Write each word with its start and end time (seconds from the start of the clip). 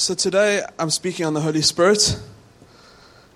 So 0.00 0.14
today 0.14 0.64
I'm 0.78 0.88
speaking 0.88 1.26
on 1.26 1.34
the 1.34 1.42
Holy 1.42 1.60
Spirit, 1.60 2.18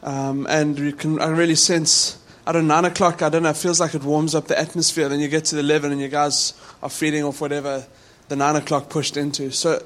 um, 0.03 0.47
and 0.49 0.79
you 0.79 0.95
can 0.95 1.21
I 1.21 1.29
really 1.29 1.57
sense. 1.57 2.17
I 2.47 2.53
don't 2.53 2.67
know, 2.67 2.77
nine 2.77 2.87
o'clock. 2.87 3.21
I 3.21 3.29
don't 3.29 3.43
know. 3.43 3.51
It 3.51 3.59
feels 3.59 3.81
like 3.81 3.95
it 3.95 4.03
warms 4.03 4.35
up 4.35 4.47
the 4.47 4.59
atmosphere. 4.59 5.11
Then 5.11 5.21
you 5.21 5.29
get 5.29 5.45
to 5.47 5.57
the 5.57 5.61
eleven, 5.61 5.93
and 5.93 6.01
you 6.01 6.09
guys 6.09 6.55
are 6.83 6.89
feeding 6.89 7.23
off 7.23 7.43
whatever 7.43 7.85
the 8.29 8.37
nine 8.37 8.57
o'clock 8.57 8.89
pushed 8.89 9.19
into. 9.19 9.51
So, 9.51 9.85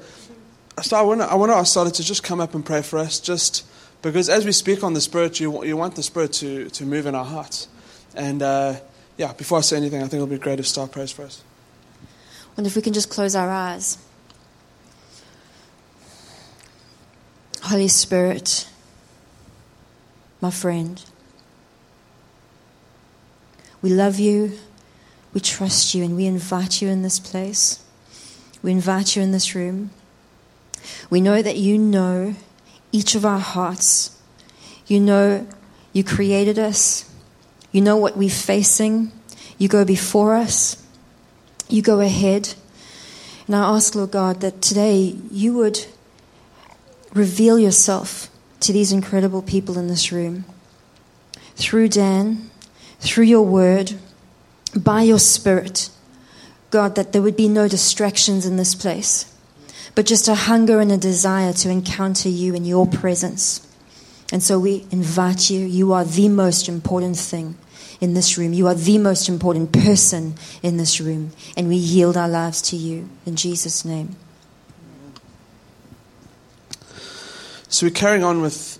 so 0.81 0.95
I 0.95 1.01
want 1.01 1.19
to 1.19 1.25
I 1.25 1.35
want 1.35 1.51
to 1.51 1.57
ask 1.57 1.71
Starter 1.71 1.91
to 1.91 2.01
just 2.01 2.23
come 2.23 2.39
up 2.39 2.55
and 2.55 2.65
pray 2.65 2.81
for 2.81 2.97
us, 2.97 3.19
just 3.19 3.65
because 4.01 4.29
as 4.29 4.45
we 4.45 4.53
speak 4.53 4.81
on 4.81 4.93
the 4.93 5.01
Spirit, 5.01 5.41
you 5.41 5.65
you 5.65 5.75
want 5.75 5.97
the 5.97 6.03
Spirit 6.03 6.31
to 6.35 6.69
to 6.69 6.85
move 6.85 7.07
in 7.07 7.13
our 7.13 7.25
hearts, 7.25 7.67
and 8.15 8.41
uh, 8.41 8.75
yeah. 9.17 9.33
Before 9.33 9.57
I 9.57 9.61
say 9.61 9.75
anything, 9.75 9.99
I 9.99 10.07
think 10.07 10.13
it'll 10.13 10.27
be 10.27 10.37
great 10.37 10.61
if 10.61 10.67
Star 10.67 10.87
prays 10.87 11.11
for 11.11 11.23
us. 11.23 11.43
And 12.55 12.65
if 12.65 12.77
we 12.77 12.81
can 12.81 12.93
just 12.93 13.09
close 13.09 13.35
our 13.35 13.49
eyes. 13.49 13.97
Holy 17.69 17.87
Spirit, 17.87 18.67
my 20.41 20.49
friend, 20.49 21.05
we 23.79 23.91
love 23.91 24.17
you, 24.17 24.53
we 25.35 25.39
trust 25.39 25.93
you, 25.93 26.03
and 26.03 26.15
we 26.15 26.25
invite 26.25 26.81
you 26.81 26.89
in 26.89 27.03
this 27.03 27.19
place. 27.19 27.83
We 28.63 28.71
invite 28.71 29.15
you 29.15 29.21
in 29.21 29.33
this 29.33 29.53
room. 29.53 29.91
We 31.11 31.21
know 31.21 31.43
that 31.43 31.57
you 31.57 31.77
know 31.77 32.33
each 32.91 33.13
of 33.13 33.23
our 33.23 33.37
hearts. 33.37 34.19
You 34.87 34.99
know 34.99 35.47
you 35.93 36.03
created 36.03 36.57
us. 36.57 37.07
You 37.71 37.81
know 37.81 37.97
what 37.97 38.17
we're 38.17 38.31
facing. 38.31 39.11
You 39.59 39.67
go 39.67 39.85
before 39.85 40.33
us. 40.33 40.83
You 41.67 41.83
go 41.83 41.99
ahead. 41.99 42.55
And 43.45 43.55
I 43.55 43.75
ask, 43.75 43.93
Lord 43.93 44.09
God, 44.09 44.41
that 44.41 44.59
today 44.59 45.15
you 45.29 45.53
would 45.53 45.85
reveal 47.13 47.59
yourself 47.59 48.29
to 48.61 48.73
these 48.73 48.91
incredible 48.91 49.41
people 49.41 49.77
in 49.77 49.87
this 49.87 50.11
room 50.11 50.45
through 51.55 51.89
Dan, 51.89 52.49
through 52.99 53.25
your 53.25 53.45
word, 53.45 53.93
by 54.75 55.01
your 55.01 55.19
spirit. 55.19 55.89
God, 56.71 56.95
that 56.95 57.13
there 57.13 57.21
would 57.21 57.35
be 57.35 57.49
no 57.49 57.67
distractions 57.67 58.45
in 58.45 58.57
this 58.57 58.75
place, 58.75 59.33
but 59.95 60.05
just 60.05 60.27
a 60.27 60.35
hunger 60.35 60.79
and 60.79 60.91
a 60.91 60.97
desire 60.97 61.51
to 61.53 61.69
encounter 61.69 62.29
you 62.29 62.53
in 62.53 62.63
your 62.63 62.85
presence. 62.85 63.65
And 64.31 64.43
so 64.43 64.59
we 64.59 64.85
invite 64.91 65.49
you. 65.49 65.65
You 65.65 65.93
are 65.93 66.05
the 66.05 66.29
most 66.29 66.69
important 66.69 67.17
thing 67.17 67.55
in 67.99 68.13
this 68.13 68.37
room. 68.37 68.53
You 68.53 68.67
are 68.67 68.75
the 68.75 68.99
most 68.99 69.27
important 69.27 69.71
person 69.73 70.35
in 70.61 70.77
this 70.77 71.01
room. 71.01 71.31
And 71.57 71.67
we 71.67 71.75
yield 71.75 72.15
our 72.15 72.29
lives 72.29 72.61
to 72.69 72.75
you. 72.75 73.09
In 73.25 73.35
Jesus' 73.35 73.83
name. 73.83 74.15
So 77.71 77.85
we're 77.85 77.91
carrying 77.91 78.23
on 78.23 78.41
with. 78.41 78.79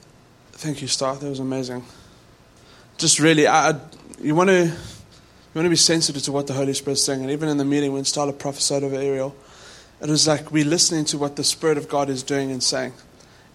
Thank 0.54 0.82
you, 0.82 0.88
Star. 0.88 1.16
That 1.16 1.30
was 1.30 1.40
amazing. 1.40 1.86
Just 2.98 3.20
really, 3.20 3.45
I, 3.45 3.70
I, 3.70 3.80
you 4.20 4.34
want 4.34 4.50
to 4.50 4.66
you 4.66 4.72
want 5.54 5.68
to 5.68 5.70
be 5.70 5.76
sensitive 5.76 6.23
to 6.23 6.32
what 6.32 6.48
the 6.48 6.54
Holy 6.54 6.73
Spirit's 6.73 7.04
saying. 7.04 7.22
And 7.22 7.30
even 7.30 7.50
in 7.50 7.58
the 7.58 7.66
meeting 7.66 7.94
when 7.94 8.02
Starla 8.02 8.36
prophesied 8.36 8.82
over 8.82 8.95
Ariel, 8.95 9.36
it 10.02 10.10
was 10.10 10.28
like 10.28 10.52
we're 10.52 10.66
listening 10.66 11.06
to 11.06 11.20
what 11.20 11.36
the 11.36 11.44
Spirit 11.44 11.78
of 11.78 11.88
God 11.88 12.10
is 12.10 12.23
doing 12.23 12.50
and 12.50 12.64
saying. 12.64 12.94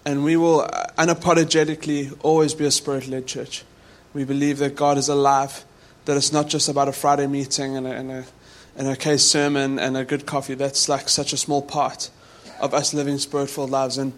And 0.05 0.23
we 0.23 0.37
will 0.37 0.61
uh, 0.61 0.85
unapologetically 0.97 2.17
always 2.23 2.53
be 2.53 2.63
a 2.63 2.71
spirit 2.71 3.09
led 3.09 3.27
church. 3.27 3.65
We 4.13 4.23
believe 4.23 4.59
that 4.59 4.77
God 4.77 4.97
is 4.97 5.09
alive, 5.09 5.65
that 6.05 6.15
it's 6.15 6.31
not 6.31 6.47
just 6.47 6.69
about 6.69 6.87
a 6.87 6.93
Friday 6.93 7.27
meeting 7.27 7.75
and 7.75 7.85
a, 7.85 7.91
and 7.91 8.09
a, 8.09 8.25
an 8.77 8.87
okay 8.87 9.17
sermon 9.17 9.79
and 9.79 9.97
a 9.97 10.05
good 10.05 10.25
coffee. 10.25 10.53
That's 10.53 10.87
like 10.87 11.09
such 11.09 11.33
a 11.33 11.37
small 11.37 11.61
part 11.61 12.09
of 12.61 12.73
us 12.73 12.93
living 12.93 13.17
spirit 13.17 13.49
filled 13.49 13.71
lives. 13.71 13.97
And 13.97 14.13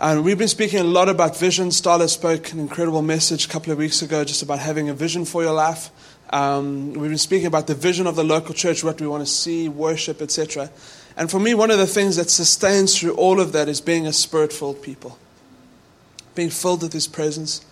and 0.00 0.24
we've 0.24 0.38
been 0.38 0.48
speaking 0.48 0.80
a 0.80 0.84
lot 0.84 1.08
about 1.08 1.36
vision. 1.38 1.68
Starla 1.68 2.08
spoke 2.08 2.50
an 2.50 2.58
incredible 2.58 3.00
message 3.00 3.46
a 3.46 3.48
couple 3.48 3.72
of 3.72 3.78
weeks 3.78 4.02
ago 4.02 4.24
just 4.24 4.42
about 4.42 4.58
having 4.58 4.88
a 4.88 4.94
vision 4.94 5.24
for 5.24 5.44
your 5.44 5.52
life. 5.52 5.90
Um, 6.30 6.94
we've 6.94 7.10
been 7.10 7.16
speaking 7.16 7.46
about 7.46 7.68
the 7.68 7.76
vision 7.76 8.08
of 8.08 8.16
the 8.16 8.24
local 8.24 8.54
church, 8.54 8.82
what 8.82 9.00
we 9.00 9.06
want 9.06 9.24
to 9.24 9.32
see, 9.32 9.68
worship, 9.68 10.20
etc. 10.20 10.68
And 11.16 11.30
for 11.30 11.38
me, 11.38 11.54
one 11.54 11.70
of 11.70 11.78
the 11.78 11.86
things 11.86 12.16
that 12.16 12.28
sustains 12.28 12.98
through 12.98 13.14
all 13.14 13.38
of 13.38 13.52
that 13.52 13.68
is 13.68 13.80
being 13.80 14.04
a 14.04 14.12
spirit 14.12 14.52
filled 14.52 14.82
people, 14.82 15.16
being 16.34 16.50
filled 16.50 16.82
with 16.82 16.92
His 16.92 17.06
presence, 17.06 17.64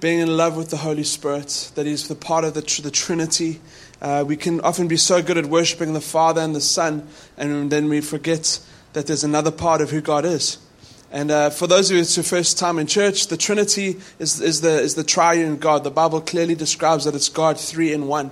being 0.00 0.20
in 0.20 0.38
love 0.38 0.56
with 0.56 0.70
the 0.70 0.78
Holy 0.78 1.04
Spirit, 1.04 1.70
that 1.74 1.84
He's 1.84 2.08
the 2.08 2.14
part 2.14 2.44
of 2.44 2.54
the, 2.54 2.62
the 2.82 2.90
Trinity. 2.90 3.60
Uh, 4.00 4.24
we 4.26 4.36
can 4.36 4.62
often 4.62 4.88
be 4.88 4.96
so 4.96 5.22
good 5.22 5.36
at 5.36 5.44
worshiping 5.44 5.92
the 5.92 6.00
Father 6.00 6.40
and 6.40 6.56
the 6.56 6.62
Son, 6.62 7.06
and 7.36 7.70
then 7.70 7.90
we 7.90 8.00
forget 8.00 8.58
that 8.94 9.06
there's 9.06 9.24
another 9.24 9.50
part 9.50 9.82
of 9.82 9.90
who 9.90 10.00
God 10.00 10.24
is. 10.24 10.56
And 11.10 11.30
uh, 11.30 11.50
for 11.50 11.66
those 11.66 11.90
of 11.90 11.96
you 11.96 12.02
it's 12.02 12.16
your 12.16 12.24
first 12.24 12.58
time 12.58 12.78
in 12.78 12.86
church, 12.86 13.28
the 13.28 13.36
Trinity 13.36 13.96
is, 14.18 14.40
is, 14.40 14.60
the, 14.60 14.80
is 14.80 14.94
the 14.94 15.04
triune 15.04 15.56
God. 15.56 15.84
The 15.84 15.90
Bible 15.90 16.20
clearly 16.20 16.54
describes 16.54 17.04
that 17.04 17.14
it's 17.14 17.28
God 17.28 17.58
three 17.58 17.92
in 17.92 18.06
one, 18.06 18.30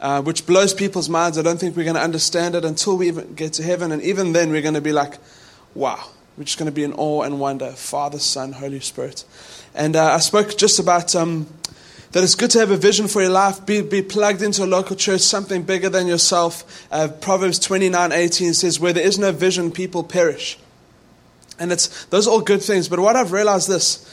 uh, 0.00 0.20
which 0.22 0.46
blows 0.46 0.74
people's 0.74 1.08
minds. 1.08 1.38
I 1.38 1.42
don't 1.42 1.58
think 1.58 1.76
we're 1.76 1.84
going 1.84 1.96
to 1.96 2.02
understand 2.02 2.54
it 2.54 2.64
until 2.64 2.98
we 2.98 3.08
even 3.08 3.34
get 3.34 3.54
to 3.54 3.62
heaven. 3.62 3.92
And 3.92 4.02
even 4.02 4.32
then, 4.32 4.50
we're 4.50 4.62
going 4.62 4.74
to 4.74 4.80
be 4.80 4.92
like, 4.92 5.14
wow. 5.74 6.10
We're 6.36 6.44
just 6.44 6.56
going 6.56 6.66
to 6.66 6.72
be 6.72 6.84
in 6.84 6.92
awe 6.92 7.22
and 7.22 7.40
wonder 7.40 7.72
Father, 7.72 8.20
Son, 8.20 8.52
Holy 8.52 8.78
Spirit. 8.78 9.24
And 9.74 9.96
uh, 9.96 10.12
I 10.12 10.18
spoke 10.18 10.56
just 10.56 10.78
about 10.78 11.16
um, 11.16 11.48
that 12.12 12.22
it's 12.22 12.36
good 12.36 12.50
to 12.52 12.60
have 12.60 12.70
a 12.70 12.76
vision 12.76 13.08
for 13.08 13.20
your 13.20 13.30
life, 13.30 13.66
be, 13.66 13.80
be 13.80 14.02
plugged 14.02 14.40
into 14.42 14.62
a 14.62 14.66
local 14.66 14.94
church, 14.94 15.20
something 15.22 15.62
bigger 15.62 15.88
than 15.88 16.06
yourself. 16.06 16.86
Uh, 16.92 17.08
Proverbs 17.08 17.58
29 17.58 18.12
18 18.12 18.54
says, 18.54 18.78
Where 18.78 18.92
there 18.92 19.04
is 19.04 19.18
no 19.18 19.32
vision, 19.32 19.72
people 19.72 20.04
perish. 20.04 20.58
And 21.58 21.72
it's 21.72 22.04
those 22.06 22.26
are 22.26 22.30
all 22.30 22.40
good 22.40 22.62
things. 22.62 22.88
But 22.88 23.00
what 23.00 23.16
I've 23.16 23.32
realized 23.32 23.68
this 23.68 24.04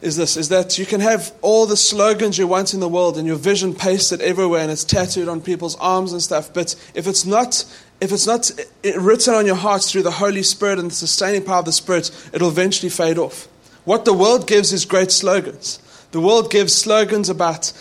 is 0.00 0.16
this 0.16 0.36
is 0.36 0.48
that 0.50 0.78
you 0.78 0.86
can 0.86 1.00
have 1.00 1.32
all 1.42 1.66
the 1.66 1.76
slogans 1.76 2.38
you 2.38 2.46
want 2.46 2.74
in 2.74 2.80
the 2.80 2.88
world 2.88 3.18
and 3.18 3.26
your 3.26 3.36
vision 3.36 3.74
pasted 3.74 4.20
everywhere 4.20 4.60
and 4.60 4.70
it's 4.70 4.84
tattooed 4.84 5.28
on 5.28 5.40
people's 5.40 5.76
arms 5.76 6.12
and 6.12 6.22
stuff. 6.22 6.52
But 6.52 6.74
if 6.94 7.06
it's 7.06 7.24
not 7.24 7.64
if 8.00 8.10
it's 8.10 8.26
not 8.26 8.50
written 8.96 9.34
on 9.34 9.46
your 9.46 9.54
hearts 9.54 9.92
through 9.92 10.02
the 10.02 10.10
Holy 10.10 10.42
Spirit 10.42 10.80
and 10.80 10.90
the 10.90 10.94
sustaining 10.94 11.44
power 11.44 11.60
of 11.60 11.66
the 11.66 11.72
Spirit, 11.72 12.10
it'll 12.32 12.48
eventually 12.48 12.90
fade 12.90 13.16
off. 13.16 13.46
What 13.84 14.04
the 14.04 14.12
world 14.12 14.48
gives 14.48 14.72
is 14.72 14.84
great 14.84 15.12
slogans. 15.12 15.78
The 16.10 16.20
world 16.20 16.50
gives 16.50 16.74
slogans 16.74 17.28
about, 17.30 17.72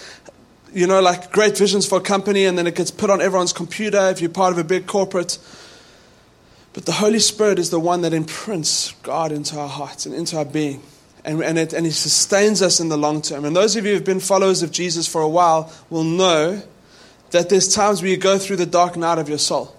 you 0.73 0.85
know, 0.85 1.01
like 1.01 1.31
great 1.31 1.57
visions 1.57 1.88
for 1.88 1.97
a 1.97 2.01
company, 2.01 2.45
and 2.45 2.55
then 2.55 2.67
it 2.67 2.75
gets 2.75 2.91
put 2.91 3.09
on 3.09 3.19
everyone's 3.19 3.51
computer 3.51 4.09
if 4.09 4.22
you're 4.22 4.29
part 4.29 4.53
of 4.53 4.59
a 4.59 4.63
big 4.63 4.85
corporate. 4.85 5.39
But 6.73 6.85
the 6.85 6.93
Holy 6.93 7.19
Spirit 7.19 7.59
is 7.59 7.69
the 7.69 7.79
one 7.79 8.01
that 8.01 8.13
imprints 8.13 8.93
God 9.03 9.31
into 9.31 9.59
our 9.59 9.67
hearts 9.67 10.05
and 10.05 10.15
into 10.15 10.37
our 10.37 10.45
being. 10.45 10.81
And, 11.23 11.43
and, 11.43 11.57
it, 11.57 11.73
and 11.73 11.85
He 11.85 11.91
sustains 11.91 12.61
us 12.61 12.79
in 12.79 12.89
the 12.89 12.97
long 12.97 13.21
term. 13.21 13.45
And 13.45 13.55
those 13.55 13.75
of 13.75 13.85
you 13.85 13.91
who 13.91 13.95
have 13.95 14.05
been 14.05 14.19
followers 14.19 14.63
of 14.63 14.71
Jesus 14.71 15.07
for 15.07 15.21
a 15.21 15.29
while 15.29 15.71
will 15.89 16.03
know 16.03 16.61
that 17.31 17.49
there's 17.49 17.73
times 17.73 18.01
where 18.01 18.09
you 18.09 18.17
go 18.17 18.37
through 18.37 18.55
the 18.57 18.65
dark 18.65 18.97
night 18.97 19.19
of 19.19 19.29
your 19.29 19.37
soul, 19.37 19.75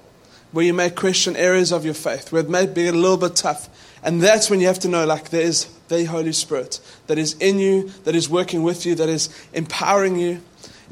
where 0.52 0.64
you 0.64 0.74
may 0.74 0.90
question 0.90 1.34
areas 1.36 1.72
of 1.72 1.84
your 1.84 1.94
faith, 1.94 2.30
where 2.30 2.42
it 2.42 2.48
may 2.48 2.66
be 2.66 2.86
a 2.86 2.92
little 2.92 3.16
bit 3.16 3.36
tough. 3.36 3.68
And 4.04 4.22
that's 4.22 4.50
when 4.50 4.60
you 4.60 4.66
have 4.66 4.78
to 4.80 4.88
know, 4.88 5.04
like, 5.06 5.30
there 5.30 5.42
is 5.42 5.66
the 5.88 6.04
Holy 6.04 6.32
Spirit 6.32 6.80
that 7.06 7.18
is 7.18 7.34
in 7.34 7.58
you, 7.58 7.90
that 8.04 8.14
is 8.14 8.28
working 8.28 8.62
with 8.62 8.86
you, 8.86 8.94
that 8.94 9.08
is 9.08 9.28
empowering 9.52 10.18
you 10.18 10.40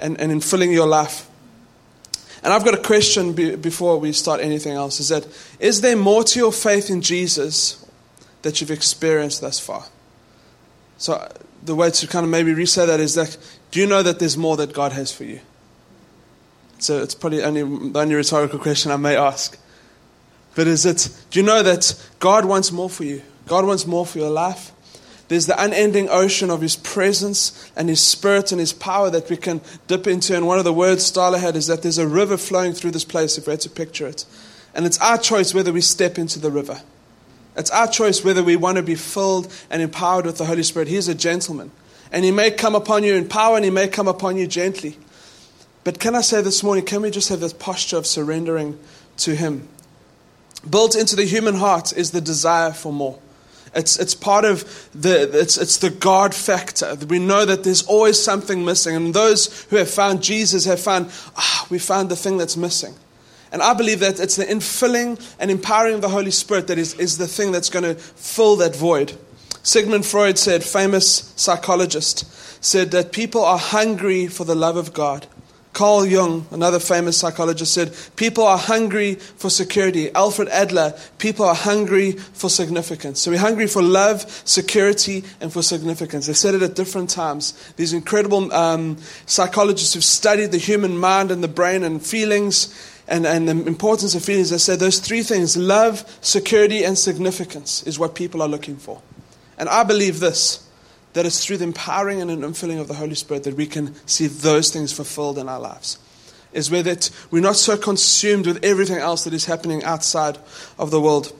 and, 0.00 0.20
and 0.20 0.32
in 0.32 0.40
filling 0.40 0.72
your 0.72 0.86
life. 0.86 1.29
And 2.42 2.52
I've 2.52 2.64
got 2.64 2.74
a 2.74 2.82
question 2.82 3.32
be, 3.32 3.56
before 3.56 3.98
we 3.98 4.12
start 4.12 4.40
anything 4.40 4.72
else 4.72 5.00
is 5.00 5.08
that 5.08 5.26
is 5.58 5.80
there 5.82 5.96
more 5.96 6.24
to 6.24 6.38
your 6.38 6.52
faith 6.52 6.88
in 6.90 7.02
Jesus 7.02 7.84
that 8.42 8.60
you've 8.60 8.70
experienced 8.70 9.40
thus 9.40 9.60
far? 9.60 9.84
So 10.96 11.30
the 11.62 11.74
way 11.74 11.90
to 11.90 12.06
kind 12.06 12.24
of 12.24 12.30
maybe 12.30 12.54
reset 12.54 12.88
that 12.88 13.00
is 13.00 13.14
that 13.14 13.36
do 13.70 13.80
you 13.80 13.86
know 13.86 14.02
that 14.02 14.18
there's 14.18 14.36
more 14.36 14.56
that 14.56 14.72
God 14.72 14.92
has 14.92 15.12
for 15.12 15.24
you? 15.24 15.40
So 16.78 17.02
it's 17.02 17.14
probably 17.14 17.42
only 17.42 17.62
the 17.62 18.00
only 18.00 18.14
rhetorical 18.14 18.58
question 18.58 18.90
I 18.90 18.96
may 18.96 19.16
ask. 19.16 19.58
But 20.54 20.66
is 20.66 20.86
it 20.86 21.08
do 21.30 21.40
you 21.40 21.44
know 21.44 21.62
that 21.62 21.94
God 22.18 22.44
wants 22.46 22.72
more 22.72 22.88
for 22.88 23.04
you? 23.04 23.22
God 23.46 23.66
wants 23.66 23.86
more 23.86 24.06
for 24.06 24.18
your 24.18 24.30
life. 24.30 24.72
There's 25.30 25.46
the 25.46 25.62
unending 25.62 26.08
ocean 26.08 26.50
of 26.50 26.60
His 26.60 26.74
presence 26.74 27.70
and 27.76 27.88
His 27.88 28.04
Spirit 28.04 28.50
and 28.50 28.58
His 28.58 28.72
power 28.72 29.10
that 29.10 29.30
we 29.30 29.36
can 29.36 29.60
dip 29.86 30.08
into. 30.08 30.36
And 30.36 30.44
one 30.44 30.58
of 30.58 30.64
the 30.64 30.72
words 30.72 31.08
Starla 31.08 31.38
had 31.38 31.54
is 31.54 31.68
that 31.68 31.82
there's 31.82 31.98
a 31.98 32.06
river 32.08 32.36
flowing 32.36 32.72
through 32.72 32.90
this 32.90 33.04
place, 33.04 33.38
if 33.38 33.46
we 33.46 33.52
had 33.52 33.60
to 33.60 33.70
picture 33.70 34.08
it. 34.08 34.24
And 34.74 34.84
it's 34.84 34.98
our 34.98 35.16
choice 35.16 35.54
whether 35.54 35.72
we 35.72 35.82
step 35.82 36.18
into 36.18 36.40
the 36.40 36.50
river. 36.50 36.82
It's 37.56 37.70
our 37.70 37.86
choice 37.86 38.24
whether 38.24 38.42
we 38.42 38.56
want 38.56 38.78
to 38.78 38.82
be 38.82 38.96
filled 38.96 39.52
and 39.70 39.80
empowered 39.80 40.26
with 40.26 40.36
the 40.36 40.46
Holy 40.46 40.64
Spirit. 40.64 40.88
He's 40.88 41.06
a 41.06 41.14
gentleman. 41.14 41.70
And 42.10 42.24
He 42.24 42.32
may 42.32 42.50
come 42.50 42.74
upon 42.74 43.04
you 43.04 43.14
in 43.14 43.28
power 43.28 43.54
and 43.54 43.64
He 43.64 43.70
may 43.70 43.86
come 43.86 44.08
upon 44.08 44.36
you 44.36 44.48
gently. 44.48 44.98
But 45.84 46.00
can 46.00 46.16
I 46.16 46.22
say 46.22 46.42
this 46.42 46.64
morning, 46.64 46.84
can 46.84 47.02
we 47.02 47.10
just 47.12 47.28
have 47.28 47.38
this 47.38 47.52
posture 47.52 47.98
of 47.98 48.06
surrendering 48.08 48.80
to 49.18 49.36
Him? 49.36 49.68
Built 50.68 50.96
into 50.96 51.14
the 51.14 51.24
human 51.24 51.54
heart 51.54 51.92
is 51.92 52.10
the 52.10 52.20
desire 52.20 52.72
for 52.72 52.92
more. 52.92 53.20
It's, 53.74 53.98
it's 53.98 54.14
part 54.14 54.44
of 54.44 54.64
the, 54.94 55.30
it's, 55.38 55.56
it's 55.56 55.78
the 55.78 55.90
God 55.90 56.34
factor. 56.34 56.96
We 57.08 57.20
know 57.20 57.44
that 57.44 57.62
there's 57.62 57.82
always 57.82 58.20
something 58.20 58.64
missing. 58.64 58.96
And 58.96 59.14
those 59.14 59.64
who 59.64 59.76
have 59.76 59.90
found 59.90 60.22
Jesus 60.22 60.64
have 60.64 60.80
found, 60.80 61.10
ah, 61.36 61.66
we 61.70 61.78
found 61.78 62.08
the 62.08 62.16
thing 62.16 62.36
that's 62.36 62.56
missing. 62.56 62.94
And 63.52 63.62
I 63.62 63.74
believe 63.74 64.00
that 64.00 64.20
it's 64.20 64.36
the 64.36 64.44
infilling 64.44 65.20
and 65.38 65.50
empowering 65.50 65.94
of 65.94 66.02
the 66.02 66.08
Holy 66.08 66.30
Spirit 66.30 66.66
that 66.68 66.78
is, 66.78 66.94
is 66.94 67.18
the 67.18 67.26
thing 67.26 67.52
that's 67.52 67.70
going 67.70 67.84
to 67.84 67.94
fill 67.94 68.56
that 68.56 68.74
void. 68.74 69.16
Sigmund 69.62 70.06
Freud 70.06 70.38
said, 70.38 70.64
famous 70.64 71.32
psychologist, 71.36 72.24
said 72.64 72.90
that 72.92 73.12
people 73.12 73.44
are 73.44 73.58
hungry 73.58 74.26
for 74.26 74.44
the 74.44 74.54
love 74.54 74.76
of 74.76 74.92
God. 74.92 75.26
Carl 75.72 76.04
Jung, 76.04 76.46
another 76.50 76.80
famous 76.80 77.16
psychologist, 77.16 77.72
said, 77.72 77.94
People 78.16 78.44
are 78.44 78.58
hungry 78.58 79.14
for 79.14 79.48
security. 79.50 80.12
Alfred 80.14 80.48
Adler, 80.48 80.98
people 81.18 81.46
are 81.46 81.54
hungry 81.54 82.12
for 82.12 82.50
significance. 82.50 83.20
So 83.20 83.30
we're 83.30 83.38
hungry 83.38 83.68
for 83.68 83.80
love, 83.80 84.22
security, 84.44 85.22
and 85.40 85.52
for 85.52 85.62
significance. 85.62 86.26
They 86.26 86.32
said 86.32 86.54
it 86.54 86.62
at 86.62 86.74
different 86.74 87.08
times. 87.10 87.52
These 87.76 87.92
incredible 87.92 88.52
um, 88.52 88.96
psychologists 89.26 89.94
who've 89.94 90.04
studied 90.04 90.50
the 90.50 90.58
human 90.58 90.98
mind 90.98 91.30
and 91.30 91.42
the 91.42 91.48
brain 91.48 91.84
and 91.84 92.04
feelings 92.04 92.74
and, 93.06 93.26
and 93.26 93.48
the 93.48 93.66
importance 93.66 94.14
of 94.14 94.24
feelings, 94.24 94.50
they 94.50 94.58
said 94.58 94.80
those 94.80 94.98
three 94.98 95.22
things 95.22 95.56
love, 95.56 96.04
security, 96.20 96.84
and 96.84 96.98
significance 96.98 97.82
is 97.84 97.98
what 97.98 98.14
people 98.14 98.42
are 98.42 98.48
looking 98.48 98.76
for. 98.76 99.02
And 99.58 99.68
I 99.68 99.84
believe 99.84 100.20
this 100.20 100.66
that 101.12 101.26
it's 101.26 101.44
through 101.44 101.58
the 101.58 101.64
empowering 101.64 102.20
and 102.20 102.30
an 102.30 102.42
infilling 102.42 102.80
of 102.80 102.88
the 102.88 102.94
Holy 102.94 103.14
Spirit 103.14 103.44
that 103.44 103.56
we 103.56 103.66
can 103.66 103.94
see 104.06 104.26
those 104.26 104.70
things 104.70 104.92
fulfilled 104.92 105.38
in 105.38 105.48
our 105.48 105.60
lives. 105.60 105.98
Is 106.52 106.70
where 106.70 106.82
that 106.82 107.10
we're 107.30 107.42
not 107.42 107.56
so 107.56 107.76
consumed 107.76 108.46
with 108.46 108.64
everything 108.64 108.98
else 108.98 109.24
that 109.24 109.32
is 109.32 109.44
happening 109.44 109.84
outside 109.84 110.38
of 110.78 110.90
the 110.90 111.00
world. 111.00 111.32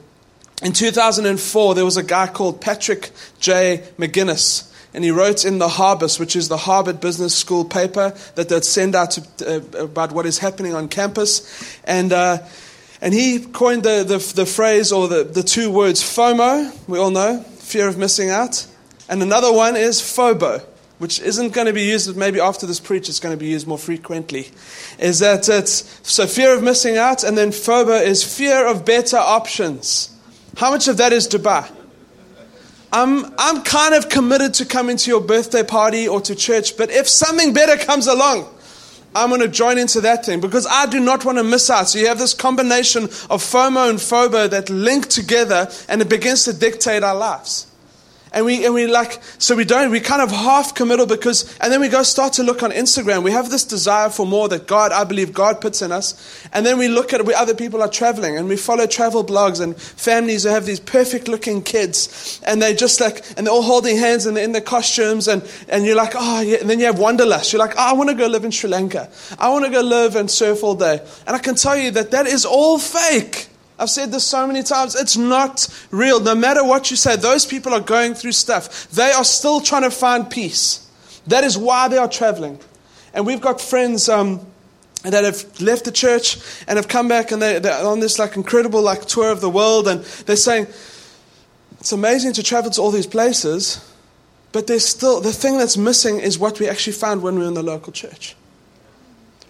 In 0.61 0.73
2004, 0.73 1.75
there 1.75 1.83
was 1.83 1.97
a 1.97 2.03
guy 2.03 2.27
called 2.27 2.61
Patrick 2.61 3.11
J. 3.39 3.83
McGinnis, 3.97 4.71
and 4.93 5.03
he 5.03 5.11
wrote 5.11 5.43
in 5.43 5.57
the 5.57 5.67
Harbus, 5.67 6.19
which 6.19 6.35
is 6.35 6.49
the 6.49 6.57
Harvard 6.57 7.01
Business 7.01 7.35
School 7.35 7.65
paper 7.65 8.13
that 8.35 8.49
they'd 8.49 8.63
send 8.63 8.95
out 8.95 9.11
to, 9.11 9.21
uh, 9.55 9.83
about 9.83 10.11
what 10.11 10.25
is 10.25 10.37
happening 10.37 10.73
on 10.73 10.87
campus. 10.87 11.77
And, 11.83 12.13
uh, 12.13 12.39
and 13.01 13.13
he 13.13 13.39
coined 13.39 13.83
the, 13.83 14.03
the, 14.03 14.33
the 14.35 14.45
phrase 14.45 14.91
or 14.91 15.07
the, 15.07 15.23
the 15.23 15.43
two 15.43 15.71
words 15.71 16.01
FOMO, 16.03 16.87
we 16.87 16.99
all 16.99 17.11
know, 17.11 17.41
fear 17.41 17.87
of 17.87 17.97
missing 17.97 18.29
out, 18.29 18.67
and 19.11 19.21
another 19.21 19.51
one 19.51 19.75
is 19.75 20.01
FOBO, 20.01 20.63
which 20.97 21.19
isn't 21.19 21.51
going 21.51 21.67
to 21.67 21.73
be 21.73 21.83
used, 21.83 22.15
maybe 22.15 22.39
after 22.39 22.65
this 22.65 22.79
preach, 22.79 23.09
it's 23.09 23.19
going 23.19 23.33
to 23.33 23.37
be 23.37 23.51
used 23.51 23.67
more 23.67 23.77
frequently. 23.77 24.47
Is 24.97 25.19
that 25.19 25.49
it's 25.49 25.99
so 26.01 26.25
fear 26.25 26.55
of 26.55 26.63
missing 26.63 26.95
out, 26.97 27.23
and 27.25 27.37
then 27.37 27.49
FOBO 27.49 28.01
is 28.01 28.23
fear 28.23 28.65
of 28.65 28.85
better 28.85 29.17
options. 29.17 30.15
How 30.55 30.71
much 30.71 30.87
of 30.87 30.95
that 30.97 31.11
is 31.11 31.27
Dubai? 31.27 31.69
I'm, 32.93 33.25
I'm 33.37 33.63
kind 33.63 33.95
of 33.95 34.07
committed 34.07 34.53
to 34.55 34.65
coming 34.65 34.95
to 34.95 35.09
your 35.09 35.21
birthday 35.21 35.63
party 35.63 36.07
or 36.07 36.21
to 36.21 36.33
church, 36.33 36.77
but 36.77 36.89
if 36.89 37.07
something 37.09 37.53
better 37.53 37.83
comes 37.83 38.07
along, 38.07 38.47
I'm 39.13 39.27
going 39.27 39.41
to 39.41 39.49
join 39.49 39.77
into 39.77 40.01
that 40.01 40.25
thing 40.25 40.39
because 40.39 40.65
I 40.65 40.85
do 40.85 41.01
not 41.01 41.25
want 41.25 41.37
to 41.37 41.43
miss 41.43 41.69
out. 41.69 41.89
So 41.89 41.99
you 41.99 42.07
have 42.07 42.19
this 42.19 42.33
combination 42.33 43.05
of 43.05 43.43
FOMO 43.43 43.89
and 43.89 43.99
FOBO 43.99 44.49
that 44.51 44.69
link 44.69 45.07
together 45.07 45.69
and 45.89 46.01
it 46.01 46.07
begins 46.07 46.45
to 46.45 46.53
dictate 46.53 47.03
our 47.03 47.15
lives. 47.15 47.67
And 48.33 48.45
we, 48.45 48.63
and 48.63 48.73
we 48.73 48.87
like, 48.87 49.21
so 49.39 49.57
we 49.57 49.65
don't, 49.65 49.91
we 49.91 49.99
kind 49.99 50.21
of 50.21 50.31
half 50.31 50.73
committal 50.73 51.05
because, 51.05 51.57
and 51.59 51.71
then 51.71 51.81
we 51.81 51.89
go 51.89 52.01
start 52.01 52.31
to 52.33 52.43
look 52.43 52.63
on 52.63 52.71
Instagram. 52.71 53.23
We 53.23 53.31
have 53.31 53.49
this 53.49 53.65
desire 53.65 54.09
for 54.09 54.25
more 54.25 54.47
that 54.47 54.67
God, 54.67 54.93
I 54.93 55.03
believe 55.03 55.33
God 55.33 55.59
puts 55.59 55.81
in 55.81 55.91
us. 55.91 56.47
And 56.53 56.65
then 56.65 56.77
we 56.77 56.87
look 56.87 57.11
at 57.11 57.25
where 57.25 57.35
other 57.35 57.53
people 57.53 57.81
are 57.81 57.89
traveling 57.89 58.37
and 58.37 58.47
we 58.47 58.55
follow 58.55 58.87
travel 58.87 59.25
blogs 59.25 59.59
and 59.59 59.75
families 59.75 60.43
who 60.43 60.49
have 60.49 60.65
these 60.65 60.79
perfect 60.79 61.27
looking 61.27 61.61
kids. 61.61 62.39
And 62.45 62.61
they're 62.61 62.73
just 62.73 63.01
like, 63.01 63.21
and 63.35 63.45
they're 63.45 63.53
all 63.53 63.63
holding 63.63 63.97
hands 63.97 64.25
and 64.25 64.37
they're 64.37 64.45
in 64.45 64.53
their 64.53 64.61
costumes. 64.61 65.27
And, 65.27 65.43
and 65.67 65.85
you're 65.85 65.97
like, 65.97 66.13
oh, 66.15 66.39
yeah. 66.39 66.57
And 66.61 66.69
then 66.69 66.79
you 66.79 66.85
have 66.85 66.99
wanderlust. 66.99 67.51
You're 67.51 67.59
like, 67.59 67.75
oh, 67.75 67.89
I 67.89 67.93
want 67.93 68.11
to 68.11 68.15
go 68.15 68.27
live 68.27 68.45
in 68.45 68.51
Sri 68.51 68.69
Lanka. 68.69 69.09
I 69.39 69.49
want 69.49 69.65
to 69.65 69.71
go 69.71 69.81
live 69.81 70.15
and 70.15 70.31
surf 70.31 70.63
all 70.63 70.75
day. 70.75 71.01
And 71.27 71.35
I 71.35 71.39
can 71.39 71.55
tell 71.55 71.75
you 71.75 71.91
that 71.91 72.11
that 72.11 72.27
is 72.27 72.45
all 72.45 72.79
fake. 72.79 73.49
I've 73.81 73.89
said 73.89 74.11
this 74.11 74.23
so 74.23 74.45
many 74.45 74.61
times. 74.61 74.93
It's 74.93 75.17
not 75.17 75.67
real. 75.89 76.19
No 76.19 76.35
matter 76.35 76.63
what 76.63 76.91
you 76.91 76.97
say, 76.97 77.15
those 77.15 77.47
people 77.47 77.73
are 77.73 77.81
going 77.81 78.13
through 78.13 78.33
stuff. 78.33 78.87
They 78.91 79.11
are 79.11 79.23
still 79.23 79.59
trying 79.59 79.81
to 79.81 79.89
find 79.89 80.29
peace. 80.29 80.87
That 81.25 81.43
is 81.43 81.57
why 81.57 81.87
they 81.87 81.97
are 81.97 82.07
traveling. 82.07 82.59
And 83.11 83.25
we've 83.25 83.41
got 83.41 83.59
friends 83.59 84.07
um, 84.07 84.45
that 85.01 85.23
have 85.23 85.59
left 85.59 85.85
the 85.85 85.91
church 85.91 86.37
and 86.67 86.77
have 86.77 86.87
come 86.87 87.07
back 87.07 87.31
and 87.31 87.41
they, 87.41 87.57
are 87.57 87.85
on 87.85 88.01
this 88.01 88.19
like 88.19 88.35
incredible 88.35 88.83
like 88.83 89.05
tour 89.05 89.31
of 89.31 89.41
the 89.41 89.49
world. 89.49 89.87
And 89.87 90.03
they're 90.27 90.35
saying, 90.35 90.67
it's 91.79 91.91
amazing 91.91 92.33
to 92.33 92.43
travel 92.43 92.69
to 92.69 92.81
all 92.81 92.91
these 92.91 93.07
places, 93.07 93.83
but 94.51 94.67
there's 94.67 94.85
still, 94.85 95.21
the 95.21 95.33
thing 95.33 95.57
that's 95.57 95.75
missing 95.75 96.19
is 96.19 96.37
what 96.37 96.59
we 96.59 96.69
actually 96.69 96.93
found 96.93 97.23
when 97.23 97.33
we 97.33 97.41
were 97.41 97.47
in 97.47 97.55
the 97.55 97.63
local 97.63 97.91
church. 97.91 98.35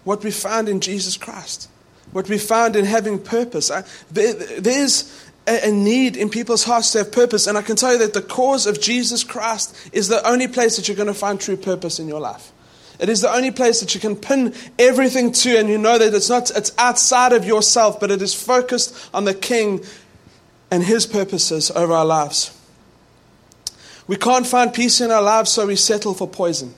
What 0.04 0.24
we 0.24 0.30
found 0.30 0.70
in 0.70 0.80
Jesus 0.80 1.18
Christ 1.18 1.68
what 2.12 2.28
we 2.28 2.38
found 2.38 2.76
in 2.76 2.84
having 2.84 3.18
purpose. 3.18 3.70
there's 4.10 5.30
a, 5.46 5.70
need 5.70 6.16
in 6.16 6.28
people's 6.28 6.64
hearts 6.64 6.92
to 6.92 6.98
have 6.98 7.12
purpose, 7.12 7.46
and 7.46 7.58
I 7.58 7.62
can 7.62 7.76
tell 7.76 7.92
you 7.92 7.98
that 7.98 8.14
the 8.14 8.22
cause 8.22 8.66
of 8.66 8.80
Jesus 8.80 9.24
Christ 9.24 9.76
is 9.92 10.08
the 10.08 10.26
only 10.28 10.48
place 10.48 10.76
that 10.76 10.88
you're 10.88 10.96
going 10.96 11.08
to 11.08 11.14
find 11.14 11.40
true 11.40 11.56
purpose 11.56 11.98
in 11.98 12.06
your 12.06 12.20
life. 12.20 12.52
It 13.00 13.08
is 13.08 13.20
the 13.20 13.34
only 13.34 13.50
place 13.50 13.80
that 13.80 13.94
you 13.94 14.00
can 14.00 14.14
pin 14.14 14.54
everything 14.78 15.32
to, 15.32 15.58
and 15.58 15.68
you 15.68 15.78
know 15.78 15.98
that 15.98 16.14
it's 16.14 16.28
not 16.28 16.50
it's 16.56 16.72
outside 16.78 17.32
of 17.32 17.44
yourself, 17.44 17.98
but 17.98 18.10
it 18.10 18.22
is 18.22 18.34
focused 18.34 19.10
on 19.12 19.24
the 19.24 19.34
King 19.34 19.84
and 20.70 20.84
His 20.84 21.06
purposes 21.06 21.70
over 21.72 21.92
our 21.92 22.04
lives. 22.04 22.56
We 24.06 24.16
can't 24.16 24.46
find 24.46 24.72
peace 24.72 25.00
in 25.00 25.10
our 25.10 25.22
lives, 25.22 25.50
so 25.50 25.66
we 25.66 25.76
settle 25.76 26.14
for 26.14 26.28
poison. 26.28 26.74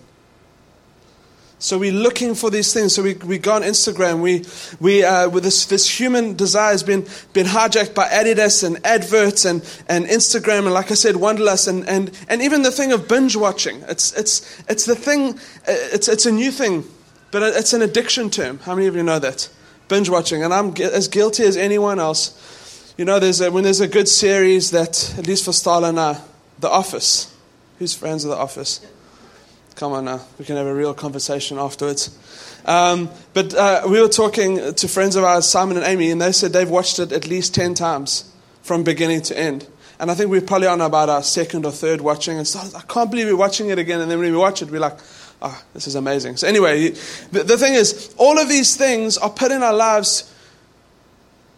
So 1.64 1.78
we're 1.78 1.92
looking 1.92 2.34
for 2.34 2.50
these 2.50 2.74
things. 2.74 2.94
So 2.94 3.02
we, 3.02 3.14
we 3.14 3.38
go 3.38 3.54
on 3.54 3.62
Instagram. 3.62 4.20
We, 4.20 4.44
we, 4.80 5.02
uh, 5.02 5.30
with 5.30 5.44
this, 5.44 5.64
this 5.64 5.88
human 5.88 6.36
desire 6.36 6.72
has 6.72 6.82
been, 6.82 7.06
been 7.32 7.46
hijacked 7.46 7.94
by 7.94 8.06
Adidas 8.06 8.64
and 8.64 8.84
adverts 8.84 9.46
and, 9.46 9.62
and 9.88 10.04
Instagram. 10.04 10.64
And 10.64 10.74
like 10.74 10.90
I 10.90 10.94
said, 10.94 11.16
Wanderlust 11.16 11.66
and, 11.66 11.88
and, 11.88 12.10
and 12.28 12.42
even 12.42 12.60
the 12.60 12.70
thing 12.70 12.92
of 12.92 13.08
binge 13.08 13.34
watching. 13.34 13.80
It's, 13.88 14.12
it's, 14.12 14.62
it's 14.68 14.84
the 14.84 14.94
thing, 14.94 15.38
uh, 15.66 15.72
it's, 15.94 16.06
it's 16.06 16.26
a 16.26 16.32
new 16.32 16.50
thing, 16.50 16.84
but 17.30 17.42
it's 17.42 17.72
an 17.72 17.80
addiction 17.80 18.28
term. 18.28 18.58
How 18.58 18.74
many 18.74 18.86
of 18.86 18.94
you 18.94 19.02
know 19.02 19.18
that? 19.18 19.48
Binge 19.88 20.10
watching. 20.10 20.44
And 20.44 20.52
I'm 20.52 20.76
as 20.76 21.08
guilty 21.08 21.44
as 21.44 21.56
anyone 21.56 21.98
else. 21.98 22.94
You 22.98 23.06
know, 23.06 23.18
there's 23.18 23.40
a, 23.40 23.50
when 23.50 23.64
there's 23.64 23.80
a 23.80 23.88
good 23.88 24.08
series 24.08 24.70
that, 24.72 25.14
at 25.16 25.26
least 25.26 25.46
for 25.46 25.52
Starla 25.52 25.88
and 25.88 25.98
I, 25.98 26.20
The 26.60 26.68
Office. 26.68 27.34
Who's 27.78 27.94
friends 27.94 28.24
of 28.24 28.32
The 28.32 28.36
Office? 28.36 28.86
Come 29.76 29.92
on 29.92 30.04
now, 30.04 30.20
we 30.38 30.44
can 30.44 30.56
have 30.56 30.66
a 30.66 30.74
real 30.74 30.94
conversation 30.94 31.58
afterwards. 31.58 32.16
Um, 32.64 33.10
but 33.32 33.54
uh, 33.54 33.82
we 33.88 34.00
were 34.00 34.08
talking 34.08 34.74
to 34.74 34.88
friends 34.88 35.16
of 35.16 35.24
ours, 35.24 35.46
Simon 35.46 35.76
and 35.76 35.84
Amy, 35.84 36.10
and 36.10 36.20
they 36.20 36.32
said 36.32 36.52
they've 36.52 36.70
watched 36.70 36.98
it 36.98 37.12
at 37.12 37.26
least 37.26 37.54
10 37.54 37.74
times 37.74 38.30
from 38.62 38.84
beginning 38.84 39.22
to 39.22 39.38
end. 39.38 39.66
And 39.98 40.10
I 40.10 40.14
think 40.14 40.30
we're 40.30 40.40
probably 40.40 40.68
on 40.68 40.80
about 40.80 41.08
our 41.08 41.22
second 41.22 41.66
or 41.66 41.72
third 41.72 42.00
watching. 42.00 42.38
And 42.38 42.46
so 42.46 42.60
I 42.76 42.82
can't 42.82 43.10
believe 43.10 43.26
we're 43.26 43.36
watching 43.36 43.68
it 43.68 43.78
again. 43.78 44.00
And 44.00 44.10
then 44.10 44.18
when 44.18 44.32
we 44.32 44.38
watch 44.38 44.62
it, 44.62 44.70
we're 44.70 44.80
like, 44.80 44.98
oh, 45.42 45.62
this 45.72 45.86
is 45.86 45.94
amazing. 45.94 46.36
So, 46.36 46.48
anyway, 46.48 46.90
the, 47.30 47.44
the 47.44 47.56
thing 47.56 47.74
is, 47.74 48.14
all 48.16 48.38
of 48.38 48.48
these 48.48 48.76
things 48.76 49.18
are 49.18 49.30
put 49.30 49.52
in 49.52 49.62
our 49.62 49.72
lives 49.72 50.32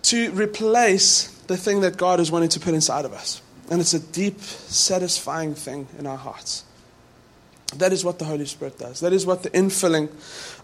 to 0.02 0.30
replace 0.32 1.28
the 1.46 1.56
thing 1.56 1.80
that 1.80 1.96
God 1.96 2.20
is 2.20 2.30
wanting 2.30 2.50
to 2.50 2.60
put 2.60 2.74
inside 2.74 3.04
of 3.04 3.12
us. 3.12 3.40
And 3.70 3.80
it's 3.80 3.94
a 3.94 4.00
deep, 4.00 4.40
satisfying 4.40 5.54
thing 5.54 5.88
in 5.98 6.06
our 6.06 6.18
hearts. 6.18 6.65
That 7.78 7.92
is 7.92 8.04
what 8.04 8.18
the 8.18 8.24
Holy 8.24 8.46
Spirit 8.46 8.78
does. 8.78 9.00
That 9.00 9.12
is 9.12 9.26
what 9.26 9.42
the 9.42 9.50
infilling 9.50 10.08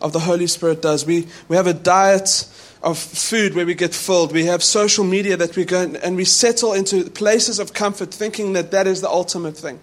of 0.00 0.12
the 0.12 0.21
Holy 0.21 0.47
Spirit 0.47 0.83
does. 0.83 1.07
We, 1.07 1.26
we 1.49 1.57
have 1.57 1.66
a 1.66 1.75
diet 1.75 2.49
of 2.83 2.99
food 2.99 3.54
where 3.54 3.66
we 3.66 3.75
get 3.75 3.95
filled. 3.95 4.33
We 4.33 4.47
have 4.47 4.62
social 4.62 5.04
media 5.04 5.37
that 5.37 5.57
we 5.57 5.64
go 5.64 5.95
and 6.02 6.16
we 6.16 6.25
settle 6.25 6.73
into 6.73 7.09
places 7.11 7.59
of 7.59 7.73
comfort 7.73 8.12
thinking 8.12 8.54
that 8.54 8.71
that 8.73 8.87
is 8.87 9.00
the 9.00 9.09
ultimate 9.09 9.57
thing. 9.57 9.81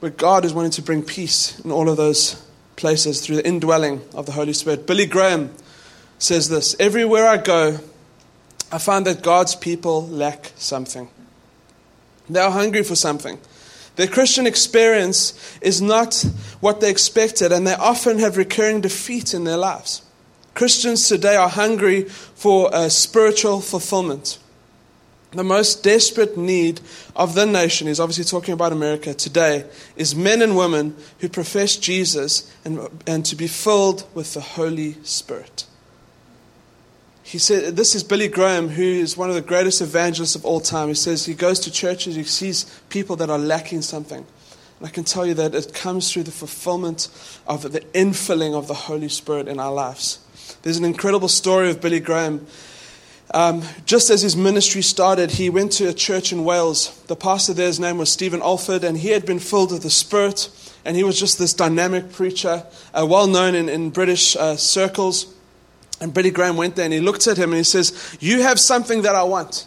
But 0.00 0.16
God 0.16 0.44
is 0.44 0.52
wanting 0.52 0.70
to 0.72 0.82
bring 0.82 1.02
peace 1.02 1.58
in 1.60 1.72
all 1.72 1.88
of 1.88 1.96
those 1.96 2.42
places 2.76 3.20
through 3.20 3.36
the 3.36 3.46
indwelling 3.46 4.02
of 4.14 4.26
the 4.26 4.32
Holy 4.32 4.52
Spirit. 4.52 4.86
Billy 4.86 5.06
Graham 5.06 5.52
says 6.18 6.48
this 6.48 6.76
Everywhere 6.78 7.26
I 7.26 7.38
go, 7.38 7.78
I 8.70 8.78
find 8.78 9.06
that 9.06 9.22
God's 9.22 9.54
people 9.54 10.06
lack 10.06 10.52
something. 10.56 11.08
They 12.28 12.40
are 12.40 12.50
hungry 12.50 12.82
for 12.82 12.94
something. 12.94 13.38
Their 13.98 14.06
Christian 14.06 14.46
experience 14.46 15.58
is 15.60 15.82
not 15.82 16.24
what 16.60 16.80
they 16.80 16.88
expected, 16.88 17.50
and 17.50 17.66
they 17.66 17.74
often 17.74 18.20
have 18.20 18.36
recurring 18.36 18.80
defeat 18.80 19.34
in 19.34 19.42
their 19.42 19.56
lives. 19.56 20.02
Christians 20.54 21.08
today 21.08 21.34
are 21.34 21.48
hungry 21.48 22.04
for 22.04 22.70
a 22.72 22.90
spiritual 22.90 23.60
fulfillment. 23.60 24.38
The 25.32 25.42
most 25.42 25.82
desperate 25.82 26.38
need 26.38 26.80
of 27.16 27.34
the 27.34 27.44
nation 27.44 27.88
is 27.88 27.98
obviously 27.98 28.22
talking 28.22 28.54
about 28.54 28.70
America 28.70 29.14
today 29.14 29.64
is 29.96 30.14
men 30.14 30.42
and 30.42 30.56
women 30.56 30.94
who 31.18 31.28
profess 31.28 31.74
Jesus 31.74 32.48
and, 32.64 32.88
and 33.04 33.26
to 33.26 33.34
be 33.34 33.48
filled 33.48 34.06
with 34.14 34.32
the 34.32 34.40
Holy 34.40 34.96
Spirit. 35.02 35.66
He 37.28 37.36
said, 37.36 37.76
This 37.76 37.94
is 37.94 38.02
Billy 38.02 38.28
Graham, 38.28 38.70
who 38.70 38.82
is 38.82 39.14
one 39.14 39.28
of 39.28 39.34
the 39.34 39.42
greatest 39.42 39.82
evangelists 39.82 40.34
of 40.34 40.46
all 40.46 40.60
time. 40.60 40.88
He 40.88 40.94
says 40.94 41.26
he 41.26 41.34
goes 41.34 41.60
to 41.60 41.70
churches, 41.70 42.14
he 42.14 42.24
sees 42.24 42.64
people 42.88 43.16
that 43.16 43.28
are 43.28 43.38
lacking 43.38 43.82
something. 43.82 44.24
And 44.78 44.88
I 44.88 44.90
can 44.90 45.04
tell 45.04 45.26
you 45.26 45.34
that 45.34 45.54
it 45.54 45.74
comes 45.74 46.10
through 46.10 46.22
the 46.22 46.30
fulfillment 46.30 47.08
of 47.46 47.70
the 47.70 47.80
infilling 47.80 48.54
of 48.54 48.66
the 48.66 48.72
Holy 48.72 49.10
Spirit 49.10 49.46
in 49.46 49.60
our 49.60 49.70
lives. 49.70 50.20
There's 50.62 50.78
an 50.78 50.86
incredible 50.86 51.28
story 51.28 51.68
of 51.68 51.82
Billy 51.82 52.00
Graham. 52.00 52.46
Um, 53.34 53.62
just 53.84 54.08
as 54.08 54.22
his 54.22 54.34
ministry 54.34 54.80
started, 54.80 55.32
he 55.32 55.50
went 55.50 55.72
to 55.72 55.86
a 55.86 55.92
church 55.92 56.32
in 56.32 56.46
Wales. 56.46 56.98
The 57.08 57.16
pastor 57.16 57.52
there's 57.52 57.78
name 57.78 57.98
was 57.98 58.10
Stephen 58.10 58.40
Olford, 58.40 58.84
and 58.84 58.96
he 58.96 59.10
had 59.10 59.26
been 59.26 59.38
filled 59.38 59.70
with 59.70 59.82
the 59.82 59.90
Spirit, 59.90 60.48
and 60.82 60.96
he 60.96 61.04
was 61.04 61.20
just 61.20 61.38
this 61.38 61.52
dynamic 61.52 62.10
preacher, 62.10 62.64
uh, 62.94 63.06
well 63.06 63.26
known 63.26 63.54
in, 63.54 63.68
in 63.68 63.90
British 63.90 64.34
uh, 64.34 64.56
circles. 64.56 65.34
And 66.00 66.14
Billy 66.14 66.30
Graham 66.30 66.56
went 66.56 66.76
there 66.76 66.84
and 66.84 66.94
he 66.94 67.00
looked 67.00 67.26
at 67.26 67.36
him 67.36 67.50
and 67.50 67.58
he 67.58 67.64
says, 67.64 68.16
You 68.20 68.42
have 68.42 68.60
something 68.60 69.02
that 69.02 69.14
I 69.14 69.24
want. 69.24 69.66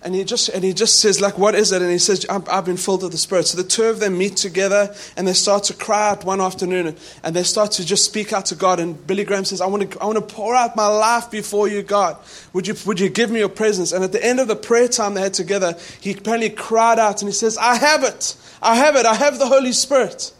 And 0.00 0.14
he 0.14 0.22
just 0.22 0.48
and 0.50 0.62
he 0.62 0.72
just 0.72 1.00
says, 1.00 1.20
like, 1.20 1.38
what 1.38 1.56
is 1.56 1.72
it? 1.72 1.82
And 1.82 1.90
he 1.90 1.98
says, 1.98 2.24
I've 2.30 2.64
been 2.64 2.76
filled 2.76 3.02
with 3.02 3.10
the 3.10 3.18
Spirit. 3.18 3.48
So 3.48 3.60
the 3.60 3.68
two 3.68 3.84
of 3.84 3.98
them 3.98 4.16
meet 4.16 4.36
together 4.36 4.94
and 5.16 5.26
they 5.26 5.32
start 5.32 5.64
to 5.64 5.74
cry 5.74 6.10
out 6.10 6.24
one 6.24 6.40
afternoon 6.40 6.94
and 7.24 7.34
they 7.34 7.42
start 7.42 7.72
to 7.72 7.84
just 7.84 8.04
speak 8.04 8.32
out 8.32 8.46
to 8.46 8.54
God. 8.54 8.78
And 8.78 9.04
Billy 9.08 9.24
Graham 9.24 9.44
says, 9.44 9.60
I 9.60 9.66
want 9.66 9.90
to 9.90 10.00
I 10.00 10.06
want 10.06 10.16
to 10.16 10.34
pour 10.34 10.54
out 10.54 10.76
my 10.76 10.86
life 10.86 11.32
before 11.32 11.66
you, 11.66 11.82
God. 11.82 12.16
Would 12.52 12.68
you 12.68 12.76
would 12.86 13.00
you 13.00 13.08
give 13.08 13.30
me 13.30 13.40
your 13.40 13.48
presence? 13.48 13.90
And 13.90 14.04
at 14.04 14.12
the 14.12 14.24
end 14.24 14.38
of 14.38 14.46
the 14.46 14.54
prayer 14.54 14.86
time 14.86 15.14
they 15.14 15.20
had 15.20 15.34
together, 15.34 15.76
he 16.00 16.12
apparently 16.12 16.50
cried 16.50 17.00
out 17.00 17.20
and 17.20 17.28
he 17.28 17.34
says, 17.34 17.58
I 17.58 17.74
have 17.74 18.04
it. 18.04 18.36
I 18.62 18.76
have 18.76 18.94
it. 18.94 19.04
I 19.04 19.14
have 19.14 19.40
the 19.40 19.46
Holy 19.46 19.72
Spirit. 19.72 20.32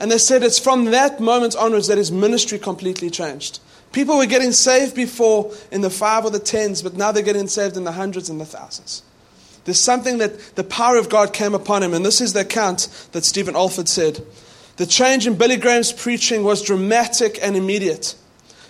And 0.00 0.10
they 0.10 0.18
said 0.18 0.42
it's 0.42 0.58
from 0.58 0.86
that 0.86 1.18
moment 1.18 1.56
onwards 1.56 1.86
that 1.86 1.96
his 1.96 2.12
ministry 2.12 2.58
completely 2.58 3.08
changed. 3.08 3.60
People 3.92 4.16
were 4.16 4.26
getting 4.26 4.52
saved 4.52 4.94
before 4.94 5.52
in 5.70 5.82
the 5.82 5.90
five 5.90 6.24
or 6.24 6.30
the 6.30 6.38
tens, 6.38 6.82
but 6.82 6.94
now 6.94 7.12
they're 7.12 7.22
getting 7.22 7.48
saved 7.48 7.76
in 7.76 7.84
the 7.84 7.92
hundreds 7.92 8.30
and 8.30 8.40
the 8.40 8.46
thousands. 8.46 9.02
There's 9.64 9.78
something 9.78 10.18
that 10.18 10.56
the 10.56 10.64
power 10.64 10.96
of 10.96 11.08
God 11.08 11.32
came 11.32 11.54
upon 11.54 11.82
him, 11.82 11.94
and 11.94 12.04
this 12.04 12.20
is 12.20 12.32
the 12.32 12.40
account 12.40 12.88
that 13.12 13.24
Stephen 13.24 13.54
Olford 13.54 13.88
said. 13.88 14.24
The 14.76 14.86
change 14.86 15.26
in 15.26 15.36
Billy 15.36 15.56
Graham's 15.56 15.92
preaching 15.92 16.42
was 16.42 16.62
dramatic 16.62 17.38
and 17.40 17.56
immediate. 17.56 18.16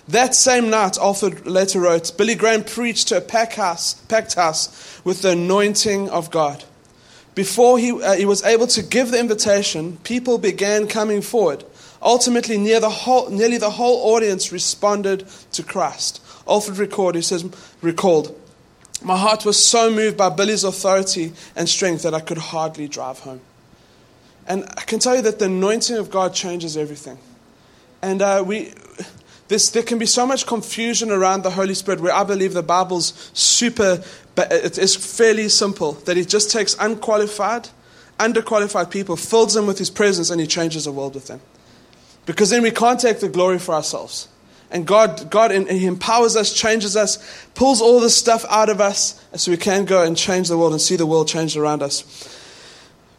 That 0.08 0.34
same 0.34 0.68
night, 0.68 0.94
Olford 0.94 1.46
later 1.46 1.80
wrote, 1.80 2.16
Billy 2.18 2.34
Graham 2.34 2.64
preached 2.64 3.08
to 3.08 3.18
a 3.18 3.20
packed 3.20 3.54
house, 3.54 3.94
packed 3.94 4.34
house 4.34 5.00
with 5.04 5.22
the 5.22 5.30
anointing 5.30 6.10
of 6.10 6.30
God. 6.30 6.64
Before 7.34 7.78
he, 7.78 7.92
uh, 7.92 8.14
he 8.14 8.26
was 8.26 8.42
able 8.42 8.66
to 8.66 8.82
give 8.82 9.10
the 9.10 9.20
invitation, 9.20 9.96
people 9.98 10.36
began 10.36 10.86
coming 10.86 11.22
forward. 11.22 11.64
Ultimately, 12.02 12.58
near 12.58 12.80
the 12.80 12.90
whole, 12.90 13.30
nearly 13.30 13.58
the 13.58 13.70
whole 13.70 14.14
audience 14.14 14.50
responded 14.50 15.28
to 15.52 15.62
Christ. 15.62 16.20
Olford 16.46 16.78
record, 16.78 17.14
he 17.14 17.22
says, 17.22 17.44
recalled, 17.80 18.38
My 19.02 19.16
heart 19.16 19.44
was 19.44 19.62
so 19.62 19.90
moved 19.90 20.16
by 20.16 20.28
Billy's 20.28 20.64
authority 20.64 21.32
and 21.54 21.68
strength 21.68 22.02
that 22.02 22.14
I 22.14 22.20
could 22.20 22.38
hardly 22.38 22.88
drive 22.88 23.20
home. 23.20 23.40
And 24.48 24.64
I 24.76 24.82
can 24.82 24.98
tell 24.98 25.14
you 25.14 25.22
that 25.22 25.38
the 25.38 25.44
anointing 25.44 25.96
of 25.96 26.10
God 26.10 26.34
changes 26.34 26.76
everything. 26.76 27.18
And 28.02 28.20
uh, 28.20 28.42
we, 28.44 28.72
this, 29.46 29.70
there 29.70 29.84
can 29.84 29.98
be 29.98 30.06
so 30.06 30.26
much 30.26 30.46
confusion 30.46 31.12
around 31.12 31.42
the 31.42 31.50
Holy 31.50 31.74
Spirit 31.74 32.00
where 32.00 32.12
I 32.12 32.24
believe 32.24 32.52
the 32.52 32.62
Bible's 32.64 33.30
super, 33.32 34.02
it 34.36 34.78
is 34.78 34.96
fairly 34.96 35.48
simple, 35.48 35.92
that 35.92 36.16
He 36.16 36.24
just 36.24 36.50
takes 36.50 36.74
unqualified, 36.80 37.68
underqualified 38.18 38.90
people, 38.90 39.14
fills 39.14 39.54
them 39.54 39.68
with 39.68 39.78
His 39.78 39.90
presence, 39.90 40.30
and 40.30 40.40
He 40.40 40.48
changes 40.48 40.86
the 40.86 40.92
world 40.92 41.14
with 41.14 41.28
them. 41.28 41.40
Because 42.26 42.50
then 42.50 42.62
we 42.62 42.70
can't 42.70 43.00
take 43.00 43.20
the 43.20 43.28
glory 43.28 43.58
for 43.58 43.74
ourselves. 43.74 44.28
And 44.70 44.86
God, 44.86 45.30
God 45.30 45.50
He 45.50 45.86
empowers 45.86 46.36
us, 46.36 46.52
changes 46.52 46.96
us, 46.96 47.18
pulls 47.54 47.82
all 47.82 48.00
this 48.00 48.16
stuff 48.16 48.44
out 48.48 48.68
of 48.68 48.80
us 48.80 49.22
so 49.34 49.50
we 49.50 49.56
can 49.56 49.84
go 49.84 50.02
and 50.02 50.16
change 50.16 50.48
the 50.48 50.56
world 50.56 50.72
and 50.72 50.80
see 50.80 50.96
the 50.96 51.06
world 51.06 51.28
changed 51.28 51.56
around 51.56 51.82
us. 51.82 52.04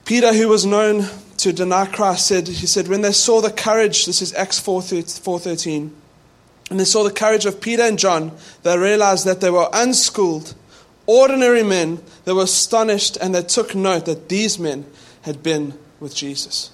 Peter, 0.06 0.34
who 0.34 0.50
was 0.50 0.66
known 0.66 1.06
to 1.38 1.54
deny 1.54 1.86
Christ, 1.86 2.28
said, 2.28 2.48
he 2.48 2.66
said, 2.66 2.88
when 2.88 3.02
they 3.02 3.12
saw 3.12 3.40
the 3.40 3.52
courage, 3.52 4.06
this 4.06 4.22
is 4.22 4.34
Acts 4.34 4.60
4.13, 4.60 5.92
and 6.70 6.80
they 6.80 6.86
saw 6.86 7.04
the 7.04 7.12
courage 7.12 7.46
of 7.46 7.62
Peter 7.62 7.84
and 7.84 8.00
John, 8.00 8.32
they 8.64 8.78
realized 8.78 9.26
that 9.26 9.42
they 9.42 9.52
were 9.52 9.70
unschooled, 9.74 10.56
ordinary 11.06 11.64
men. 11.64 12.00
They 12.26 12.34
were 12.34 12.44
astonished 12.44 13.18
and 13.18 13.36
they 13.36 13.44
took 13.44 13.76
note 13.76 14.06
that 14.06 14.30
these 14.30 14.58
men 14.58 14.86
had 15.24 15.44
been 15.44 15.78
with 16.00 16.16
Jesus. 16.16 16.72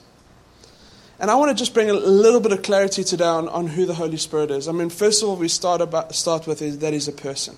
And 1.20 1.30
I 1.30 1.36
want 1.36 1.50
to 1.50 1.56
just 1.56 1.74
bring 1.74 1.90
a 1.90 1.94
little 1.94 2.40
bit 2.40 2.54
of 2.54 2.62
clarity 2.62 3.04
today 3.04 3.26
on, 3.26 3.50
on 3.50 3.68
who 3.68 3.86
the 3.86 3.94
Holy 3.94 4.16
Spirit 4.16 4.52
is. 4.52 4.70
I 4.70 4.72
mean, 4.72 4.90
first 4.90 5.22
of 5.22 5.28
all, 5.28 5.36
we 5.36 5.50
start, 5.50 5.82
about, 5.82 6.16
start 6.16 6.48
with 6.48 6.62
is 6.62 6.80
that 6.80 6.94
He's 6.94 7.10
a 7.10 7.12
person. 7.12 7.58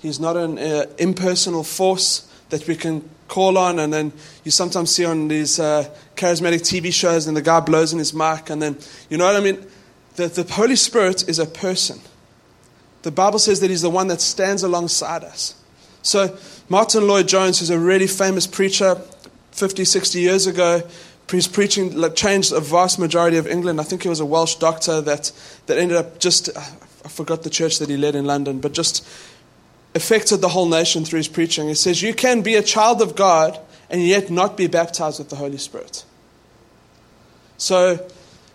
He's 0.00 0.18
not 0.18 0.36
an 0.36 0.58
uh, 0.58 0.86
impersonal 0.98 1.62
force 1.62 2.28
that 2.50 2.66
we 2.66 2.74
can 2.74 3.08
call 3.28 3.58
on, 3.58 3.78
and 3.78 3.92
then 3.92 4.12
you 4.42 4.50
sometimes 4.50 4.92
see 4.94 5.04
on 5.04 5.28
these 5.28 5.60
uh, 5.60 5.88
charismatic 6.16 6.60
TV 6.60 6.92
shows, 6.92 7.26
and 7.26 7.36
the 7.36 7.42
guy 7.42 7.60
blows 7.60 7.92
in 7.92 7.98
his 7.98 8.12
mic, 8.12 8.50
and 8.50 8.60
then, 8.60 8.76
you 9.08 9.18
know 9.18 9.26
what 9.26 9.36
I 9.36 9.40
mean? 9.40 9.64
The, 10.16 10.26
the 10.26 10.52
Holy 10.52 10.76
Spirit 10.76 11.28
is 11.28 11.38
a 11.38 11.46
person. 11.46 12.00
The 13.02 13.12
Bible 13.12 13.38
says 13.38 13.60
that 13.60 13.70
He's 13.70 13.82
the 13.82 13.90
one 13.90 14.08
that 14.08 14.20
stands 14.20 14.64
alongside 14.64 15.22
us. 15.22 15.54
So, 16.02 16.36
Martyn 16.68 17.06
Lloyd-Jones, 17.06 17.60
who's 17.60 17.70
a 17.70 17.78
really 17.78 18.08
famous 18.08 18.46
preacher 18.46 19.00
50, 19.52 19.84
60 19.84 20.20
years 20.20 20.46
ago, 20.46 20.82
He's 21.30 21.46
preaching, 21.46 22.14
changed 22.14 22.52
a 22.52 22.60
vast 22.60 22.98
majority 22.98 23.36
of 23.36 23.46
England. 23.46 23.80
I 23.80 23.84
think 23.84 24.02
he 24.02 24.08
was 24.08 24.20
a 24.20 24.26
Welsh 24.26 24.54
doctor 24.56 25.00
that, 25.02 25.30
that 25.66 25.76
ended 25.76 25.96
up 25.98 26.18
just, 26.18 26.48
I 26.56 27.08
forgot 27.08 27.42
the 27.42 27.50
church 27.50 27.78
that 27.80 27.88
he 27.90 27.96
led 27.96 28.14
in 28.14 28.24
London, 28.24 28.60
but 28.60 28.72
just 28.72 29.06
affected 29.94 30.38
the 30.38 30.48
whole 30.48 30.68
nation 30.68 31.04
through 31.04 31.18
his 31.18 31.28
preaching. 31.28 31.68
He 31.68 31.74
says, 31.74 32.02
You 32.02 32.14
can 32.14 32.42
be 32.42 32.54
a 32.54 32.62
child 32.62 33.02
of 33.02 33.14
God 33.14 33.58
and 33.90 34.02
yet 34.02 34.30
not 34.30 34.56
be 34.56 34.66
baptized 34.66 35.18
with 35.18 35.28
the 35.28 35.36
Holy 35.36 35.58
Spirit. 35.58 36.04
So, 37.56 38.08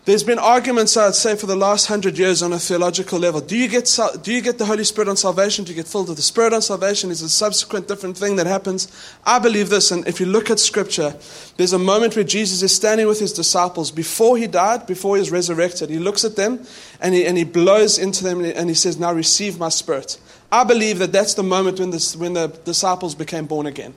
there's 0.06 0.24
been 0.24 0.40
arguments, 0.40 0.98
I'd 0.98 1.16
say, 1.16 1.38
for 1.38 1.46
the 1.46 1.56
last 1.56 1.86
hundred 1.86 2.18
years 2.18 2.44
on 2.44 2.52
a 2.52 2.60
theological 2.60 3.20
level. 3.20 3.40
Do 3.40 3.58
you, 3.58 3.70
get, 3.70 3.98
do 4.22 4.34
you 4.34 4.42
get 4.42 4.58
the 4.58 4.66
Holy 4.66 4.84
Spirit 4.84 5.08
on 5.08 5.16
salvation? 5.16 5.64
Do 5.64 5.72
you 5.72 5.78
get 5.78 5.88
filled 5.88 6.10
with 6.10 6.18
the 6.18 6.24
Spirit 6.24 6.52
on 6.52 6.62
salvation? 6.62 7.10
Is 7.10 7.22
a 7.22 7.30
subsequent 7.30 7.88
different 7.88 8.18
thing 8.18 8.36
that 8.36 8.46
happens? 8.46 8.90
I 9.26 9.40
believe 9.40 9.70
this, 9.70 9.92
and 9.92 10.06
if 10.06 10.20
you 10.20 10.26
look 10.26 10.50
at 10.50 10.60
Scripture, 10.60 11.16
there's 11.56 11.72
a 11.72 11.80
moment 11.80 12.18
where 12.18 12.26
Jesus 12.26 12.62
is 12.62 12.76
standing 12.76 13.08
with 13.08 13.22
his 13.22 13.32
disciples 13.32 13.92
before 13.92 14.38
he 14.38 14.46
died, 14.46 14.88
before 14.88 15.16
he 15.16 15.22
was 15.22 15.32
resurrected. 15.32 15.90
He 15.90 16.00
looks 16.00 16.26
at 16.26 16.36
them 16.36 16.66
and 17.00 17.16
he, 17.16 17.26
and 17.26 17.38
he 17.38 17.46
blows 17.46 17.98
into 17.98 18.26
them 18.26 18.44
and 18.44 18.68
he 18.68 18.76
says, 18.76 19.00
Now 19.00 19.14
receive 19.14 19.58
my 19.58 19.70
Spirit. 19.70 20.20
I 20.52 20.66
believe 20.66 21.00
that 21.00 21.14
that's 21.14 21.36
the 21.36 21.44
moment 21.44 21.80
when, 21.80 21.92
this, 21.92 22.14
when 22.14 22.34
the 22.34 22.48
disciples 22.48 23.16
became 23.16 23.46
born 23.46 23.68
again. 23.68 23.94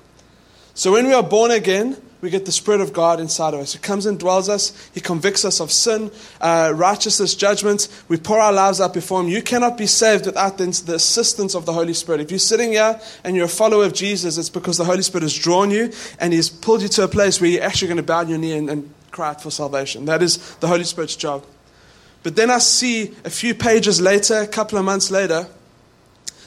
So 0.75 0.93
when 0.93 1.07
we 1.07 1.15
are 1.15 1.23
born 1.23 1.51
again, 1.51 1.97
we 2.21 2.31
get 2.31 2.47
the 2.47 2.53
Spirit 2.53 2.81
of 2.81 2.93
God 2.93 3.21
inside 3.21 3.53
of 3.53 3.61
us. 3.61 3.75
He 3.75 3.79
comes 3.79 4.07
and 4.07 4.19
dwells 4.19 4.49
us. 4.49 4.73
He 4.95 5.01
convicts 5.01 5.45
us 5.45 5.61
of 5.61 5.71
sin, 5.71 6.11
uh, 6.41 6.73
righteousness, 6.75 7.35
judgment. 7.35 7.89
We 8.09 8.17
pour 8.17 8.41
our 8.41 8.53
lives 8.53 8.81
out 8.81 8.95
before 8.95 9.21
Him. 9.21 9.29
You 9.29 9.43
cannot 9.43 9.77
be 9.77 9.87
saved 9.87 10.27
without 10.27 10.57
the, 10.57 10.67
the, 10.87 10.95
assistance 10.95 11.55
of 11.55 11.67
the 11.67 11.75
Holy 11.75 11.93
Spirit. 11.93 12.23
If 12.23 12.31
you're 12.31 12.39
sitting 12.39 12.73
here 12.73 12.99
and 13.23 13.37
you're 13.37 13.45
a 13.45 13.49
follower 13.49 13.85
of 13.85 13.93
Jesus, 13.93 14.39
it's 14.39 14.49
because 14.49 14.79
the 14.79 14.85
Holy 14.85 15.03
Spirit 15.03 15.23
has 15.23 15.35
drawn 15.35 15.71
you 15.71 15.93
and 16.19 16.33
He's 16.33 16.49
pulled 16.49 16.83
you 16.83 16.89
to 16.89 17.05
a 17.05 17.09
place 17.09 17.41
where 17.41 17.51
you're 17.51 17.63
actually 17.63 17.89
going 17.89 17.97
to 17.99 18.03
bow 18.03 18.23
your 18.23 18.39
knee 18.39 18.57
and, 18.57 18.71
and 18.71 18.95
cry 19.11 19.31
out 19.31 19.43
for 19.43 19.51
salvation. 19.51 20.07
That 20.07 20.23
is 20.23 20.57
the 20.57 20.69
Holy 20.69 20.85
Spirit's 20.85 21.17
job. 21.17 21.45
But 22.23 22.35
then 22.35 22.51
I 22.51 22.59
see 22.59 23.15
a 23.25 23.31
few 23.31 23.55
pages 23.55 24.01
later, 24.01 24.41
a 24.41 24.47
couple 24.47 24.79
of 24.79 24.85
months 24.85 25.11
later, 25.11 25.47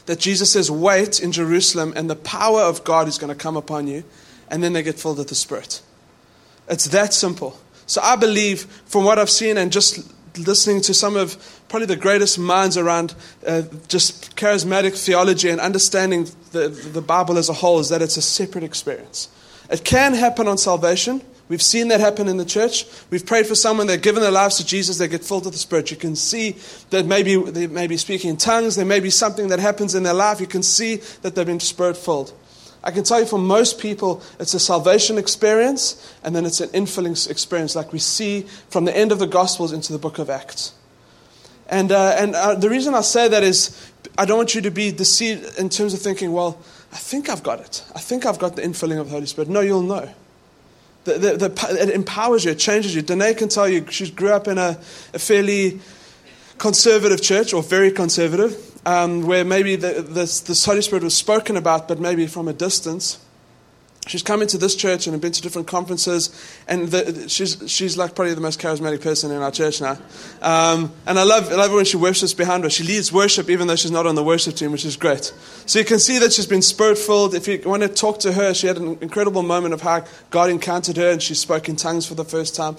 that 0.08 0.20
Jesus 0.20 0.52
says, 0.52 0.72
Wait 0.72 1.22
in 1.22 1.32
Jerusalem, 1.32 1.94
and 1.96 2.10
the 2.10 2.16
power 2.16 2.62
of 2.62 2.84
God 2.84 3.08
is 3.08 3.20
going 3.20 3.32
to 3.32 3.40
come 3.40 3.56
upon 3.56 3.88
you 3.88 4.04
and 4.50 4.64
then 4.64 4.74
they 4.74 4.84
get 4.84 5.00
filled 5.00 5.18
with 5.18 5.30
the 5.30 5.36
Spirit. 5.36 5.82
It's 6.68 6.86
that 6.90 7.14
simple. 7.14 7.60
So 7.86 8.02
I 8.02 8.16
believe, 8.16 8.64
from 8.86 9.04
what 9.04 9.18
I've 9.18 9.30
seen 9.30 9.58
and 9.58 9.72
just 9.72 10.14
listening 10.38 10.82
to 10.82 10.94
some 10.94 11.16
of 11.16 11.38
probably 11.70 11.88
the 11.88 11.96
greatest 11.96 12.38
minds 12.38 12.78
around 12.78 13.16
uh, 13.46 13.64
just 13.88 14.36
charismatic 14.36 14.98
theology 15.04 15.50
and 15.50 15.60
understanding 15.60 16.28
the, 16.52 16.70
the 16.70 17.02
Bible 17.02 17.38
as 17.38 17.50
a 17.50 17.54
whole, 17.54 17.80
is 17.80 17.90
that 17.90 18.02
it's 18.02 18.18
a 18.18 18.22
separate 18.22 18.64
experience. 18.64 19.30
It 19.72 19.84
can 19.84 20.14
happen 20.14 20.48
on 20.48 20.58
salvation. 20.58 21.22
We've 21.48 21.62
seen 21.62 21.88
that 21.88 22.00
happen 22.00 22.28
in 22.28 22.38
the 22.38 22.46
church. 22.46 22.86
We've 23.10 23.26
prayed 23.26 23.48
for 23.48 23.56
someone, 23.56 23.88
they've 23.88 24.00
given 24.00 24.22
their 24.22 24.32
lives 24.32 24.58
to 24.58 24.66
Jesus, 24.66 25.00
they 25.00 25.08
get 25.08 25.24
filled 25.24 25.46
with 25.46 25.54
the 25.54 25.60
Spirit. 25.60 25.90
You 25.90 25.98
can 25.98 26.16
see 26.16 26.56
that 26.92 27.08
maybe 27.08 27.36
they 27.36 27.66
may 27.66 27.88
be 27.88 27.98
speaking 27.98 28.30
in 28.30 28.38
tongues, 28.38 28.76
there 28.76 28.86
may 28.86 29.00
be 29.00 29.10
something 29.10 29.48
that 29.48 29.60
happens 29.60 29.96
in 29.96 30.04
their 30.04 30.14
life. 30.14 30.40
You 30.40 30.48
can 30.48 30.62
see 30.62 30.98
that 31.24 31.34
they've 31.34 31.46
been 31.46 31.60
Spirit 31.60 31.98
filled. 31.98 32.34
I 32.84 32.92
can 32.92 33.04
tell 33.04 33.20
you 33.20 33.26
for 33.26 33.40
most 33.40 33.80
people, 33.80 34.22
it's 34.40 34.54
a 34.54 34.60
salvation 34.60 35.18
experience 35.18 36.16
and 36.24 36.36
then 36.36 36.46
it's 36.46 36.62
an 36.62 36.70
infilling 36.70 37.30
experience, 37.30 37.76
like 37.76 37.92
we 37.92 38.00
see 38.00 38.44
from 38.70 38.86
the 38.86 38.96
end 38.96 39.12
of 39.12 39.20
the 39.20 39.28
Gospels 39.28 39.74
into 39.74 39.92
the 39.92 40.00
book 40.00 40.18
of 40.18 40.30
Acts. 40.30 40.74
And, 41.68 41.92
uh, 41.92 42.16
and 42.18 42.36
uh, 42.36 42.56
the 42.56 42.70
reason 42.70 42.96
I 42.96 43.02
say 43.02 43.28
that 43.28 43.44
is 43.44 43.92
I 44.18 44.26
don't 44.26 44.38
want 44.38 44.56
you 44.56 44.62
to 44.62 44.72
be 44.72 44.92
deceived 44.92 45.60
in 45.60 45.70
terms 45.70 45.94
of 45.94 46.02
thinking, 46.02 46.32
well, 46.32 46.58
I 46.92 46.98
think 46.98 47.30
I've 47.30 47.44
got 47.44 47.60
it. 47.60 47.84
I 47.94 48.00
think 48.00 48.26
I've 48.26 48.40
got 48.40 48.56
the 48.56 48.62
infilling 48.62 49.00
of 49.00 49.08
the 49.08 49.12
Holy 49.12 49.26
Spirit. 49.26 49.50
No, 49.50 49.60
you'll 49.60 49.82
know. 49.82 50.10
The, 51.04 51.14
the, 51.14 51.50
the, 51.50 51.78
it 51.82 51.90
empowers 51.90 52.46
you, 52.46 52.52
it 52.52 52.60
changes 52.60 52.96
you. 52.96 53.02
Danae 53.02 53.34
can 53.34 53.50
tell 53.50 53.70
you 53.70 53.86
she 53.90 54.10
grew 54.10 54.32
up 54.32 54.48
in 54.48 54.58
a, 54.58 54.80
a 55.14 55.20
fairly 55.20 55.80
conservative 56.58 57.22
church, 57.22 57.54
or 57.54 57.64
very 57.64 57.92
conservative 57.92 58.69
um, 58.86 59.26
where 59.26 59.44
maybe 59.44 59.76
the, 59.76 60.02
this, 60.02 60.42
this 60.42 60.66
Holy 60.66 60.82
Spirit 60.82 61.04
was 61.04 61.16
spoken 61.16 61.58
about, 61.58 61.88
but 61.88 62.00
maybe 62.00 62.28
from 62.28 62.48
a 62.48 62.54
distance. 62.54 63.20
she's 64.08 64.24
come 64.24 64.42
into 64.42 64.58
this 64.58 64.76
church 64.76 65.08
and 65.08 65.20
been 65.22 65.32
to 65.32 65.42
different 65.42 65.68
conferences, 65.68 66.30
and 66.68 66.88
the, 66.88 67.30
she's, 67.30 67.62
she's 67.68 67.98
like 67.98 68.16
probably 68.16 68.34
the 68.34 68.42
most 68.42 68.60
charismatic 68.60 69.02
person 69.02 69.32
in 69.32 69.42
our 69.42 69.52
church 69.52 69.82
now. 69.82 69.98
Um, 70.42 70.92
and 71.06 71.20
I 71.20 71.24
love, 71.24 71.52
I 71.52 71.56
love 71.56 71.72
when 71.72 71.86
she 71.86 71.98
worships 71.98 72.34
behind 72.34 72.64
her. 72.64 72.70
She 72.70 72.84
leads 72.84 73.12
worship 73.12 73.50
even 73.50 73.68
though 73.68 73.76
she's 73.76 73.92
not 73.92 74.08
on 74.08 74.16
the 74.16 74.24
worship 74.24 74.56
team, 74.56 74.72
which 74.72 74.86
is 74.86 74.98
great. 74.98 75.34
So 75.66 75.80
you 75.80 75.86
can 75.86 76.00
see 76.00 76.18
that 76.20 76.34
she's 76.34 76.48
been 76.48 76.62
spirit 76.62 76.98
filled. 76.98 77.36
If 77.36 77.48
you 77.48 77.62
want 77.66 77.84
to 77.84 77.90
talk 77.90 78.20
to 78.22 78.34
her, 78.34 78.54
she 78.54 78.68
had 78.68 78.78
an 78.78 78.98
incredible 79.02 79.44
moment 79.44 79.74
of 79.74 79.82
how 79.82 80.06
God 80.30 80.50
encountered 80.50 80.98
her 80.98 81.12
and 81.12 81.22
she 81.22 81.36
spoke 81.36 81.70
in 81.70 81.76
tongues 81.76 82.06
for 82.06 82.16
the 82.16 82.26
first 82.26 82.56
time. 82.56 82.78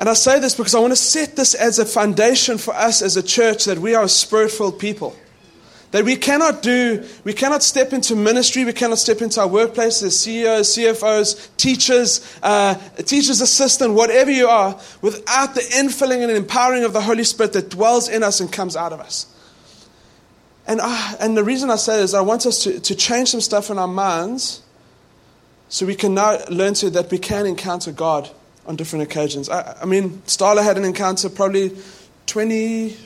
And 0.00 0.08
I 0.08 0.14
say 0.14 0.40
this 0.40 0.54
because 0.54 0.74
I 0.74 0.78
want 0.78 0.92
to 0.92 0.96
set 0.96 1.36
this 1.36 1.52
as 1.52 1.78
a 1.78 1.84
foundation 1.84 2.56
for 2.56 2.74
us 2.74 3.02
as 3.02 3.18
a 3.18 3.22
church 3.22 3.66
that 3.66 3.78
we 3.78 3.94
are 3.94 4.04
a 4.04 4.08
spirit 4.08 4.50
filled 4.50 4.78
people. 4.78 5.14
That 5.90 6.04
we 6.04 6.16
cannot 6.16 6.62
do, 6.62 7.04
we 7.24 7.34
cannot 7.34 7.62
step 7.62 7.92
into 7.92 8.16
ministry, 8.16 8.64
we 8.64 8.72
cannot 8.72 8.98
step 8.98 9.20
into 9.20 9.40
our 9.40 9.48
workplaces, 9.48 10.12
CEOs, 10.12 10.74
CFOs, 10.74 11.54
teachers, 11.58 12.38
uh, 12.42 12.76
teacher's 13.04 13.42
assistant, 13.42 13.92
whatever 13.92 14.30
you 14.30 14.46
are, 14.48 14.80
without 15.02 15.54
the 15.54 15.60
infilling 15.60 16.22
and 16.22 16.30
empowering 16.30 16.84
of 16.84 16.94
the 16.94 17.02
Holy 17.02 17.24
Spirit 17.24 17.52
that 17.52 17.68
dwells 17.68 18.08
in 18.08 18.22
us 18.22 18.40
and 18.40 18.50
comes 18.50 18.76
out 18.76 18.94
of 18.94 19.00
us. 19.00 19.26
And, 20.66 20.80
uh, 20.82 21.16
and 21.20 21.36
the 21.36 21.44
reason 21.44 21.70
I 21.70 21.76
say 21.76 22.00
this, 22.00 22.14
I 22.14 22.22
want 22.22 22.46
us 22.46 22.62
to, 22.62 22.80
to 22.80 22.94
change 22.94 23.30
some 23.30 23.40
stuff 23.42 23.68
in 23.68 23.78
our 23.78 23.88
minds 23.88 24.62
so 25.68 25.84
we 25.84 25.94
can 25.94 26.14
now 26.14 26.38
learn 26.48 26.72
to 26.74 26.88
that 26.90 27.10
we 27.10 27.18
can 27.18 27.44
encounter 27.44 27.92
God 27.92 28.30
on 28.70 28.76
different 28.76 29.02
occasions. 29.02 29.48
I, 29.48 29.76
I 29.82 29.84
mean, 29.84 30.22
Starla 30.26 30.62
had 30.62 30.78
an 30.78 30.84
encounter 30.84 31.28
probably 31.28 31.76
20, 32.26 32.96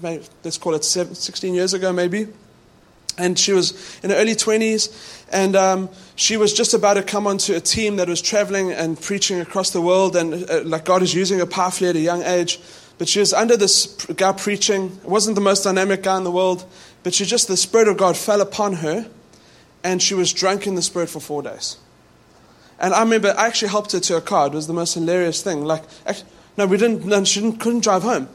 maybe, 0.00 0.24
let's 0.42 0.56
call 0.56 0.74
it 0.74 0.82
16 0.82 1.54
years 1.54 1.74
ago, 1.74 1.92
maybe. 1.92 2.26
And 3.18 3.38
she 3.38 3.52
was 3.52 4.00
in 4.02 4.08
her 4.08 4.16
early 4.16 4.34
20s, 4.34 5.22
and 5.30 5.54
um, 5.54 5.90
she 6.16 6.38
was 6.38 6.54
just 6.54 6.72
about 6.72 6.94
to 6.94 7.02
come 7.02 7.26
onto 7.26 7.54
a 7.54 7.60
team 7.60 7.96
that 7.96 8.08
was 8.08 8.22
traveling 8.22 8.72
and 8.72 8.98
preaching 8.98 9.40
across 9.40 9.70
the 9.70 9.82
world, 9.82 10.16
and 10.16 10.50
uh, 10.50 10.62
like 10.64 10.86
God 10.86 11.02
is 11.02 11.14
using 11.14 11.38
her 11.38 11.46
powerfully 11.46 11.90
at 11.90 11.96
a 11.96 12.00
young 12.00 12.22
age. 12.22 12.58
But 12.96 13.06
she 13.06 13.20
was 13.20 13.34
under 13.34 13.58
this 13.58 14.06
guy 14.06 14.32
preaching. 14.32 14.86
It 14.86 15.08
wasn't 15.08 15.34
the 15.34 15.42
most 15.42 15.64
dynamic 15.64 16.02
guy 16.02 16.16
in 16.16 16.24
the 16.24 16.30
world, 16.30 16.64
but 17.02 17.12
she 17.12 17.26
just, 17.26 17.46
the 17.46 17.58
Spirit 17.58 17.88
of 17.88 17.98
God 17.98 18.16
fell 18.16 18.40
upon 18.40 18.72
her, 18.74 19.06
and 19.84 20.02
she 20.02 20.14
was 20.14 20.32
drunk 20.32 20.66
in 20.66 20.76
the 20.76 20.82
Spirit 20.82 21.10
for 21.10 21.20
four 21.20 21.42
days. 21.42 21.76
And 22.78 22.92
I 22.92 23.00
remember 23.00 23.34
I 23.36 23.46
actually 23.46 23.68
helped 23.68 23.92
her 23.92 24.00
to 24.00 24.16
a 24.16 24.20
car. 24.20 24.48
It 24.48 24.52
was 24.52 24.66
the 24.66 24.72
most 24.72 24.94
hilarious 24.94 25.42
thing. 25.42 25.64
Like, 25.64 25.84
actually, 26.06 26.28
no, 26.56 26.66
we 26.66 26.76
didn't, 26.76 27.04
no, 27.04 27.24
she 27.24 27.40
didn't, 27.40 27.60
couldn't 27.60 27.84
drive 27.84 28.02
home. 28.02 28.28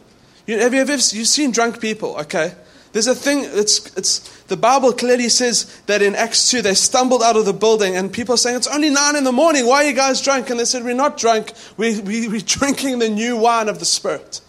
You, 0.49 0.59
have 0.59 0.73
you 0.73 0.81
ever 0.81 0.93
you've 0.93 1.27
seen 1.27 1.51
drunk 1.51 1.79
people? 1.79 2.15
Okay, 2.21 2.53
there's 2.91 3.05
a 3.05 3.13
thing. 3.13 3.43
It's 3.45 3.95
it's 3.95 4.19
the 4.45 4.57
Bible 4.57 4.93
clearly 4.93 5.29
says 5.29 5.79
that 5.85 6.01
in 6.01 6.15
Acts 6.15 6.49
two 6.49 6.63
they 6.63 6.73
stumbled 6.73 7.21
out 7.21 7.35
of 7.35 7.45
the 7.45 7.53
building 7.53 7.95
and 7.95 8.11
people 8.11 8.33
are 8.33 8.37
saying 8.37 8.55
it's 8.55 8.67
only 8.67 8.89
nine 8.89 9.15
in 9.15 9.23
the 9.23 9.31
morning. 9.31 9.67
Why 9.67 9.83
are 9.83 9.87
you 9.87 9.93
guys 9.93 10.21
drunk? 10.21 10.49
And 10.49 10.59
they 10.59 10.65
said 10.65 10.83
we're 10.83 10.95
not 10.95 11.17
drunk. 11.17 11.53
We 11.77 12.01
we 12.01 12.27
we're 12.29 12.41
drinking 12.41 12.97
the 12.97 13.09
new 13.09 13.37
wine 13.37 13.69
of 13.69 13.77
the 13.77 13.85
Spirit. 13.85 14.41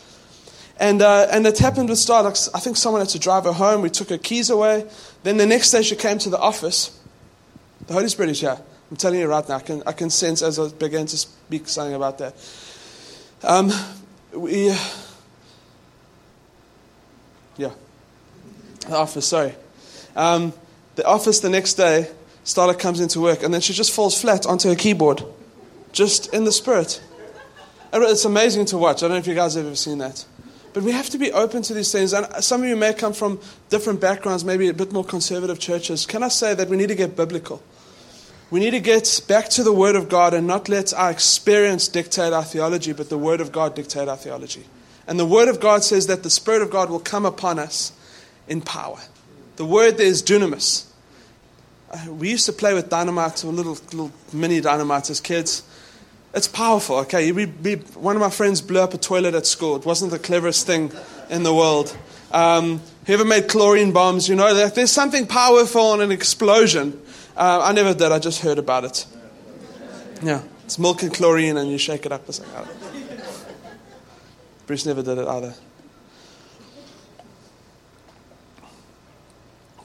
And 0.79 1.03
uh, 1.03 1.27
and 1.31 1.47
it 1.47 1.59
happened 1.59 1.91
with 1.91 1.99
Starbucks. 1.99 2.49
I 2.55 2.61
think 2.61 2.79
someone 2.79 3.03
had 3.03 3.11
to 3.11 3.19
drive 3.19 3.45
her 3.45 3.53
home. 3.53 3.83
We 3.83 3.91
took 3.91 4.09
her 4.09 4.17
keys 4.17 4.49
away. 4.49 4.89
Then 5.23 5.37
the 5.37 5.45
next 5.45 5.71
day 5.71 5.83
she 5.83 5.97
came 5.97 6.17
to 6.21 6.31
the 6.31 6.39
office. 6.39 6.99
The 7.87 7.93
Holy 7.93 8.09
Spirit 8.09 8.31
is 8.31 8.41
here. 8.41 8.59
I'm 8.91 8.97
telling 8.97 9.21
you 9.21 9.29
right 9.29 9.49
now. 9.49 9.57
I 9.57 9.61
can 9.61 9.83
I 9.87 9.93
can 9.93 10.11
sense 10.11 10.43
as 10.43 10.59
I 10.59 10.69
begin 10.69 11.07
to 11.07 11.17
speak 11.17 11.69
something 11.69 11.95
about 11.95 12.19
that. 12.19 12.35
Um, 13.43 13.71
we 14.33 14.75
yeah. 17.57 17.71
The 18.89 18.97
office, 18.97 19.27
sorry. 19.27 19.55
Um, 20.17 20.53
the 20.97 21.05
office 21.07 21.41
the 21.41 21.51
next 21.51 21.75
day, 21.75 22.11
Starla 22.45 22.79
comes 22.79 23.01
into 23.01 23.21
work, 23.21 23.43
and 23.43 23.53
then 23.53 23.61
she 23.61 23.73
just 23.73 23.93
falls 23.93 24.21
flat 24.21 24.47
onto 24.47 24.69
her 24.69 24.75
keyboard, 24.75 25.23
just 25.93 26.33
in 26.33 26.45
the 26.45 26.53
spirit. 26.53 27.01
It's 27.93 28.25
amazing 28.25 28.65
to 28.67 28.79
watch. 28.79 28.99
I 29.03 29.09
don't 29.09 29.13
know 29.13 29.17
if 29.19 29.27
you 29.27 29.35
guys 29.35 29.55
have 29.55 29.67
ever 29.67 29.77
seen 29.77 29.99
that. 29.99 30.25
But 30.73 30.85
we 30.85 30.93
have 30.93 31.11
to 31.11 31.19
be 31.19 31.33
open 31.33 31.63
to 31.63 31.75
these 31.75 31.91
things. 31.91 32.13
And 32.13 32.27
some 32.43 32.63
of 32.63 32.69
you 32.69 32.77
may 32.77 32.95
come 32.95 33.13
from 33.13 33.41
different 33.69 34.01
backgrounds, 34.01 34.45
maybe 34.45 34.69
a 34.69 34.75
bit 34.75 34.93
more 34.93 35.05
conservative 35.05 35.59
churches. 35.59 36.07
Can 36.07 36.23
I 36.23 36.29
say 36.29 36.55
that 36.55 36.69
we 36.69 36.77
need 36.77 36.89
to 36.89 36.95
get 36.95 37.17
biblical? 37.17 37.61
We 38.50 38.61
need 38.61 38.71
to 38.71 38.80
get 38.80 39.23
back 39.28 39.49
to 39.50 39.62
the 39.62 39.73
Word 39.73 39.95
of 39.95 40.09
God 40.09 40.35
and 40.35 40.47
not 40.47 40.69
let 40.69 40.92
our 40.92 41.11
experience 41.11 41.87
dictate 41.87 42.33
our 42.33 42.45
theology, 42.45 42.92
but 42.92 43.09
the 43.09 43.19
Word 43.19 43.40
of 43.40 43.52
God 43.52 43.75
dictate 43.75 44.09
our 44.09 44.16
theology. 44.16 44.64
And 45.06 45.19
the 45.19 45.26
Word 45.26 45.49
of 45.49 45.60
God 45.60 45.84
says 45.84 46.08
that 46.08 46.23
the 46.23 46.30
Spirit 46.30 46.63
of 46.63 46.71
God 46.71 46.91
will 46.91 47.00
come 47.00 47.25
upon 47.25 47.58
us 47.58 47.93
in 48.49 48.60
power. 48.60 48.99
The 49.56 49.65
word 49.65 49.99
there 49.99 50.06
is 50.06 50.23
dunamis. 50.23 50.86
Uh, 51.91 52.13
we 52.13 52.30
used 52.30 52.47
to 52.47 52.52
play 52.52 52.75
with 52.75 52.89
dynamite, 52.89 53.45
little, 53.45 53.73
little 53.73 54.10
mini 54.32 54.60
dynamite 54.60 55.10
as 55.10 55.21
kids. 55.21 55.63
It's 56.32 56.49
powerful, 56.49 56.97
okay? 57.00 57.30
We, 57.32 57.47
we, 57.47 57.75
one 57.75 58.17
of 58.17 58.21
my 58.21 58.30
friends 58.30 58.60
blew 58.60 58.80
up 58.80 58.95
a 58.95 58.99
toilet 58.99 59.34
at 59.34 59.47
school. 59.47 59.76
It 59.76 59.84
wasn't 59.84 60.13
the 60.13 60.19
cleverest 60.19 60.67
thing 60.67 60.93
in 61.28 61.43
the 61.43 61.54
world. 61.54 61.97
Um, 62.32 62.80
whoever 63.06 63.25
made 63.25 63.49
chlorine 63.49 63.93
bombs, 63.93 64.28
you 64.28 64.36
know, 64.36 64.54
that. 64.54 64.75
there's 64.75 64.93
something 64.93 65.26
powerful 65.26 65.95
in 65.95 66.00
an 66.00 66.13
explosion. 66.13 67.00
Uh, 67.41 67.63
I 67.65 67.73
never 67.73 67.95
did, 67.95 68.13
I 68.13 68.19
just 68.19 68.43
heard 68.43 68.59
about 68.59 68.85
it. 68.85 69.07
Yeah, 70.23 70.43
it's 70.67 70.79
milk 70.79 71.03
and 71.03 71.11
chlorine, 71.11 71.57
and 71.57 71.71
you 71.71 71.79
shake 71.79 72.05
it 72.05 72.13
up 72.13 72.29
or 72.29 72.33
something. 72.33 72.69
Bruce 74.67 74.85
never 74.85 75.03
did 75.03 75.17
it 75.17 75.26
either. 75.26 75.55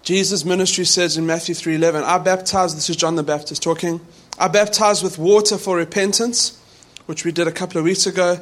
Jesus' 0.03 0.43
ministry 0.43 0.83
says 0.83 1.15
in 1.15 1.25
Matthew 1.25 1.55
3:11, 1.55 2.03
"I 2.03 2.17
baptize." 2.17 2.75
This 2.75 2.89
is 2.89 2.97
John 2.97 3.15
the 3.15 3.23
Baptist 3.23 3.63
talking. 3.63 4.01
I 4.37 4.49
baptize 4.49 5.01
with 5.01 5.17
water 5.17 5.57
for 5.57 5.77
repentance, 5.77 6.51
which 7.05 7.23
we 7.23 7.31
did 7.31 7.47
a 7.47 7.53
couple 7.53 7.79
of 7.79 7.85
weeks 7.85 8.05
ago. 8.05 8.41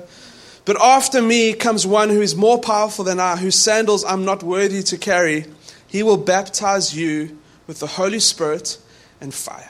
But 0.65 0.81
after 0.81 1.21
me 1.21 1.53
comes 1.53 1.85
one 1.85 2.09
who 2.09 2.23
is 2.23 2.35
more 2.35 2.57
powerful 2.57 3.05
than 3.05 3.19
I, 3.19 3.35
whose 3.35 3.57
sandals 3.57 4.03
I'm 4.03 4.25
not 4.25 4.41
worthy 4.41 4.81
to 4.81 4.97
carry. 4.97 5.45
He 5.85 6.01
will 6.01 6.17
baptize 6.17 6.95
you 6.95 7.37
with 7.67 7.77
the 7.77 7.85
Holy 7.85 8.19
Spirit 8.19 8.79
and 9.23 9.33
fire. 9.33 9.69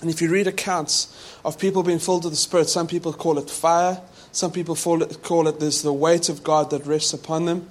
And 0.00 0.08
if 0.08 0.22
you 0.22 0.30
read 0.30 0.46
accounts 0.46 1.36
of 1.44 1.58
people 1.58 1.82
being 1.82 1.98
filled 1.98 2.24
with 2.24 2.32
the 2.32 2.38
Spirit, 2.38 2.70
some 2.70 2.86
people 2.86 3.12
call 3.12 3.38
it 3.38 3.50
fire, 3.50 4.00
some 4.32 4.52
people 4.52 4.76
call 4.76 5.02
it, 5.48 5.60
there's 5.60 5.82
the 5.82 5.92
weight 5.92 6.28
of 6.28 6.42
God 6.42 6.70
that 6.70 6.86
rests 6.86 7.12
upon 7.12 7.44
them. 7.44 7.68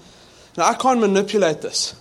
Now, 0.57 0.65
I 0.65 0.73
can't 0.75 0.99
manipulate 0.99 1.61
this. 1.61 1.95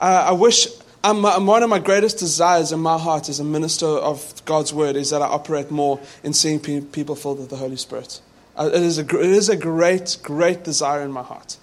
Uh, 0.00 0.24
I 0.28 0.32
wish, 0.32 0.66
I'm, 1.04 1.22
one 1.46 1.62
of 1.62 1.68
my 1.68 1.78
greatest 1.78 2.18
desires 2.18 2.72
in 2.72 2.80
my 2.80 2.98
heart 2.98 3.28
as 3.28 3.38
a 3.38 3.44
minister 3.44 3.86
of 3.86 4.44
God's 4.44 4.72
word 4.72 4.96
is 4.96 5.10
that 5.10 5.22
I 5.22 5.26
operate 5.26 5.70
more 5.70 6.00
in 6.24 6.32
seeing 6.32 6.58
pe- 6.58 6.80
people 6.80 7.14
filled 7.14 7.38
with 7.38 7.50
the 7.50 7.56
Holy 7.56 7.76
Spirit. 7.76 8.20
Uh, 8.56 8.70
it, 8.72 8.82
is 8.82 8.98
a, 8.98 9.02
it 9.02 9.30
is 9.30 9.48
a 9.50 9.56
great, 9.56 10.18
great 10.22 10.64
desire 10.64 11.02
in 11.02 11.12
my 11.12 11.22
heart. 11.22 11.58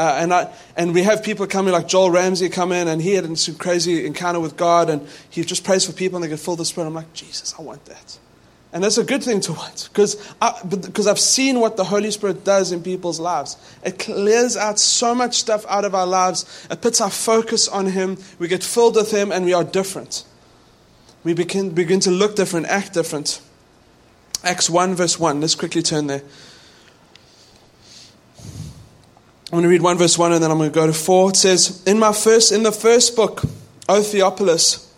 Uh, 0.00 0.16
and, 0.16 0.32
I, 0.32 0.50
and 0.78 0.94
we 0.94 1.02
have 1.02 1.22
people 1.22 1.46
coming 1.46 1.74
like 1.74 1.86
Joel 1.86 2.10
Ramsey 2.10 2.48
come 2.48 2.72
in 2.72 2.88
and 2.88 3.02
he 3.02 3.12
had 3.12 3.26
a 3.26 3.52
crazy 3.58 4.06
encounter 4.06 4.40
with 4.40 4.56
God 4.56 4.88
and 4.88 5.06
he 5.28 5.44
just 5.44 5.62
prays 5.62 5.84
for 5.84 5.92
people 5.92 6.16
and 6.16 6.24
they 6.24 6.28
get 6.30 6.40
filled 6.40 6.58
with 6.58 6.68
the 6.68 6.70
Spirit. 6.70 6.86
I'm 6.86 6.94
like, 6.94 7.12
Jesus, 7.12 7.54
I 7.58 7.60
want 7.60 7.84
that. 7.84 8.18
And 8.72 8.82
that's 8.82 8.96
a 8.96 9.04
good 9.04 9.22
thing 9.22 9.40
to 9.42 9.52
want 9.52 9.90
because 9.92 10.14
because 10.70 11.06
I've 11.06 11.18
seen 11.18 11.60
what 11.60 11.76
the 11.76 11.84
Holy 11.84 12.10
Spirit 12.10 12.44
does 12.44 12.72
in 12.72 12.82
people's 12.82 13.20
lives. 13.20 13.58
It 13.84 13.98
clears 13.98 14.56
out 14.56 14.78
so 14.78 15.14
much 15.14 15.34
stuff 15.34 15.66
out 15.68 15.84
of 15.84 15.94
our 15.94 16.06
lives. 16.06 16.66
It 16.70 16.80
puts 16.80 17.02
our 17.02 17.10
focus 17.10 17.68
on 17.68 17.84
Him. 17.84 18.16
We 18.38 18.48
get 18.48 18.64
filled 18.64 18.96
with 18.96 19.10
Him 19.10 19.30
and 19.30 19.44
we 19.44 19.52
are 19.52 19.64
different. 19.64 20.24
We 21.24 21.34
begin, 21.34 21.72
begin 21.74 22.00
to 22.00 22.10
look 22.10 22.36
different, 22.36 22.68
act 22.68 22.94
different. 22.94 23.42
Acts 24.42 24.70
1, 24.70 24.94
verse 24.94 25.18
1. 25.20 25.42
Let's 25.42 25.54
quickly 25.54 25.82
turn 25.82 26.06
there. 26.06 26.22
I'm 29.50 29.56
going 29.58 29.64
to 29.64 29.68
read 29.68 29.82
1 29.82 29.98
verse 29.98 30.16
1 30.16 30.32
and 30.32 30.44
then 30.44 30.52
I'm 30.52 30.58
going 30.58 30.70
to 30.70 30.74
go 30.74 30.86
to 30.86 30.92
4. 30.92 31.30
It 31.30 31.36
says, 31.36 31.82
In 31.84 31.98
my 31.98 32.12
first 32.12 32.52
in 32.52 32.62
the 32.62 32.70
first 32.70 33.16
book, 33.16 33.42
O 33.88 34.00
Theophilus, 34.00 34.94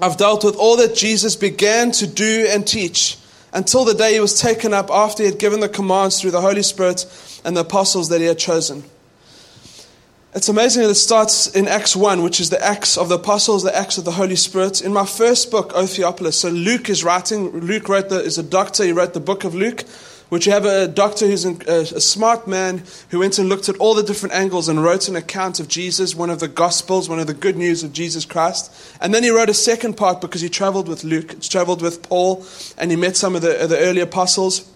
I've 0.00 0.16
dealt 0.16 0.44
with 0.44 0.54
all 0.54 0.76
that 0.76 0.94
Jesus 0.94 1.34
began 1.34 1.90
to 1.92 2.06
do 2.06 2.46
and 2.48 2.64
teach 2.64 3.18
until 3.52 3.84
the 3.84 3.94
day 3.94 4.12
he 4.12 4.20
was 4.20 4.40
taken 4.40 4.72
up 4.72 4.90
after 4.92 5.24
he 5.24 5.28
had 5.28 5.40
given 5.40 5.58
the 5.58 5.68
commands 5.68 6.20
through 6.20 6.30
the 6.30 6.40
Holy 6.40 6.62
Spirit 6.62 7.04
and 7.44 7.56
the 7.56 7.62
apostles 7.62 8.10
that 8.10 8.20
he 8.20 8.28
had 8.28 8.38
chosen. 8.38 8.84
It's 10.36 10.48
amazing 10.48 10.84
that 10.84 10.90
it 10.90 10.94
starts 10.94 11.48
in 11.48 11.66
Acts 11.66 11.96
1, 11.96 12.22
which 12.22 12.38
is 12.38 12.50
the 12.50 12.64
Acts 12.64 12.96
of 12.96 13.08
the 13.08 13.16
Apostles, 13.16 13.64
the 13.64 13.76
Acts 13.76 13.98
of 13.98 14.04
the 14.04 14.12
Holy 14.12 14.36
Spirit. 14.36 14.82
In 14.82 14.92
my 14.92 15.04
first 15.04 15.50
book, 15.50 15.72
O 15.74 15.86
Theophilus, 15.86 16.38
so 16.38 16.48
Luke 16.48 16.88
is 16.88 17.02
writing, 17.02 17.50
Luke 17.50 17.88
wrote 17.88 18.08
the, 18.08 18.22
is 18.22 18.38
a 18.38 18.44
doctor, 18.44 18.84
he 18.84 18.92
wrote 18.92 19.14
the 19.14 19.18
book 19.20 19.42
of 19.42 19.56
Luke 19.56 19.84
which 20.30 20.46
you 20.46 20.52
have 20.52 20.64
a 20.64 20.88
doctor 20.88 21.26
who's 21.26 21.44
a, 21.44 22.00
smart 22.00 22.46
man 22.46 22.82
who 23.10 23.18
went 23.18 23.38
and 23.38 23.48
looked 23.48 23.68
at 23.68 23.76
all 23.78 23.94
the 23.94 24.02
different 24.02 24.34
angles 24.34 24.68
and 24.68 24.82
wrote 24.82 25.08
an 25.08 25.16
account 25.16 25.60
of 25.60 25.68
Jesus, 25.68 26.14
one 26.14 26.30
of 26.30 26.38
the 26.38 26.48
Gospels, 26.48 27.08
one 27.08 27.18
of 27.18 27.26
the 27.26 27.34
good 27.34 27.56
news 27.56 27.82
of 27.82 27.92
Jesus 27.92 28.24
Christ. 28.24 28.72
And 29.00 29.12
then 29.12 29.24
he 29.24 29.30
wrote 29.30 29.50
a 29.50 29.54
second 29.54 29.96
part 29.96 30.20
because 30.20 30.40
he 30.40 30.48
traveled 30.48 30.88
with 30.88 31.02
Luke, 31.02 31.40
traveled 31.40 31.82
with 31.82 32.02
Paul, 32.08 32.46
and 32.78 32.92
he 32.92 32.96
met 32.96 33.16
some 33.16 33.34
of 33.34 33.42
the, 33.42 33.66
the 33.66 33.78
early 33.80 34.00
apostles. 34.00 34.70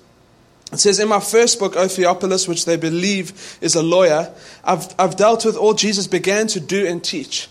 It 0.72 0.80
says, 0.80 0.98
In 0.98 1.08
my 1.08 1.20
first 1.20 1.60
book, 1.60 1.76
O 1.76 1.86
Theophilus, 1.86 2.48
which 2.48 2.64
they 2.64 2.76
believe 2.76 3.58
is 3.60 3.76
a 3.76 3.82
lawyer, 3.82 4.34
I've, 4.64 4.92
I've 4.98 5.16
dealt 5.16 5.44
with 5.44 5.56
all 5.56 5.74
Jesus 5.74 6.08
began 6.08 6.48
to 6.48 6.58
do 6.60 6.84
and 6.84 7.02
teach. 7.02 7.48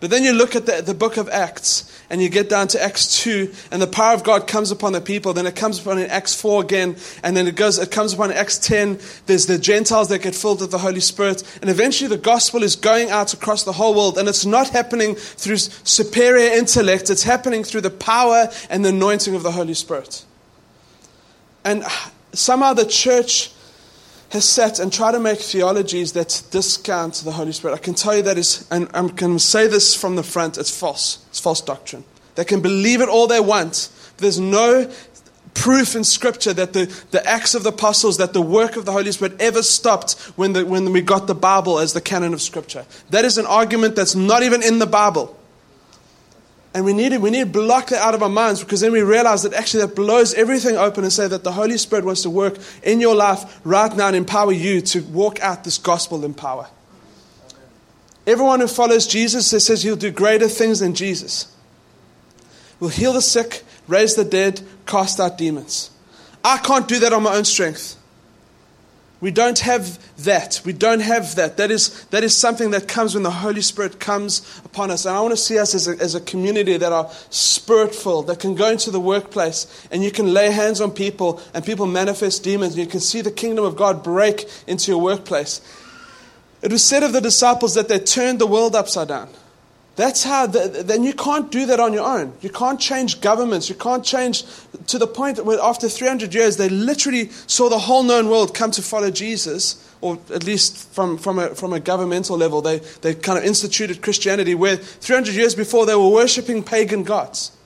But 0.00 0.10
then 0.10 0.24
you 0.24 0.32
look 0.32 0.54
at 0.54 0.66
the, 0.66 0.82
the 0.82 0.94
book 0.94 1.16
of 1.16 1.28
Acts 1.30 1.95
and 2.08 2.22
you 2.22 2.28
get 2.28 2.48
down 2.48 2.68
to 2.68 2.82
Acts 2.82 3.22
2 3.22 3.52
and 3.70 3.82
the 3.82 3.86
power 3.86 4.14
of 4.14 4.22
God 4.22 4.46
comes 4.46 4.70
upon 4.70 4.92
the 4.92 5.00
people. 5.00 5.32
Then 5.32 5.46
it 5.46 5.56
comes 5.56 5.80
upon 5.80 5.98
in 5.98 6.08
Acts 6.08 6.34
4 6.40 6.62
again 6.62 6.96
and 7.22 7.36
then 7.36 7.46
it 7.46 7.56
goes, 7.56 7.78
it 7.78 7.90
comes 7.90 8.12
upon 8.12 8.32
Acts 8.32 8.58
10. 8.58 8.98
There's 9.26 9.46
the 9.46 9.58
Gentiles 9.58 10.08
that 10.08 10.20
get 10.20 10.34
filled 10.34 10.60
with 10.60 10.70
the 10.70 10.78
Holy 10.78 11.00
Spirit. 11.00 11.42
And 11.60 11.70
eventually 11.70 12.08
the 12.08 12.16
gospel 12.16 12.62
is 12.62 12.76
going 12.76 13.10
out 13.10 13.34
across 13.34 13.64
the 13.64 13.72
whole 13.72 13.94
world 13.94 14.18
and 14.18 14.28
it's 14.28 14.46
not 14.46 14.68
happening 14.68 15.14
through 15.16 15.56
superior 15.56 16.52
intellect. 16.52 17.10
It's 17.10 17.24
happening 17.24 17.64
through 17.64 17.82
the 17.82 17.90
power 17.90 18.48
and 18.70 18.84
the 18.84 18.90
anointing 18.90 19.34
of 19.34 19.42
the 19.42 19.52
Holy 19.52 19.74
Spirit. 19.74 20.24
And 21.64 21.84
somehow 22.32 22.74
the 22.74 22.86
church 22.86 23.50
sat 24.40 24.78
and 24.78 24.92
tried 24.92 25.12
to 25.12 25.20
make 25.20 25.38
theologies 25.38 26.12
that 26.12 26.42
discount 26.50 27.14
the 27.24 27.32
Holy 27.32 27.52
Spirit. 27.52 27.74
I 27.74 27.78
can 27.78 27.94
tell 27.94 28.16
you 28.16 28.22
that 28.22 28.38
is, 28.38 28.66
and 28.70 28.88
I 28.94 29.08
can 29.08 29.38
say 29.38 29.66
this 29.66 29.94
from 29.94 30.16
the 30.16 30.22
front, 30.22 30.58
it's 30.58 30.76
false. 30.76 31.24
It's 31.28 31.40
false 31.40 31.60
doctrine. 31.60 32.04
They 32.34 32.44
can 32.44 32.60
believe 32.60 33.00
it 33.00 33.08
all 33.08 33.26
they 33.26 33.40
want. 33.40 33.88
There's 34.18 34.38
no 34.38 34.90
proof 35.54 35.96
in 35.96 36.04
Scripture 36.04 36.52
that 36.52 36.72
the, 36.72 36.86
the 37.10 37.26
acts 37.26 37.54
of 37.54 37.62
the 37.62 37.70
apostles, 37.70 38.18
that 38.18 38.32
the 38.32 38.42
work 38.42 38.76
of 38.76 38.84
the 38.84 38.92
Holy 38.92 39.10
Spirit 39.10 39.40
ever 39.40 39.62
stopped 39.62 40.12
when, 40.36 40.52
the, 40.52 40.64
when 40.64 40.92
we 40.92 41.00
got 41.00 41.26
the 41.26 41.34
Bible 41.34 41.78
as 41.78 41.92
the 41.92 42.00
canon 42.00 42.34
of 42.34 42.42
Scripture. 42.42 42.84
That 43.10 43.24
is 43.24 43.38
an 43.38 43.46
argument 43.46 43.96
that's 43.96 44.14
not 44.14 44.42
even 44.42 44.62
in 44.62 44.78
the 44.78 44.86
Bible. 44.86 45.36
And 46.76 46.84
we 46.84 46.92
need, 46.92 47.12
to, 47.12 47.16
we 47.16 47.30
need 47.30 47.40
to 47.40 47.46
block 47.46 47.88
that 47.88 48.02
out 48.02 48.14
of 48.14 48.22
our 48.22 48.28
minds 48.28 48.60
because 48.62 48.82
then 48.82 48.92
we 48.92 49.00
realize 49.00 49.44
that 49.44 49.54
actually 49.54 49.86
that 49.86 49.96
blows 49.96 50.34
everything 50.34 50.76
open 50.76 51.04
and 51.04 51.12
say 51.12 51.26
that 51.26 51.42
the 51.42 51.52
Holy 51.52 51.78
Spirit 51.78 52.04
wants 52.04 52.20
to 52.24 52.28
work 52.28 52.58
in 52.82 53.00
your 53.00 53.14
life 53.14 53.62
right 53.64 53.96
now 53.96 54.08
and 54.08 54.14
empower 54.14 54.52
you 54.52 54.82
to 54.82 55.00
walk 55.04 55.40
out 55.40 55.64
this 55.64 55.78
gospel 55.78 56.22
in 56.22 56.34
power. 56.34 56.68
Everyone 58.26 58.60
who 58.60 58.68
follows 58.68 59.06
Jesus 59.06 59.46
says 59.46 59.82
he'll 59.82 59.96
do 59.96 60.10
greater 60.10 60.48
things 60.48 60.80
than 60.80 60.94
Jesus. 60.94 61.50
Will 62.78 62.90
heal 62.90 63.14
the 63.14 63.22
sick, 63.22 63.64
raise 63.88 64.14
the 64.14 64.24
dead, 64.26 64.60
cast 64.84 65.18
out 65.18 65.38
demons. 65.38 65.90
I 66.44 66.58
can't 66.58 66.86
do 66.86 66.98
that 66.98 67.14
on 67.14 67.22
my 67.22 67.36
own 67.36 67.46
strength. 67.46 67.96
We 69.20 69.30
don't 69.30 69.58
have 69.60 69.98
that. 70.24 70.60
We 70.64 70.74
don't 70.74 71.00
have 71.00 71.36
that. 71.36 71.56
That 71.56 71.70
is, 71.70 72.04
that 72.06 72.22
is 72.22 72.36
something 72.36 72.70
that 72.72 72.86
comes 72.86 73.14
when 73.14 73.22
the 73.22 73.30
Holy 73.30 73.62
Spirit 73.62 73.98
comes 73.98 74.60
upon 74.64 74.90
us. 74.90 75.06
And 75.06 75.16
I 75.16 75.20
want 75.20 75.32
to 75.32 75.38
see 75.38 75.58
us 75.58 75.74
as 75.74 75.88
a, 75.88 75.92
as 75.98 76.14
a 76.14 76.20
community 76.20 76.76
that 76.76 76.92
are 76.92 77.10
spirit 77.30 77.94
filled, 77.94 78.26
that 78.26 78.40
can 78.40 78.54
go 78.54 78.70
into 78.70 78.90
the 78.90 79.00
workplace 79.00 79.88
and 79.90 80.04
you 80.04 80.10
can 80.10 80.34
lay 80.34 80.50
hands 80.50 80.82
on 80.82 80.90
people 80.90 81.40
and 81.54 81.64
people 81.64 81.86
manifest 81.86 82.44
demons 82.44 82.74
and 82.74 82.82
you 82.82 82.90
can 82.90 83.00
see 83.00 83.22
the 83.22 83.30
kingdom 83.30 83.64
of 83.64 83.74
God 83.74 84.04
break 84.04 84.44
into 84.66 84.90
your 84.90 85.00
workplace. 85.00 85.62
It 86.60 86.70
was 86.70 86.84
said 86.84 87.02
of 87.02 87.14
the 87.14 87.20
disciples 87.20 87.74
that 87.74 87.88
they 87.88 87.98
turned 87.98 88.38
the 88.38 88.46
world 88.46 88.76
upside 88.76 89.08
down. 89.08 89.30
That's 89.96 90.24
how, 90.24 90.46
the, 90.46 90.82
then 90.84 91.04
you 91.04 91.14
can't 91.14 91.50
do 91.50 91.64
that 91.66 91.80
on 91.80 91.94
your 91.94 92.06
own. 92.06 92.34
You 92.42 92.50
can't 92.50 92.78
change 92.78 93.22
governments. 93.22 93.70
You 93.70 93.74
can't 93.74 94.04
change 94.04 94.44
to 94.88 94.98
the 94.98 95.06
point 95.06 95.42
where 95.42 95.58
after 95.58 95.88
300 95.88 96.34
years, 96.34 96.58
they 96.58 96.68
literally 96.68 97.30
saw 97.46 97.70
the 97.70 97.78
whole 97.78 98.02
known 98.02 98.28
world 98.28 98.54
come 98.54 98.70
to 98.72 98.82
follow 98.82 99.10
Jesus, 99.10 99.82
or 100.02 100.18
at 100.32 100.44
least 100.44 100.90
from, 100.90 101.16
from, 101.16 101.38
a, 101.38 101.54
from 101.54 101.72
a 101.72 101.80
governmental 101.80 102.36
level. 102.36 102.60
They, 102.60 102.80
they 103.00 103.14
kind 103.14 103.38
of 103.38 103.44
instituted 103.46 104.02
Christianity 104.02 104.54
where 104.54 104.76
300 104.76 105.34
years 105.34 105.54
before 105.54 105.86
they 105.86 105.94
were 105.96 106.10
worshipping 106.10 106.62
pagan 106.62 107.02
gods. 107.02 107.56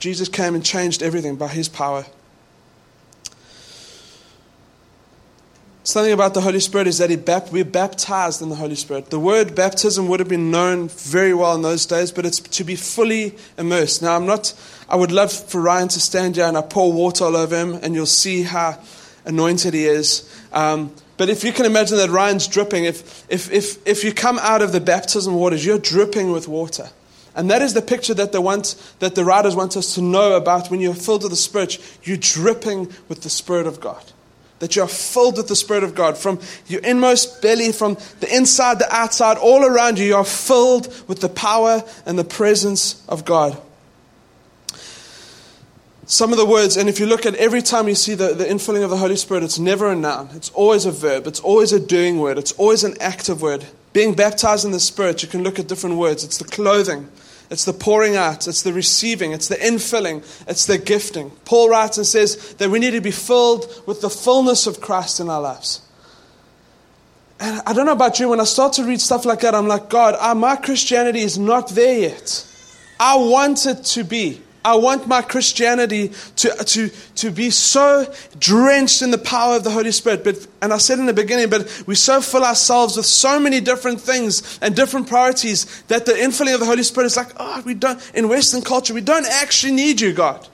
Jesus 0.00 0.28
came 0.28 0.56
and 0.56 0.64
changed 0.64 1.04
everything 1.04 1.36
by 1.36 1.48
his 1.48 1.68
power. 1.68 2.04
Something 5.82 6.12
about 6.12 6.34
the 6.34 6.42
Holy 6.42 6.60
Spirit 6.60 6.86
is 6.86 6.98
that 6.98 7.24
bap- 7.24 7.50
we're 7.50 7.64
baptized 7.64 8.42
in 8.42 8.50
the 8.50 8.54
Holy 8.54 8.74
Spirit. 8.74 9.08
The 9.08 9.18
word 9.18 9.54
baptism 9.54 10.08
would 10.08 10.20
have 10.20 10.28
been 10.28 10.50
known 10.50 10.88
very 10.88 11.32
well 11.32 11.54
in 11.54 11.62
those 11.62 11.86
days, 11.86 12.12
but 12.12 12.26
it's 12.26 12.38
to 12.38 12.64
be 12.64 12.76
fully 12.76 13.34
immersed. 13.56 14.02
Now, 14.02 14.14
I'm 14.14 14.26
not, 14.26 14.52
I 14.90 14.96
would 14.96 15.10
love 15.10 15.32
for 15.32 15.58
Ryan 15.58 15.88
to 15.88 16.00
stand 16.00 16.36
here 16.36 16.44
and 16.44 16.58
I 16.58 16.60
pour 16.60 16.92
water 16.92 17.24
all 17.24 17.36
over 17.36 17.56
him, 17.56 17.72
and 17.82 17.94
you'll 17.94 18.04
see 18.04 18.42
how 18.42 18.78
anointed 19.24 19.72
he 19.72 19.86
is. 19.86 20.30
Um, 20.52 20.92
but 21.16 21.30
if 21.30 21.44
you 21.44 21.52
can 21.52 21.64
imagine 21.64 21.96
that 21.96 22.10
Ryan's 22.10 22.46
dripping, 22.46 22.84
if, 22.84 23.24
if, 23.30 23.50
if, 23.50 23.86
if 23.88 24.04
you 24.04 24.12
come 24.12 24.38
out 24.40 24.60
of 24.60 24.72
the 24.72 24.80
baptism 24.80 25.34
waters, 25.34 25.64
you're 25.64 25.78
dripping 25.78 26.30
with 26.30 26.46
water. 26.46 26.90
And 27.34 27.50
that 27.50 27.62
is 27.62 27.72
the 27.72 27.82
picture 27.82 28.12
that, 28.14 28.32
they 28.32 28.38
want, 28.38 28.74
that 28.98 29.14
the 29.14 29.24
writers 29.24 29.56
want 29.56 29.78
us 29.78 29.94
to 29.94 30.02
know 30.02 30.36
about 30.36 30.70
when 30.70 30.80
you're 30.80 30.92
filled 30.92 31.22
with 31.22 31.32
the 31.32 31.36
Spirit. 31.36 31.78
You're 32.02 32.18
dripping 32.18 32.92
with 33.08 33.22
the 33.22 33.30
Spirit 33.30 33.66
of 33.66 33.80
God 33.80 34.04
that 34.60 34.76
you 34.76 34.82
are 34.82 34.88
filled 34.88 35.36
with 35.36 35.48
the 35.48 35.56
Spirit 35.56 35.82
of 35.82 35.94
God. 35.94 36.16
From 36.16 36.38
your 36.68 36.80
inmost 36.82 37.42
belly, 37.42 37.72
from 37.72 37.96
the 38.20 38.34
inside, 38.34 38.78
the 38.78 38.94
outside, 38.94 39.36
all 39.36 39.64
around 39.64 39.98
you, 39.98 40.06
you 40.06 40.16
are 40.16 40.24
filled 40.24 40.86
with 41.08 41.20
the 41.20 41.28
power 41.28 41.82
and 42.06 42.18
the 42.18 42.24
presence 42.24 43.04
of 43.08 43.24
God. 43.24 43.60
Some 46.06 46.32
of 46.32 46.38
the 46.38 46.46
words, 46.46 46.76
and 46.76 46.88
if 46.88 46.98
you 46.98 47.06
look 47.06 47.24
at 47.24 47.36
every 47.36 47.62
time 47.62 47.88
you 47.88 47.94
see 47.94 48.14
the, 48.14 48.34
the 48.34 48.44
infilling 48.44 48.82
of 48.82 48.90
the 48.90 48.96
Holy 48.96 49.16
Spirit, 49.16 49.44
it's 49.44 49.60
never 49.60 49.90
a 49.90 49.96
noun. 49.96 50.28
It's 50.34 50.50
always 50.50 50.84
a 50.84 50.90
verb. 50.90 51.26
It's 51.26 51.40
always 51.40 51.72
a 51.72 51.78
doing 51.78 52.18
word. 52.18 52.36
It's 52.36 52.52
always 52.52 52.84
an 52.84 52.96
active 53.00 53.42
word. 53.42 53.64
Being 53.92 54.14
baptized 54.14 54.64
in 54.64 54.72
the 54.72 54.80
Spirit, 54.80 55.22
you 55.22 55.28
can 55.28 55.42
look 55.42 55.58
at 55.58 55.68
different 55.68 55.96
words. 55.96 56.24
It's 56.24 56.38
the 56.38 56.44
clothing. 56.44 57.08
It's 57.50 57.64
the 57.64 57.72
pouring 57.72 58.14
out, 58.14 58.46
it's 58.46 58.62
the 58.62 58.72
receiving, 58.72 59.32
it's 59.32 59.48
the 59.48 59.56
infilling, 59.56 60.24
it's 60.46 60.66
the 60.66 60.78
gifting. 60.78 61.30
Paul 61.44 61.68
writes 61.68 61.96
and 61.96 62.06
says 62.06 62.54
that 62.54 62.70
we 62.70 62.78
need 62.78 62.92
to 62.92 63.00
be 63.00 63.10
filled 63.10 63.82
with 63.86 64.00
the 64.00 64.10
fullness 64.10 64.68
of 64.68 64.80
Christ 64.80 65.18
in 65.18 65.28
our 65.28 65.40
lives. 65.40 65.82
And 67.40 67.60
I 67.66 67.72
don't 67.72 67.86
know 67.86 67.92
about 67.92 68.20
you, 68.20 68.28
when 68.28 68.38
I 68.38 68.44
start 68.44 68.74
to 68.74 68.84
read 68.84 69.00
stuff 69.00 69.24
like 69.24 69.40
that, 69.40 69.54
I'm 69.54 69.66
like, 69.66 69.88
God, 69.88 70.14
uh, 70.20 70.34
my 70.34 70.56
Christianity 70.56 71.20
is 71.20 71.38
not 71.38 71.70
there 71.70 71.98
yet. 71.98 72.46
I 73.00 73.16
want 73.16 73.66
it 73.66 73.82
to 73.84 74.04
be. 74.04 74.42
I 74.64 74.76
want 74.76 75.06
my 75.06 75.22
Christianity 75.22 76.12
to, 76.36 76.50
to, 76.50 76.88
to 76.88 77.30
be 77.30 77.50
so 77.50 78.12
drenched 78.38 79.00
in 79.00 79.10
the 79.10 79.18
power 79.18 79.56
of 79.56 79.64
the 79.64 79.70
Holy 79.70 79.90
Spirit. 79.90 80.22
But, 80.22 80.46
and 80.60 80.72
I 80.72 80.78
said 80.78 80.98
in 80.98 81.06
the 81.06 81.14
beginning, 81.14 81.48
but 81.48 81.84
we 81.86 81.94
so 81.94 82.20
fill 82.20 82.44
ourselves 82.44 82.96
with 82.96 83.06
so 83.06 83.40
many 83.40 83.60
different 83.60 84.00
things 84.00 84.58
and 84.60 84.76
different 84.76 85.08
priorities 85.08 85.82
that 85.84 86.04
the 86.04 86.12
infilling 86.12 86.54
of 86.54 86.60
the 86.60 86.66
Holy 86.66 86.82
Spirit 86.82 87.06
is 87.06 87.16
like, 87.16 87.32
oh, 87.38 87.62
we 87.64 87.72
don't, 87.72 87.98
in 88.14 88.28
Western 88.28 88.60
culture, 88.60 88.92
we 88.92 89.00
don't 89.00 89.26
actually 89.26 89.72
need 89.72 90.00
you, 90.00 90.12
God. 90.12 90.46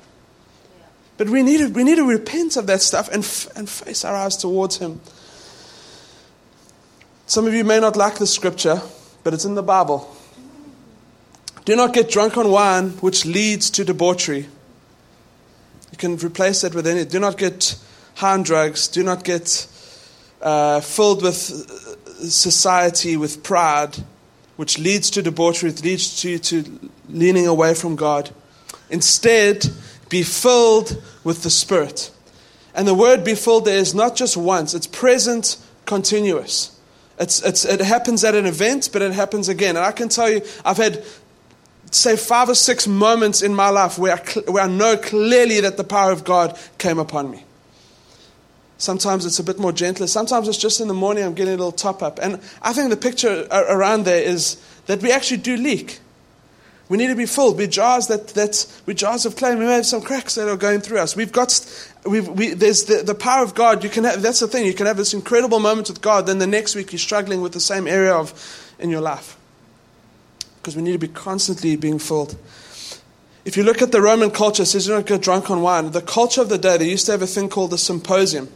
But 1.17 1.29
we 1.29 1.43
need 1.43 1.59
to, 1.59 1.69
we 1.69 1.83
need 1.83 1.97
to 1.97 2.07
repent 2.07 2.57
of 2.57 2.67
that 2.69 2.83
stuff 2.83 3.09
and, 3.09 3.25
and 3.57 3.69
face 3.69 4.05
our 4.05 4.15
eyes 4.15 4.37
towards 4.37 4.77
Him. 4.77 5.01
Some 7.27 7.47
of 7.47 7.55
you 7.55 7.65
may 7.65 7.81
not 7.81 7.97
like 7.97 8.19
the 8.19 8.27
scripture, 8.27 8.81
but 9.25 9.35
it's 9.35 9.45
in 9.45 9.57
the 9.57 9.63
Bible. 9.63 10.15
Do 11.67 11.75
not 11.75 11.93
get 11.93 12.09
drunk 12.09 12.37
on 12.37 12.49
wine, 12.51 12.91
which 13.01 13.27
leads 13.27 13.71
to 13.71 13.85
debauchery. 13.85 14.47
You 15.91 15.99
can 15.99 16.17
replace 16.17 16.61
that 16.61 16.75
with 16.77 16.87
any. 16.87 17.05
Do 17.05 17.19
not 17.19 17.37
get 17.37 17.77
high 18.15 18.35
on 18.35 18.45
drugs. 18.45 18.87
Do 18.87 19.03
not 19.03 19.25
get 19.25 19.67
uh, 20.41 20.81
filled 20.81 21.23
with 21.23 21.37
society, 21.37 23.17
with 23.17 23.43
pride, 23.43 23.97
which 24.55 24.79
leads 24.79 25.11
to 25.11 25.23
debauchery, 25.23 25.71
it 25.71 25.83
leads 25.83 26.21
to, 26.23 26.39
to 26.39 26.91
leaning 27.09 27.49
away 27.49 27.75
from 27.75 27.97
God. 27.97 28.31
Instead, 28.89 29.67
be 30.09 30.23
filled 30.23 31.03
with 31.25 31.43
the 31.43 31.51
Spirit. 31.51 32.13
And 32.77 32.87
the 32.87 32.95
word 32.95 33.25
be 33.25 33.35
filled 33.35 33.65
there 33.65 33.79
is 33.79 33.93
not 33.93 34.15
just 34.15 34.37
once, 34.37 34.73
it's 34.73 34.87
present, 34.87 35.57
continuous. 35.85 36.79
It's, 37.19 37.43
it's, 37.43 37.65
it 37.65 37.81
happens 37.81 38.23
at 38.25 38.35
an 38.35 38.47
event, 38.47 38.91
but 38.93 39.03
it 39.03 39.13
happens 39.13 39.49
again. 39.49 39.77
And 39.77 39.85
I 39.85 39.93
can 39.93 40.09
tell 40.09 40.31
you, 40.31 40.43
I've 40.65 40.77
had 40.77 41.03
say, 41.91 42.17
five 42.17 42.49
or 42.49 42.55
six 42.55 42.87
moments 42.87 43.43
in 43.43 43.55
my 43.55 43.71
life 43.71 43.99
where 43.99 44.15
I, 44.15 44.41
where 44.51 44.65
I 44.65 44.69
know 44.69 44.97
clearly 44.97 45.61
that 45.61 45.77
the 45.77 45.85
power 45.85 46.13
of 46.13 46.25
God 46.25 46.59
came 46.79 46.99
upon 46.99 47.31
me. 47.31 47.45
Sometimes 48.79 49.25
it's 49.25 49.39
a 49.39 49.45
bit 49.45 49.59
more 49.59 49.73
gentler. 49.73 50.07
Sometimes 50.07 50.49
it's 50.49 50.59
just 50.59 50.81
in 50.81 50.89
the 50.89 50.95
morning 50.95 51.25
I'm 51.25 51.35
getting 51.35 51.55
a 51.55 51.57
little 51.57 51.73
top 51.73 52.03
up. 52.03 52.19
And 52.21 52.41
I 52.61 52.73
think 52.73 52.91
the 52.91 52.97
picture 52.97 53.47
around 53.51 54.05
there 54.05 54.23
is 54.23 54.63
that 54.87 55.01
we 55.01 55.11
actually 55.11 55.39
do 55.39 55.57
leak. 55.57 56.01
We 56.89 56.99
need 56.99 57.09
to 57.09 57.17
be 57.17 57.27
filled. 57.27 57.57
We're 57.57 57.67
jars 57.67 58.07
that, 58.09 58.29
that 58.29 58.67
we're 58.85 58.95
jars 58.95 59.27
of 59.27 59.35
clay. 59.35 59.55
We 59.57 59.65
may 59.65 59.73
have 59.73 59.87
some 59.87 60.03
cracks 60.03 60.37
that 60.37 60.49
are 60.49 60.57
going 60.57 60.81
through 60.81 60.99
us. 60.99 61.17
We've 61.17 61.33
got, 61.33 61.59
we've, 62.05 62.29
we, 62.29 62.51
there's 62.51 62.85
the, 62.85 63.03
the 63.03 63.15
power 63.15 63.43
of 63.43 63.55
God. 63.55 63.83
You 63.83 63.91
can 63.91 64.05
have, 64.05 64.23
that's 64.23 64.41
the 64.41 64.47
thing. 64.47 64.67
You 64.67 64.75
can 64.75 64.87
have 64.87 64.97
this 64.97 65.15
incredible 65.15 65.59
moment 65.59 65.89
with 65.89 66.01
God. 66.01 66.27
Then 66.27 66.39
the 66.39 66.47
next 66.47 66.77
week 66.77 66.93
you're 66.93 66.99
struggling 66.99 67.41
with 67.41 67.53
the 67.53 67.61
same 67.61 67.89
area 67.89 68.15
of 68.15 68.75
in 68.79 68.91
your 68.91 69.01
life 69.01 69.36
because 70.67 70.75
we 70.75 70.83
need 70.83 70.91
to 70.91 70.99
be 70.99 71.07
constantly 71.07 71.77
being 71.77 71.97
filled. 71.97 72.37
If 73.45 73.57
you 73.57 73.63
look 73.63 73.83
at 73.83 73.93
the 73.93 74.03
Roman 74.03 74.33
culture, 74.33 74.65
it 74.65 74.67
says 74.67 74.89
you 74.89 74.95
don't 74.95 75.07
get 75.07 75.23
drunk 75.23 75.49
on 75.49 75.63
wine. 75.63 75.93
The 75.93 76.03
culture 76.03 76.41
of 76.41 76.49
the 76.49 76.59
day, 76.59 76.77
they 76.77 76.89
used 76.89 77.07
to 77.07 77.13
have 77.13 77.23
a 77.23 77.27
thing 77.29 77.49
called 77.49 77.71
the 77.71 77.79
symposium, 77.79 78.49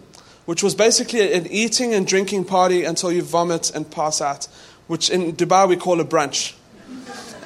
which 0.45 0.61
was 0.61 0.75
basically 0.75 1.33
an 1.33 1.47
eating 1.47 1.95
and 1.95 2.05
drinking 2.05 2.47
party 2.47 2.83
until 2.83 3.13
you 3.13 3.23
vomit 3.23 3.73
and 3.73 3.89
pass 3.89 4.21
out, 4.21 4.49
which 4.89 5.09
in 5.09 5.35
Dubai 5.35 5.69
we 5.69 5.77
call 5.77 6.01
a 6.01 6.05
brunch. 6.05 6.55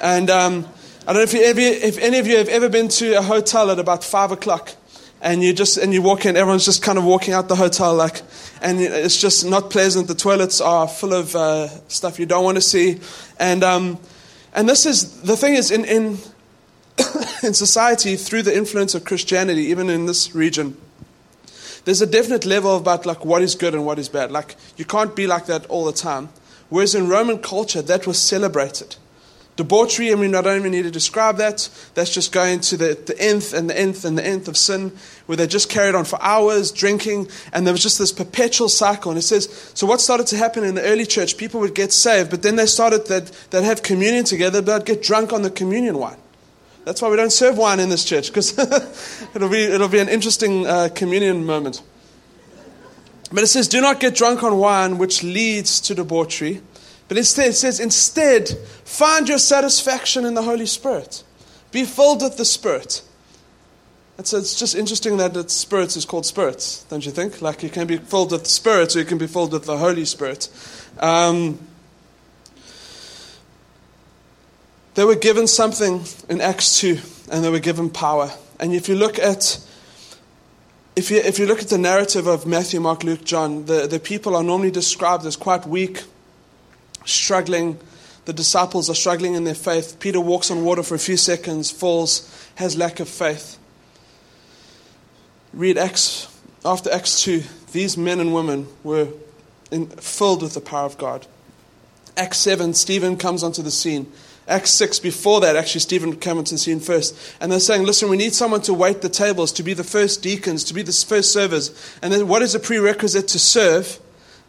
And 0.01 0.31
um, 0.31 0.67
I 1.07 1.13
don't 1.13 1.17
know 1.17 1.21
if, 1.21 1.33
you, 1.59 1.67
if 1.67 1.99
any 1.99 2.17
of 2.17 2.25
you 2.25 2.37
have 2.37 2.49
ever 2.49 2.67
been 2.67 2.87
to 2.87 3.19
a 3.19 3.21
hotel 3.21 3.69
at 3.69 3.77
about 3.77 4.03
five 4.03 4.31
o'clock 4.31 4.73
and 5.21 5.43
you 5.43 5.53
just 5.53 5.77
and 5.77 5.93
you 5.93 6.01
walk 6.01 6.25
in, 6.25 6.35
everyone's 6.35 6.65
just 6.65 6.81
kind 6.81 6.97
of 6.97 7.03
walking 7.03 7.35
out 7.35 7.49
the 7.49 7.55
hotel 7.55 7.93
like, 7.93 8.23
and 8.63 8.81
it's 8.81 9.21
just 9.21 9.45
not 9.45 9.69
pleasant. 9.69 10.07
The 10.07 10.15
toilets 10.15 10.59
are 10.59 10.87
full 10.87 11.13
of 11.13 11.35
uh, 11.35 11.67
stuff 11.87 12.17
you 12.17 12.25
don't 12.25 12.43
want 12.43 12.57
to 12.57 12.61
see, 12.61 12.99
and 13.39 13.63
um, 13.63 13.99
And 14.55 14.69
this 14.69 14.85
is 14.85 15.21
the 15.21 15.35
thing 15.35 15.53
is 15.55 15.69
in, 15.69 15.83
in, 15.83 16.17
in 17.43 17.53
society, 17.53 18.15
through 18.15 18.43
the 18.43 18.55
influence 18.55 18.95
of 18.95 19.03
Christianity, 19.03 19.63
even 19.63 19.89
in 19.89 20.05
this 20.05 20.33
region, 20.33 20.77
there's 21.83 22.01
a 22.01 22.07
definite 22.07 22.45
level 22.45 22.77
about 22.77 23.05
like 23.05 23.25
what 23.25 23.41
is 23.41 23.53
good 23.53 23.73
and 23.75 23.85
what 23.85 23.99
is 23.99 24.09
bad. 24.09 24.31
Like 24.31 24.55
you 24.77 24.85
can't 24.85 25.15
be 25.15 25.27
like 25.27 25.45
that 25.47 25.65
all 25.67 25.85
the 25.85 25.93
time. 25.93 26.29
Whereas 26.69 26.95
in 26.95 27.09
Roman 27.09 27.39
culture, 27.39 27.81
that 27.83 28.07
was 28.07 28.17
celebrated. 28.17 28.95
Debauchery, 29.55 30.11
I 30.11 30.15
mean, 30.15 30.35
I 30.35 30.41
don't 30.41 30.59
even 30.59 30.71
need 30.73 30.83
to 30.83 30.91
describe 30.91 31.37
that. 31.37 31.69
That's 31.93 32.13
just 32.13 32.33
going 32.33 32.59
to 32.61 32.75
the, 32.75 32.99
the 33.05 33.17
nth 33.17 33.53
and 33.53 33.69
the 33.69 33.79
nth 33.79 34.03
and 34.03 34.17
the 34.17 34.25
nth 34.25 34.49
of 34.49 34.57
sin, 34.57 34.91
where 35.27 35.37
they 35.37 35.47
just 35.47 35.69
carried 35.69 35.95
on 35.95 36.03
for 36.03 36.21
hours 36.21 36.73
drinking, 36.73 37.29
and 37.53 37.65
there 37.65 37.73
was 37.73 37.81
just 37.81 37.97
this 37.97 38.11
perpetual 38.11 38.67
cycle. 38.67 39.11
And 39.11 39.17
it 39.17 39.21
says, 39.21 39.71
so 39.73 39.87
what 39.87 40.01
started 40.01 40.27
to 40.27 40.37
happen 40.37 40.65
in 40.65 40.75
the 40.75 40.83
early 40.83 41.05
church, 41.05 41.37
people 41.37 41.61
would 41.61 41.73
get 41.73 41.93
saved, 41.93 42.31
but 42.31 42.43
then 42.43 42.57
they 42.57 42.65
started 42.65 43.07
that 43.07 43.31
they'd 43.51 43.63
have 43.63 43.81
communion 43.81 44.25
together, 44.25 44.61
but 44.61 44.79
they'd 44.79 44.95
get 44.95 45.01
drunk 45.01 45.31
on 45.31 45.41
the 45.41 45.49
communion 45.51 45.97
wine. 45.97 46.17
That's 46.83 47.01
why 47.01 47.09
we 47.09 47.15
don't 47.15 47.31
serve 47.31 47.57
wine 47.57 47.79
in 47.79 47.87
this 47.87 48.03
church, 48.03 48.27
because 48.27 48.59
it'll, 49.35 49.49
be, 49.49 49.63
it'll 49.63 49.87
be 49.87 49.99
an 49.99 50.09
interesting 50.09 50.67
uh, 50.67 50.89
communion 50.93 51.45
moment. 51.45 51.81
But 53.31 53.43
it 53.43 53.47
says, 53.47 53.69
do 53.69 53.79
not 53.79 54.01
get 54.01 54.15
drunk 54.15 54.43
on 54.43 54.57
wine, 54.57 54.97
which 54.97 55.23
leads 55.23 55.79
to 55.81 55.95
debauchery 55.95 56.61
but 57.07 57.17
instead, 57.17 57.49
it 57.49 57.53
says, 57.53 57.79
instead, 57.79 58.49
find 58.83 59.29
your 59.29 59.37
satisfaction 59.37 60.25
in 60.25 60.33
the 60.33 60.41
Holy 60.41 60.65
Spirit. 60.65 61.23
Be 61.71 61.83
filled 61.83 62.21
with 62.21 62.37
the 62.37 62.45
Spirit. 62.45 63.03
And 64.17 64.25
so 64.25 64.37
it's 64.37 64.57
just 64.57 64.75
interesting 64.75 65.17
that 65.17 65.33
the 65.33 65.47
Spirit 65.49 65.95
is 65.95 66.05
called 66.05 66.25
spirits, 66.25 66.83
don't 66.85 67.05
you 67.05 67.11
think? 67.11 67.41
Like 67.41 67.63
you 67.63 67.69
can 67.69 67.85
be 67.85 67.97
filled 67.97 68.31
with 68.31 68.43
the 68.43 68.49
Spirit 68.49 68.95
or 68.95 68.99
you 68.99 69.05
can 69.05 69.17
be 69.17 69.27
filled 69.27 69.51
with 69.51 69.65
the 69.65 69.77
Holy 69.77 70.05
Spirit. 70.05 70.49
Um, 70.99 71.59
they 74.95 75.03
were 75.03 75.15
given 75.15 75.47
something 75.47 76.03
in 76.29 76.39
Acts 76.39 76.79
2, 76.79 76.97
and 77.29 77.43
they 77.43 77.49
were 77.49 77.59
given 77.59 77.89
power. 77.89 78.31
And 78.59 78.73
if 78.73 78.87
you 78.87 78.95
look 78.95 79.19
at 79.19 79.59
if 80.95 81.11
you, 81.11 81.17
if 81.17 81.39
you 81.39 81.45
look 81.45 81.59
at 81.59 81.67
the 81.67 81.77
narrative 81.77 82.25
of 82.25 82.47
Matthew, 82.47 82.79
Mark, 82.79 83.03
Luke, 83.03 83.25
John, 83.25 83.65
the, 83.65 83.85
the 83.85 83.99
people 83.99 84.33
are 84.33 84.43
normally 84.43 84.71
described 84.71 85.25
as 85.25 85.35
quite 85.35 85.67
weak, 85.67 86.03
struggling. 87.05 87.79
The 88.25 88.33
disciples 88.33 88.89
are 88.89 88.95
struggling 88.95 89.35
in 89.35 89.43
their 89.43 89.55
faith. 89.55 89.99
Peter 89.99 90.19
walks 90.19 90.49
on 90.51 90.63
water 90.63 90.83
for 90.83 90.95
a 90.95 90.99
few 90.99 91.17
seconds, 91.17 91.71
falls, 91.71 92.49
has 92.55 92.75
lack 92.75 92.99
of 92.99 93.07
faith. 93.07 93.57
Read 95.53 95.77
Acts, 95.77 96.27
after 96.65 96.91
Acts 96.91 97.21
2, 97.23 97.43
these 97.71 97.95
men 97.97 98.19
and 98.19 98.33
women 98.33 98.67
were 98.83 99.07
in, 99.71 99.87
filled 99.87 100.41
with 100.41 100.53
the 100.53 100.61
power 100.61 100.85
of 100.85 100.97
God. 100.97 101.27
Acts 102.17 102.39
7, 102.39 102.73
Stephen 102.73 103.17
comes 103.17 103.43
onto 103.43 103.61
the 103.61 103.71
scene. 103.71 104.11
Acts 104.47 104.71
6, 104.71 104.99
before 104.99 105.41
that, 105.41 105.55
actually, 105.55 105.81
Stephen 105.81 106.15
came 106.17 106.37
onto 106.37 106.51
the 106.51 106.59
scene 106.59 106.79
first. 106.79 107.15
And 107.39 107.51
they're 107.51 107.59
saying, 107.59 107.83
listen, 107.83 108.09
we 108.09 108.17
need 108.17 108.33
someone 108.33 108.61
to 108.61 108.73
wait 108.73 109.01
the 109.01 109.09
tables, 109.09 109.51
to 109.53 109.63
be 109.63 109.73
the 109.73 109.83
first 109.83 110.21
deacons, 110.21 110.63
to 110.65 110.73
be 110.73 110.81
the 110.81 110.91
first 110.91 111.33
servers. 111.33 111.71
And 112.01 112.13
then 112.13 112.27
what 112.27 112.41
is 112.41 112.53
a 112.53 112.59
prerequisite 112.59 113.27
to 113.29 113.39
serve? 113.39 113.99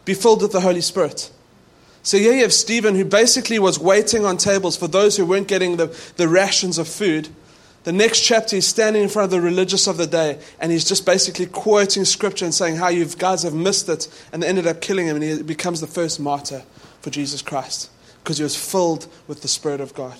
Be 0.05 0.13
filled 0.13 0.41
with 0.41 0.51
the 0.51 0.61
Holy 0.61 0.81
Spirit. 0.81 1.31
So 2.07 2.17
here 2.17 2.31
you 2.31 2.43
have 2.43 2.53
Stephen, 2.53 2.95
who 2.95 3.03
basically 3.03 3.59
was 3.59 3.77
waiting 3.77 4.23
on 4.23 4.37
tables 4.37 4.77
for 4.77 4.87
those 4.87 5.17
who 5.17 5.25
weren't 5.25 5.49
getting 5.49 5.75
the, 5.75 5.87
the 6.15 6.29
rations 6.29 6.77
of 6.77 6.87
food. 6.87 7.27
The 7.83 7.91
next 7.91 8.21
chapter, 8.21 8.55
he's 8.55 8.65
standing 8.65 9.03
in 9.03 9.09
front 9.09 9.25
of 9.25 9.31
the 9.31 9.41
religious 9.41 9.87
of 9.87 9.97
the 9.97 10.07
day, 10.07 10.39
and 10.61 10.71
he's 10.71 10.85
just 10.85 11.05
basically 11.05 11.47
quoting 11.47 12.05
scripture 12.05 12.45
and 12.45 12.53
saying 12.53 12.77
how 12.77 12.87
you 12.87 13.05
guys 13.07 13.43
have 13.43 13.53
missed 13.53 13.89
it, 13.89 14.07
and 14.31 14.41
they 14.41 14.47
ended 14.47 14.67
up 14.67 14.79
killing 14.79 15.05
him, 15.05 15.17
and 15.17 15.23
he 15.25 15.43
becomes 15.43 15.81
the 15.81 15.85
first 15.85 16.17
martyr 16.17 16.63
for 17.01 17.09
Jesus 17.09 17.41
Christ 17.41 17.89
because 18.23 18.37
he 18.37 18.43
was 18.45 18.55
filled 18.55 19.07
with 19.27 19.41
the 19.41 19.49
Spirit 19.49 19.81
of 19.81 19.93
God. 19.93 20.15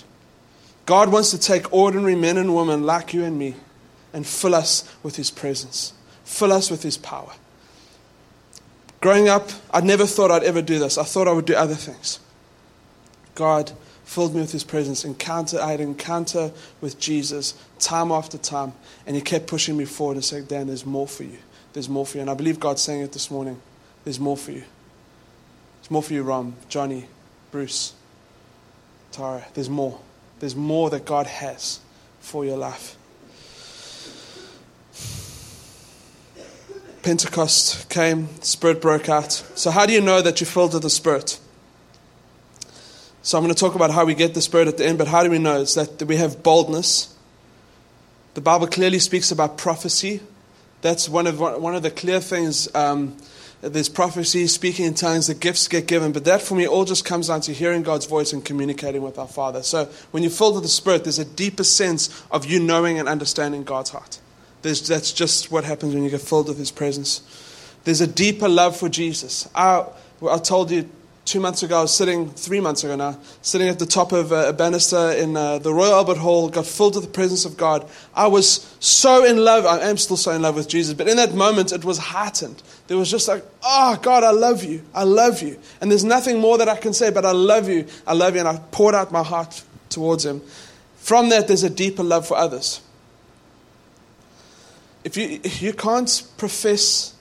God 0.85 1.09
wants 1.09 1.31
to 1.31 1.39
take 1.39 1.71
ordinary 1.71 2.15
men 2.15 2.35
and 2.35 2.53
women 2.53 2.83
like 2.83 3.13
you 3.13 3.23
and 3.23 3.39
me 3.39 3.55
and 4.11 4.27
fill 4.27 4.55
us 4.55 4.93
with 5.03 5.15
his 5.15 5.31
presence, 5.31 5.93
fill 6.25 6.51
us 6.51 6.69
with 6.69 6.83
his 6.83 6.97
power. 6.97 7.31
Growing 8.99 9.29
up, 9.29 9.49
I 9.71 9.81
never 9.81 10.05
thought 10.05 10.31
I'd 10.31 10.43
ever 10.43 10.61
do 10.61 10.79
this. 10.79 10.97
I 10.97 11.03
thought 11.03 11.27
I 11.27 11.31
would 11.31 11.45
do 11.45 11.55
other 11.55 11.75
things. 11.75 12.19
God 13.35 13.71
filled 14.03 14.33
me 14.33 14.41
with 14.41 14.51
his 14.51 14.63
presence. 14.63 15.05
Encounter, 15.05 15.59
I 15.59 15.71
had 15.71 15.79
encounter 15.79 16.51
with 16.81 16.99
Jesus 16.99 17.53
time 17.77 18.11
after 18.11 18.37
time. 18.37 18.73
And 19.05 19.15
he 19.15 19.21
kept 19.21 19.47
pushing 19.47 19.77
me 19.77 19.85
forward 19.85 20.15
and 20.15 20.25
saying, 20.25 20.45
Dan, 20.45 20.67
there's 20.67 20.85
more 20.85 21.07
for 21.07 21.23
you. 21.23 21.37
There's 21.73 21.87
more 21.87 22.05
for 22.05 22.17
you. 22.17 22.21
And 22.21 22.29
I 22.29 22.33
believe 22.33 22.59
God's 22.59 22.81
saying 22.81 23.01
it 23.01 23.11
this 23.11 23.29
morning. 23.29 23.61
There's 24.03 24.19
more 24.19 24.37
for 24.37 24.51
you. 24.51 24.63
There's 25.81 25.91
more 25.91 26.01
for 26.01 26.13
you, 26.13 26.23
Rom, 26.23 26.55
Johnny, 26.67 27.05
Bruce, 27.51 27.93
Tara. 29.11 29.45
There's 29.53 29.69
more. 29.69 29.99
There's 30.39 30.55
more 30.55 30.89
that 30.89 31.05
God 31.05 31.27
has 31.27 31.79
for 32.19 32.43
your 32.43 32.57
life. 32.57 32.96
Pentecost 37.03 37.89
came, 37.89 38.27
Spirit 38.41 38.81
broke 38.81 39.09
out. 39.09 39.31
So, 39.31 39.71
how 39.71 39.85
do 39.85 39.93
you 39.93 40.01
know 40.01 40.21
that 40.21 40.39
you're 40.39 40.47
filled 40.47 40.73
with 40.73 40.83
the 40.83 40.89
Spirit? 40.89 41.39
So, 43.21 43.37
I'm 43.37 43.43
going 43.43 43.53
to 43.53 43.59
talk 43.59 43.75
about 43.75 43.91
how 43.91 44.05
we 44.05 44.13
get 44.13 44.33
the 44.33 44.41
Spirit 44.41 44.67
at 44.67 44.77
the 44.77 44.85
end, 44.85 44.97
but 44.97 45.07
how 45.07 45.23
do 45.23 45.29
we 45.29 45.39
know? 45.39 45.61
It's 45.61 45.75
that 45.75 46.01
we 46.03 46.17
have 46.17 46.43
boldness. 46.43 47.13
The 48.33 48.41
Bible 48.41 48.67
clearly 48.67 48.99
speaks 48.99 49.31
about 49.31 49.57
prophecy. 49.57 50.21
That's 50.81 51.09
one 51.09 51.27
of, 51.27 51.39
one 51.39 51.75
of 51.75 51.83
the 51.83 51.91
clear 51.91 52.19
things. 52.19 52.73
Um, 52.75 53.17
there's 53.61 53.89
prophecy, 53.89 54.45
speaking 54.45 54.85
in 54.85 54.93
tongues, 54.93 55.27
the 55.27 55.33
gifts 55.33 55.67
get 55.67 55.87
given, 55.87 56.11
but 56.11 56.25
that 56.25 56.43
for 56.43 56.53
me 56.53 56.67
all 56.67 56.85
just 56.85 57.03
comes 57.05 57.27
down 57.29 57.41
to 57.41 57.53
hearing 57.53 57.81
God's 57.81 58.05
voice 58.05 58.31
and 58.31 58.45
communicating 58.45 59.01
with 59.01 59.17
our 59.17 59.27
Father. 59.27 59.63
So, 59.63 59.85
when 60.11 60.21
you're 60.21 60.29
filled 60.29 60.55
with 60.55 60.63
the 60.63 60.69
Spirit, 60.69 61.03
there's 61.03 61.19
a 61.19 61.25
deeper 61.25 61.63
sense 61.63 62.23
of 62.29 62.45
you 62.45 62.59
knowing 62.59 62.99
and 62.99 63.09
understanding 63.09 63.63
God's 63.63 63.89
heart. 63.89 64.19
There's, 64.67 64.85
that's 64.85 65.13
just 65.13 65.49
what 65.49 65.63
happens 65.63 65.93
when 65.93 66.03
you 66.03 66.09
get 66.09 66.19
filled 66.19 66.49
with 66.49 66.57
His 66.57 66.71
presence. 66.71 67.21
There's 67.85 68.01
a 68.01 68.07
deeper 68.07 68.49
love 68.49 68.75
for 68.75 68.89
Jesus. 68.89 69.47
I, 69.55 69.85
I 70.29 70.39
told 70.39 70.71
you 70.71 70.89
two 71.23 71.39
months 71.39 71.63
ago, 71.63 71.79
I 71.79 71.81
was 71.83 71.93
sitting, 71.93 72.29
three 72.31 72.59
months 72.59 72.83
ago 72.83 72.97
now, 72.97 73.17
sitting 73.41 73.69
at 73.69 73.79
the 73.79 73.85
top 73.85 74.11
of 74.11 74.33
a, 74.33 74.51
banister 74.51 75.11
in 75.11 75.37
uh, 75.37 75.59
the 75.59 75.73
Royal 75.73 75.93
Albert 75.93 76.17
Hall, 76.17 76.49
got 76.49 76.65
filled 76.65 76.95
with 76.95 77.05
the 77.05 77.09
presence 77.09 77.45
of 77.45 77.55
God. 77.55 77.87
I 78.13 78.27
was 78.27 78.75
so 78.81 79.23
in 79.23 79.37
love. 79.37 79.65
I 79.65 79.79
am 79.89 79.95
still 79.95 80.17
so 80.17 80.31
in 80.31 80.41
love 80.41 80.57
with 80.57 80.67
Jesus, 80.67 80.93
but 80.93 81.07
in 81.07 81.15
that 81.15 81.33
moment, 81.33 81.71
it 81.71 81.85
was 81.85 81.97
heightened. 81.97 82.61
There 82.87 82.97
was 82.97 83.09
just 83.09 83.29
like, 83.29 83.45
oh, 83.63 83.97
God, 84.01 84.25
I 84.25 84.31
love 84.31 84.65
you. 84.65 84.83
I 84.93 85.03
love 85.03 85.41
you. 85.41 85.57
And 85.79 85.89
there's 85.89 86.03
nothing 86.03 86.41
more 86.41 86.57
that 86.57 86.67
I 86.67 86.75
can 86.75 86.91
say, 86.91 87.09
but 87.09 87.23
I 87.25 87.31
love 87.31 87.69
you. 87.69 87.85
I 88.05 88.15
love 88.15 88.33
you. 88.33 88.41
And 88.41 88.49
I 88.49 88.57
poured 88.71 88.95
out 88.95 89.13
my 89.13 89.23
heart 89.23 89.63
towards 89.87 90.25
Him. 90.25 90.41
From 90.97 91.29
that, 91.29 91.47
there's 91.47 91.63
a 91.63 91.69
deeper 91.69 92.03
love 92.03 92.27
for 92.27 92.35
others 92.35 92.81
if 95.07 95.15
you, 95.15 95.39
you 95.65 95.71
can't 95.71 96.23
profess 96.37 97.15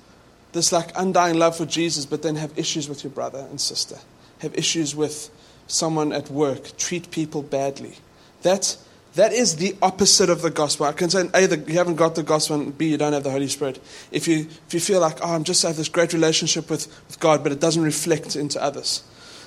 this 0.50 0.72
like 0.72 0.90
undying 0.96 1.38
love 1.38 1.56
for 1.56 1.66
Jesus, 1.66 2.04
but 2.04 2.20
then 2.20 2.34
have 2.34 2.58
issues 2.58 2.88
with 2.88 3.04
your 3.04 3.12
brother 3.12 3.46
and 3.48 3.60
sister, 3.60 3.96
have 4.40 4.52
issues 4.56 4.96
with 4.96 5.30
someone 5.68 6.12
at 6.12 6.28
work, 6.28 6.76
treat 6.76 7.12
people 7.12 7.42
badly, 7.42 7.94
that, 8.42 8.76
that 9.14 9.32
is 9.32 9.56
the 9.56 9.76
opposite 9.82 10.28
of 10.28 10.42
the 10.42 10.50
gospel. 10.50 10.86
I 10.86 10.92
can 10.92 11.10
say 11.10 11.28
that 11.28 11.68
you 11.68 11.74
haven't 11.74 11.94
got 11.94 12.16
the 12.16 12.24
gospel, 12.24 12.56
and 12.56 12.76
B, 12.76 12.88
you 12.88 12.96
don't 12.96 13.12
have 13.12 13.22
the 13.22 13.30
Holy 13.30 13.46
Spirit. 13.46 13.80
If 14.10 14.26
you, 14.26 14.48
if 14.66 14.74
you 14.74 14.80
feel 14.80 15.00
like, 15.00 15.18
oh, 15.22 15.34
I'm 15.34 15.44
just 15.44 15.62
have 15.62 15.76
this 15.76 15.88
great 15.88 16.12
relationship 16.12 16.68
with, 16.68 16.88
with 17.06 17.20
God, 17.20 17.44
but 17.44 17.52
it 17.52 17.60
doesn't 17.60 17.84
reflect 17.84 18.34
into 18.34 18.60
others. 18.60 19.04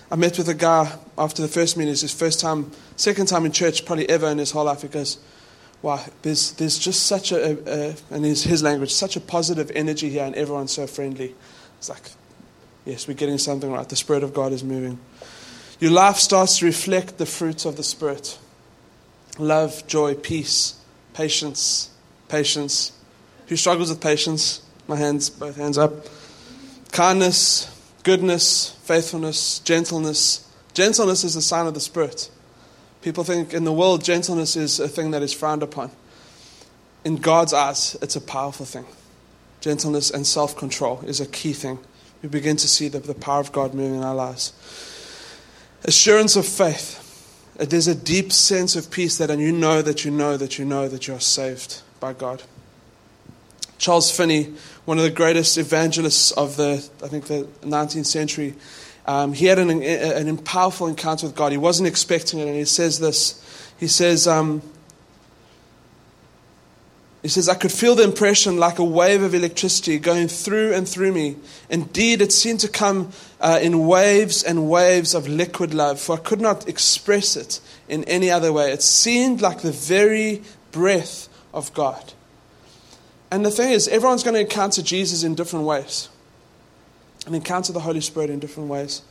I 0.10 0.16
met 0.16 0.38
with 0.38 0.48
a 0.48 0.54
guy 0.54 0.98
after 1.18 1.42
the 1.42 1.50
first 1.50 1.76
meeting, 1.76 1.92
it's 1.92 2.02
his 2.02 2.14
first 2.14 2.40
time, 2.40 2.72
second 2.96 3.26
time 3.26 3.46
in 3.46 3.52
church, 3.52 3.86
probably 3.86 4.10
ever 4.10 4.28
in 4.28 4.38
his 4.38 4.52
whole 4.52 4.64
life. 4.64 4.82
He 4.82 4.88
goes, 4.88 5.18
wow, 5.82 6.04
there's, 6.22 6.52
there's 6.54 6.78
just 6.78 7.04
such 7.04 7.32
a, 7.32 7.58
a, 7.72 8.16
in 8.16 8.24
his, 8.24 8.44
his 8.44 8.64
language, 8.64 8.94
such 8.94 9.16
a 9.16 9.22
positive 9.22 9.72
energy 9.76 10.10
here 10.10 10.26
and 10.26 10.36
everyone's 10.36 10.72
so 10.72 10.88
friendly. 10.88 11.36
It's 11.78 11.90
like, 11.90 12.12
yes, 12.86 13.08
we're 13.08 13.14
getting 13.14 13.38
something 13.38 13.72
right. 13.72 13.88
The 13.88 13.96
Spirit 13.96 14.24
of 14.24 14.34
God 14.34 14.52
is 14.52 14.64
moving. 14.64 15.00
Your 15.80 15.92
life 15.92 16.18
starts 16.18 16.60
to 16.60 16.66
reflect 16.66 17.18
the 17.18 17.26
fruits 17.26 17.66
of 17.66 17.78
the 17.78 17.84
Spirit 17.84 18.38
love, 19.38 19.88
joy, 19.88 20.16
peace, 20.16 20.76
patience, 21.14 21.90
patience. 22.28 22.92
Who 23.48 23.56
struggles 23.56 23.90
with 23.90 24.02
patience? 24.02 24.62
My 24.88 24.98
hands, 24.98 25.30
both 25.30 25.56
hands 25.56 25.78
up. 25.78 25.94
Kindness, 26.92 27.74
goodness, 28.04 28.72
faithfulness, 28.84 29.60
gentleness. 29.60 30.46
Gentleness 30.74 31.24
is 31.24 31.38
a 31.38 31.42
sign 31.42 31.68
of 31.68 31.74
the 31.74 31.80
Spirit. 31.80 32.30
People 33.02 33.24
think 33.24 33.54
in 33.54 33.64
the 33.64 33.74
world, 33.74 34.04
gentleness 34.04 34.56
is 34.56 34.80
a 34.80 34.88
thing 34.88 35.12
that 35.12 35.22
is 35.22 35.34
frowned 35.34 35.64
upon. 35.64 35.92
In 37.06 37.16
God's 37.16 37.54
eyes, 37.54 37.96
it's 38.02 38.16
a 38.16 38.22
powerful 38.22 38.66
thing. 38.66 38.86
Gentleness 39.62 40.12
and 40.12 40.28
self 40.28 40.58
control 40.58 41.02
is 41.06 41.22
a 41.22 41.26
key 41.26 41.54
thing. 41.54 41.80
We 42.22 42.30
begin 42.30 42.58
to 42.58 42.68
see 42.68 42.90
the, 42.90 43.00
the 43.00 43.14
power 43.14 43.40
of 43.40 43.52
God 43.52 43.74
moving 43.74 43.96
in 43.96 44.04
our 44.04 44.16
lives. 44.16 44.54
Assurance 45.86 46.36
of 46.36 46.46
faith. 46.46 47.06
There's 47.56 47.88
a 47.88 47.96
deep 47.96 48.32
sense 48.32 48.76
of 48.76 48.92
peace 48.92 49.18
that, 49.18 49.30
and 49.30 49.42
you 49.42 49.52
know 49.52 49.82
that 49.82 50.06
you 50.06 50.12
know 50.12 50.38
that 50.38 50.58
you 50.58 50.66
know 50.66 50.88
that 50.88 51.08
you 51.08 51.14
are 51.14 51.20
saved 51.20 51.82
by 52.00 52.14
God. 52.14 52.44
Charles 53.78 54.16
Finney, 54.16 54.54
one 54.84 54.98
of 54.98 55.04
the 55.04 55.10
greatest 55.10 55.58
evangelists 55.58 56.32
of 56.32 56.58
the, 56.58 56.86
I 57.02 57.08
think, 57.08 57.26
the 57.26 57.48
19th 57.62 58.06
century, 58.06 58.56
Um, 59.10 59.34
he 59.34 59.48
had 59.48 59.58
an, 59.58 59.82
an 59.82 60.38
powerful 60.38 60.86
encounter 60.86 61.26
with 61.26 61.36
God. 61.36 61.52
He 61.52 61.58
wasn't 61.58 61.88
expecting 61.88 62.38
it, 62.38 62.48
and 62.48 62.56
he 62.56 62.64
says 62.64 63.00
this. 63.00 63.44
He 63.80 63.88
says, 63.88 64.28
um, 64.28 64.62
he 67.24 67.28
says, 67.28 67.50
I 67.50 67.56
could 67.56 67.72
feel 67.72 67.96
the 67.96 68.04
impression 68.04 68.58
like 68.58 68.78
a 68.78 68.84
wave 68.84 69.24
of 69.24 69.34
electricity 69.34 69.98
going 69.98 70.28
through 70.28 70.76
and 70.76 70.88
through 70.88 71.12
me. 71.12 71.38
Indeed, 71.72 72.22
it 72.22 72.32
seemed 72.32 72.60
to 72.60 72.68
come 72.68 73.12
uh, 73.42 73.58
in 73.60 73.88
waves 73.88 74.44
and 74.44 74.70
waves 74.70 75.16
of 75.16 75.28
liquid 75.28 75.74
love, 75.74 76.00
for 76.00 76.18
I 76.18 76.20
could 76.20 76.40
not 76.40 76.70
express 76.70 77.36
it 77.36 77.62
in 77.88 78.04
any 78.04 78.30
other 78.30 78.54
way. 78.54 78.72
It 78.72 78.84
seemed 78.84 79.42
like 79.42 79.62
the 79.62 79.72
very 79.72 80.44
breath 80.72 81.30
of 81.52 81.74
God. 81.74 82.14
And 83.32 83.44
the 83.44 83.50
thing 83.50 83.72
is, 83.72 83.88
everyone's 83.88 84.22
going 84.22 84.36
to 84.36 84.42
encounter 84.42 84.84
Jesus 84.84 85.24
in 85.24 85.34
different 85.34 85.66
ways 85.66 86.10
and 87.30 87.36
encounter 87.36 87.72
the 87.72 87.80
Holy 87.80 88.02
Spirit 88.02 88.30
in 88.30 88.40
different 88.40 88.70
ways. 88.70 89.04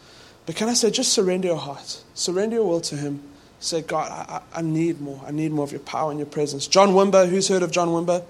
But 0.44 0.56
can 0.56 0.68
I 0.68 0.74
say, 0.74 0.90
just 0.90 1.12
surrender 1.12 1.48
your 1.48 1.56
heart, 1.56 2.02
surrender 2.14 2.56
your 2.56 2.66
will 2.66 2.80
to 2.82 2.96
Him. 2.96 3.22
Say, 3.60 3.82
God, 3.82 4.10
I, 4.10 4.40
I 4.52 4.62
need 4.62 5.00
more. 5.00 5.20
I 5.26 5.30
need 5.30 5.52
more 5.52 5.64
of 5.64 5.72
your 5.72 5.80
power 5.80 6.10
and 6.10 6.18
your 6.18 6.26
presence. 6.26 6.66
John 6.66 6.90
Wimber, 6.90 7.28
who's 7.28 7.48
heard 7.48 7.62
of 7.62 7.70
John 7.70 7.88
Wimber? 7.88 8.24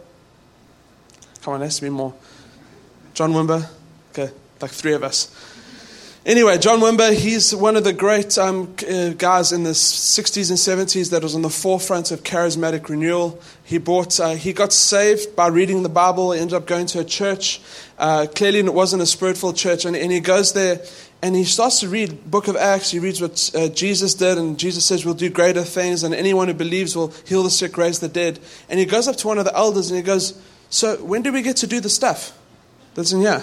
Come 1.43 1.55
on, 1.55 1.61
there 1.61 1.67
has 1.67 1.77
to 1.77 1.83
be 1.83 1.91
more. 1.91 2.15
John 3.15 3.33
Wimber? 3.33 3.69
Okay, 4.13 4.33
like 4.61 4.71
three 4.71 4.93
of 4.93 5.03
us. 5.03 5.35
Anyway, 6.29 6.59
John 6.59 6.81
Wimber, 6.81 7.15
he's 7.15 7.55
one 7.55 7.75
of 7.75 7.85
the 7.85 7.93
great 7.95 8.37
um, 8.37 8.75
uh, 8.87 9.15
guys 9.17 9.51
in 9.51 9.63
the 9.63 9.71
60s 9.71 10.51
and 10.51 10.87
70s 10.87 11.09
that 11.09 11.23
was 11.23 11.35
on 11.35 11.41
the 11.41 11.49
forefront 11.49 12.11
of 12.11 12.23
charismatic 12.23 12.91
renewal. 12.91 13.41
He, 13.65 13.79
bought, 13.79 14.21
uh, 14.21 14.35
he 14.35 14.53
got 14.53 14.75
saved 14.75 15.35
by 15.35 15.47
reading 15.47 15.83
the 15.83 15.89
Bible, 15.89 16.33
he 16.33 16.41
ended 16.41 16.53
up 16.53 16.67
going 16.67 16.85
to 16.89 16.99
a 16.99 17.05
church. 17.05 17.63
Uh, 17.99 18.27
clearly, 18.35 18.59
it 18.59 18.75
wasn't 18.75 19.01
a 19.01 19.07
spiritual 19.07 19.55
church, 19.55 19.87
and, 19.87 19.97
and 19.97 20.13
he 20.13 20.21
goes 20.21 20.53
there 20.53 20.83
and 21.23 21.35
he 21.35 21.45
starts 21.45 21.81
to 21.81 21.89
read 21.89 22.31
book 22.31 22.47
of 22.47 22.57
acts 22.57 22.93
he 22.93 23.01
reads 23.01 23.21
what 23.21 23.51
uh, 23.57 23.67
jesus 23.71 24.15
did 24.15 24.39
and 24.39 24.57
jesus 24.57 24.85
says 24.85 25.05
we'll 25.05 25.15
do 25.15 25.29
greater 25.29 25.65
things 25.65 26.05
and 26.05 26.15
anyone 26.15 26.47
who 26.47 26.55
believes 26.55 26.95
will 26.95 27.09
heal 27.27 27.43
the 27.43 27.51
sick 27.51 27.77
raise 27.77 27.99
the 27.99 28.07
dead 28.07 28.39
and 28.69 28.79
he 28.79 28.87
goes 28.87 29.09
up 29.09 29.17
to 29.17 29.27
one 29.27 29.37
of 29.37 29.45
the 29.45 29.57
elders 29.57 29.91
and 29.91 29.97
he 29.97 30.03
goes 30.05 30.41
so 30.71 30.95
when 31.03 31.21
do 31.21 31.33
we 31.33 31.43
get 31.43 31.57
to 31.57 31.67
do 31.67 31.81
the 31.81 31.89
stuff 31.89 32.39
that's 32.95 33.11
in 33.11 33.21
here 33.21 33.43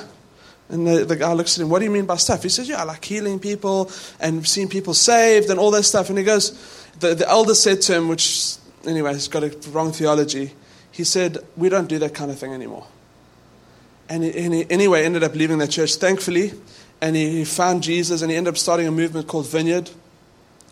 and 0.70 0.88
the, 0.88 1.06
the 1.06 1.16
guy 1.16 1.32
looks 1.34 1.58
at 1.58 1.64
him 1.64 1.70
what 1.70 1.80
do 1.80 1.86
you 1.86 1.92
mean 1.92 2.06
by 2.06 2.16
stuff 2.16 2.44
he 2.44 2.50
says 2.50 2.68
yeah 2.68 2.82
I 2.82 2.84
like 2.84 3.04
healing 3.04 3.40
people 3.40 3.92
and 4.20 4.46
seeing 4.48 4.68
people 4.68 4.94
saved 4.94 5.50
and 5.50 5.60
all 5.60 5.72
that 5.72 5.84
stuff 5.84 6.10
and 6.10 6.18
he 6.18 6.24
goes 6.24 6.52
the, 7.00 7.16
the 7.16 7.28
elder 7.28 7.54
said 7.56 7.82
to 7.84 7.96
him 7.96 8.08
which 8.08 8.56
anyway 8.86 9.14
he's 9.14 9.28
got 9.28 9.44
a 9.44 9.56
wrong 9.70 9.92
theology 9.92 10.54
he 10.92 11.04
said 11.04 11.38
we 11.56 11.70
don't 11.70 11.88
do 11.88 12.00
that 12.00 12.14
kind 12.14 12.32
of 12.32 12.40
thing 12.40 12.54
anymore 12.54 12.88
and, 14.08 14.24
he, 14.24 14.38
and 14.38 14.54
he, 14.54 14.66
anyway 14.70 15.04
ended 15.04 15.24
up 15.24 15.36
leaving 15.36 15.58
that 15.60 15.72
church 15.72 15.96
thankfully 15.96 16.52
and 17.02 17.16
he, 17.16 17.30
he 17.38 17.46
found 17.46 17.84
Jesus 17.84 18.22
and 18.22 18.32
he 18.32 18.38
ended 18.38 18.54
up 18.54 18.58
starting 18.58 18.88
a 18.88 18.92
movement 18.92 19.28
called 19.28 19.48
Vineyard. 19.48 19.90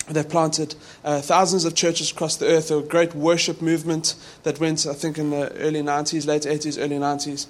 They 0.10 0.24
planted 0.24 0.76
uh, 1.04 1.22
thousands 1.22 1.64
of 1.64 1.76
churches 1.76 2.12
across 2.12 2.36
the 2.36 2.48
earth. 2.48 2.72
A 2.72 2.82
great 2.82 3.16
worship 3.16 3.62
movement 3.62 4.16
that 4.44 4.60
went, 4.60 4.86
I 4.86 4.94
think, 4.94 5.18
in 5.18 5.30
the 5.30 5.52
early 5.58 5.82
90s, 5.82 6.28
late 6.28 6.42
80s, 6.42 6.82
early 6.82 6.98
90s. 6.98 7.48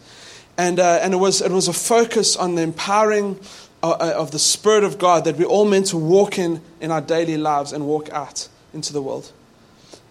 And, 0.58 0.80
uh, 0.80 1.00
and 1.02 1.14
it, 1.14 1.18
was, 1.18 1.42
it 1.42 1.52
was 1.52 1.68
a 1.68 1.74
focus 1.74 2.36
on 2.36 2.56
the 2.56 2.62
empowering 2.62 3.40
of, 3.82 3.84
uh, 3.84 3.90
uh, 3.90 4.14
of 4.16 4.32
the 4.32 4.40
Spirit 4.40 4.84
of 4.84 4.98
God 4.98 5.26
that 5.26 5.38
we're 5.38 5.46
all 5.46 5.66
meant 5.66 5.88
to 5.88 5.98
walk 5.98 6.38
in 6.38 6.62
in 6.80 6.92
our 6.92 7.02
daily 7.02 7.38
lives 7.38 7.74
and 7.74 7.86
walk 7.86 8.10
out 8.12 8.48
into 8.74 8.94
the 8.94 9.02
world. 9.02 9.32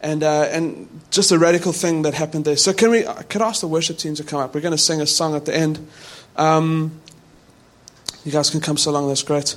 And, 0.01 0.23
uh, 0.23 0.49
and 0.51 0.89
just 1.11 1.31
a 1.31 1.39
radical 1.39 1.73
thing 1.73 2.03
that 2.03 2.15
happened 2.15 2.45
there. 2.45 2.57
So, 2.57 2.73
can 2.73 2.91
we, 2.91 3.05
could 3.29 3.41
I 3.41 3.49
ask 3.49 3.61
the 3.61 3.69
worship 3.69 3.99
team 3.99 4.17
to 4.17 4.25
come 4.25 4.41
up? 4.41 4.53
We're 4.53 4.61
going 4.61 4.73
to 4.73 4.79
sing 4.79 5.01
a 5.01 5.07
song 5.07 5.37
at 5.37 5.45
the 5.45 5.55
end. 5.55 5.87
Um, 6.37 7.01
you 8.25 8.33
guys 8.33 8.51
can 8.51 8.61
come 8.61 8.77
so 8.77 8.91
long, 8.91 9.07
that's 9.09 9.23
great. 9.23 9.57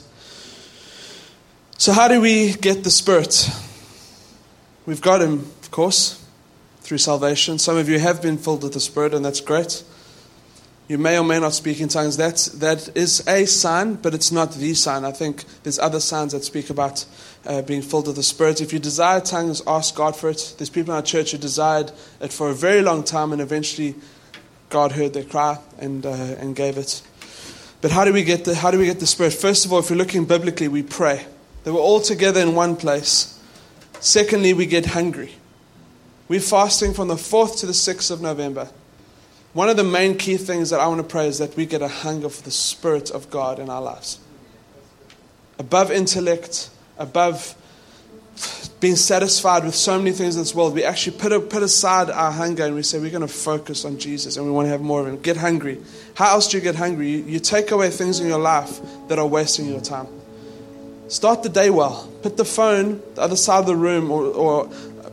So, 1.78 1.94
how 1.94 2.08
do 2.08 2.22
we 2.22 2.54
get 2.54 2.84
the 2.84 2.92
Spirit? 2.92 3.50
We've 4.86 5.02
got 5.02 5.22
Him, 5.22 5.40
of 5.62 5.72
course, 5.72 6.24
through 6.82 7.00
salvation. 7.00 7.58
Some 7.58 7.76
of 7.76 7.90
you 7.90 7.98
have 7.98 8.22
been 8.22 8.38
filled 8.38 8.62
with 8.62 8.74
the 8.74 8.80
Spirit, 8.80 9.16
and 9.16 9.26
that's 9.26 9.42
great. 9.42 9.84
You 10.88 11.00
may 11.00 11.18
or 11.18 11.24
may 11.24 11.40
not 11.40 11.54
speak 11.54 11.82
in 11.82 11.88
tongues. 11.88 12.16
That's, 12.16 12.46
that 12.46 12.96
is 12.96 13.26
a 13.28 13.46
sign, 13.46 13.96
but 13.96 14.14
it's 14.14 14.32
not 14.32 14.54
the 14.54 14.74
sign. 14.76 15.04
I 15.04 15.12
think 15.12 15.44
there's 15.64 15.80
other 15.80 16.00
signs 16.00 16.34
that 16.34 16.44
speak 16.44 16.70
about 16.70 17.06
uh, 17.46 17.64
being 17.64 17.82
filled 17.82 18.06
with 18.06 18.18
the 18.18 18.24
Spirit. 18.24 18.62
If 18.62 18.72
you 18.72 18.78
desire 18.78 19.20
tongues, 19.20 19.64
ask 19.66 19.96
God 19.96 20.16
for 20.16 20.30
it. 20.30 20.54
There's 20.58 20.70
people 20.70 20.94
in 20.94 20.98
our 20.98 21.02
church 21.02 21.32
who 21.32 21.40
desired 21.40 21.92
it 22.22 22.32
for 22.32 22.50
a 22.50 22.54
very 22.54 22.84
long 22.84 23.04
time, 23.04 23.34
and 23.34 23.42
eventually 23.42 23.96
God 24.70 24.92
heard 24.92 25.14
their 25.14 25.24
cry 25.24 25.58
and, 25.80 26.06
uh, 26.06 26.12
and 26.12 26.56
gave 26.56 26.78
it. 26.78 27.02
But 27.82 27.90
how 27.90 28.06
do 28.06 28.14
we 28.14 28.24
get 28.24 28.46
the, 28.46 28.54
how 28.54 28.70
do 28.70 28.78
we 28.78 28.86
get 28.86 29.00
the 29.00 29.08
Spirit? 29.08 29.34
First 29.34 29.66
of 29.66 29.74
all, 29.74 29.80
if 29.80 29.90
we're 29.90 29.96
looking 29.96 30.26
biblically, 30.26 30.68
we 30.68 30.84
pray. 30.84 31.26
They 31.64 31.72
were 31.72 31.80
all 31.80 32.00
together 32.00 32.42
in 32.42 32.54
one 32.54 32.76
place. 32.76 33.40
Secondly, 34.00 34.54
we 34.54 34.68
get 34.68 34.86
hungry. 34.86 35.34
We're 36.28 36.40
fasting 36.40 36.94
from 36.94 37.08
the 37.08 37.16
4th 37.16 37.60
to 37.62 37.66
the 37.66 37.74
6th 37.74 38.12
of 38.12 38.22
November. 38.22 38.70
One 39.56 39.70
of 39.70 39.78
the 39.78 39.86
main 39.86 40.18
key 40.18 40.36
things 40.36 40.72
that 40.72 40.82
I 40.82 40.88
want 40.88 41.00
to 41.00 41.08
pray 41.08 41.30
is 41.30 41.38
that 41.38 41.56
we 41.56 41.66
get 41.66 41.82
a 41.82 41.88
hunger 41.88 42.28
for 42.28 42.44
the 42.44 42.52
Spirit 42.52 43.10
of 43.10 43.30
God 43.30 43.58
in 43.58 43.70
our 43.70 43.82
lives. 43.82 44.20
Above 45.58 45.92
intellect, 45.92 46.70
above 46.98 47.56
being 48.82 48.98
satisfied 48.98 49.64
with 49.64 49.74
so 49.74 49.98
many 49.98 50.12
things 50.12 50.36
in 50.36 50.42
this 50.42 50.54
world, 50.54 50.74
we 50.74 50.84
actually 50.84 51.18
put, 51.18 51.32
a, 51.32 51.40
put 51.40 51.64
aside 51.64 52.10
our 52.10 52.34
hunger 52.34 52.66
and 52.66 52.76
we 52.76 52.84
say 52.84 53.00
we're 53.00 53.10
going 53.10 53.22
to 53.22 53.30
focus 53.30 53.86
on 53.86 53.98
Jesus 53.98 54.36
and 54.36 54.46
we 54.46 54.52
want 54.52 54.66
to 54.66 54.72
have 54.72 54.82
more 54.82 55.00
of 55.00 55.08
Him. 55.08 55.22
Get 55.22 55.38
hungry. 55.38 55.82
How 56.16 56.32
else 56.32 56.50
do 56.50 56.58
you 56.58 56.62
get 56.62 56.76
hungry? 56.76 57.12
You, 57.12 57.18
you 57.20 57.40
take 57.40 57.72
away 57.72 57.92
things 57.92 58.20
in 58.20 58.28
your 58.28 58.40
life 58.40 58.82
that 59.08 59.20
are 59.20 59.26
wasting 59.26 59.70
your 59.70 59.80
time. 59.80 60.08
Start 61.08 61.44
the 61.44 61.50
day 61.50 61.70
well. 61.70 62.12
Put 62.24 62.36
the 62.36 62.44
phone 62.44 63.02
the 63.14 63.22
other 63.22 63.38
side 63.38 63.60
of 63.60 63.68
the 63.68 63.76
room, 63.78 64.12
or, 64.12 64.26
or 64.26 64.70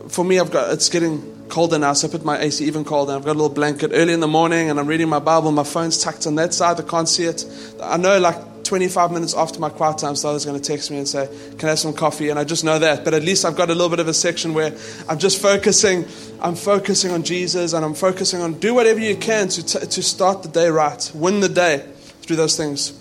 for 0.09 0.25
me, 0.25 0.37
I've 0.37 0.51
got 0.51 0.73
it's 0.73 0.89
getting 0.89 1.32
colder 1.53 1.77
now, 1.77 1.93
so 1.93 2.07
I 2.07 2.11
put 2.11 2.25
my 2.25 2.39
AC 2.39 2.65
even 2.65 2.83
colder. 2.83 3.13
I've 3.13 3.23
got 3.23 3.33
a 3.33 3.39
little 3.39 3.47
blanket 3.47 3.91
early 3.93 4.11
in 4.11 4.21
the 4.21 4.27
morning, 4.27 4.71
and 4.71 4.79
I'm 4.79 4.87
reading 4.87 5.07
my 5.07 5.19
Bible. 5.19 5.51
My 5.51 5.63
phone's 5.63 6.01
tucked 6.01 6.25
on 6.25 6.33
that 6.35 6.51
side. 6.51 6.79
I 6.79 6.83
can't 6.83 7.07
see 7.07 7.25
it. 7.25 7.45
I 7.79 7.97
know, 7.97 8.17
like 8.19 8.63
25 8.63 9.11
minutes 9.11 9.35
after 9.35 9.59
my 9.59 9.69
quiet 9.69 9.99
time, 9.99 10.13
Starla's 10.15 10.45
going 10.45 10.59
to 10.59 10.67
text 10.67 10.89
me 10.89 10.97
and 10.97 11.07
say, 11.07 11.29
Can 11.59 11.67
I 11.67 11.73
have 11.73 11.79
some 11.79 11.93
coffee? 11.93 12.29
And 12.29 12.39
I 12.39 12.43
just 12.43 12.63
know 12.63 12.79
that. 12.79 13.05
But 13.05 13.13
at 13.13 13.21
least 13.21 13.45
I've 13.45 13.55
got 13.55 13.69
a 13.69 13.73
little 13.73 13.89
bit 13.89 13.99
of 13.99 14.07
a 14.07 14.15
section 14.15 14.55
where 14.55 14.75
I'm 15.07 15.19
just 15.19 15.39
focusing. 15.39 16.07
I'm 16.41 16.55
focusing 16.55 17.11
on 17.11 17.21
Jesus 17.21 17.73
and 17.73 17.85
I'm 17.85 17.93
focusing 17.93 18.41
on 18.41 18.55
do 18.55 18.73
whatever 18.73 18.99
you 18.99 19.15
can 19.15 19.47
to, 19.49 19.63
t- 19.63 19.85
to 19.85 20.01
start 20.01 20.41
the 20.41 20.49
day 20.49 20.69
right, 20.69 21.11
win 21.13 21.39
the 21.39 21.49
day 21.49 21.87
through 22.23 22.37
those 22.37 22.57
things. 22.57 22.99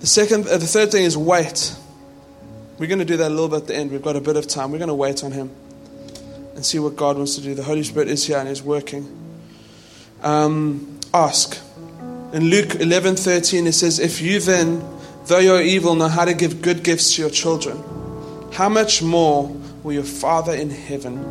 The 0.00 0.06
second, 0.06 0.46
uh, 0.46 0.58
the 0.58 0.66
third 0.66 0.92
thing 0.92 1.04
is 1.04 1.16
wait. 1.16 1.74
We're 2.78 2.86
going 2.86 2.98
to 2.98 3.06
do 3.06 3.16
that 3.16 3.28
a 3.28 3.34
little 3.34 3.48
bit 3.48 3.62
at 3.62 3.66
the 3.68 3.76
end. 3.76 3.92
We've 3.92 4.02
got 4.02 4.14
a 4.14 4.20
bit 4.20 4.36
of 4.36 4.46
time. 4.46 4.72
We're 4.72 4.78
going 4.78 4.88
to 4.88 4.94
wait 4.94 5.24
on 5.24 5.32
Him 5.32 5.50
and 6.58 6.66
see 6.66 6.80
what 6.80 6.96
God 6.96 7.16
wants 7.16 7.36
to 7.36 7.40
do. 7.40 7.54
The 7.54 7.62
Holy 7.62 7.84
Spirit 7.84 8.08
is 8.08 8.26
here 8.26 8.36
and 8.36 8.48
is 8.48 8.64
working. 8.64 9.06
Um, 10.24 10.98
ask. 11.14 11.56
In 12.32 12.50
Luke 12.50 12.80
11:13 12.80 13.68
it 13.68 13.74
says, 13.74 14.00
"If 14.00 14.20
you 14.20 14.40
then, 14.40 14.82
though 15.26 15.38
you're 15.38 15.62
evil, 15.62 15.94
know 15.94 16.08
how 16.08 16.24
to 16.24 16.34
give 16.34 16.60
good 16.60 16.82
gifts 16.82 17.14
to 17.14 17.22
your 17.22 17.30
children, 17.30 17.78
how 18.50 18.68
much 18.68 19.02
more 19.02 19.54
will 19.84 19.92
your 19.92 20.02
Father 20.02 20.52
in 20.52 20.70
heaven 20.70 21.24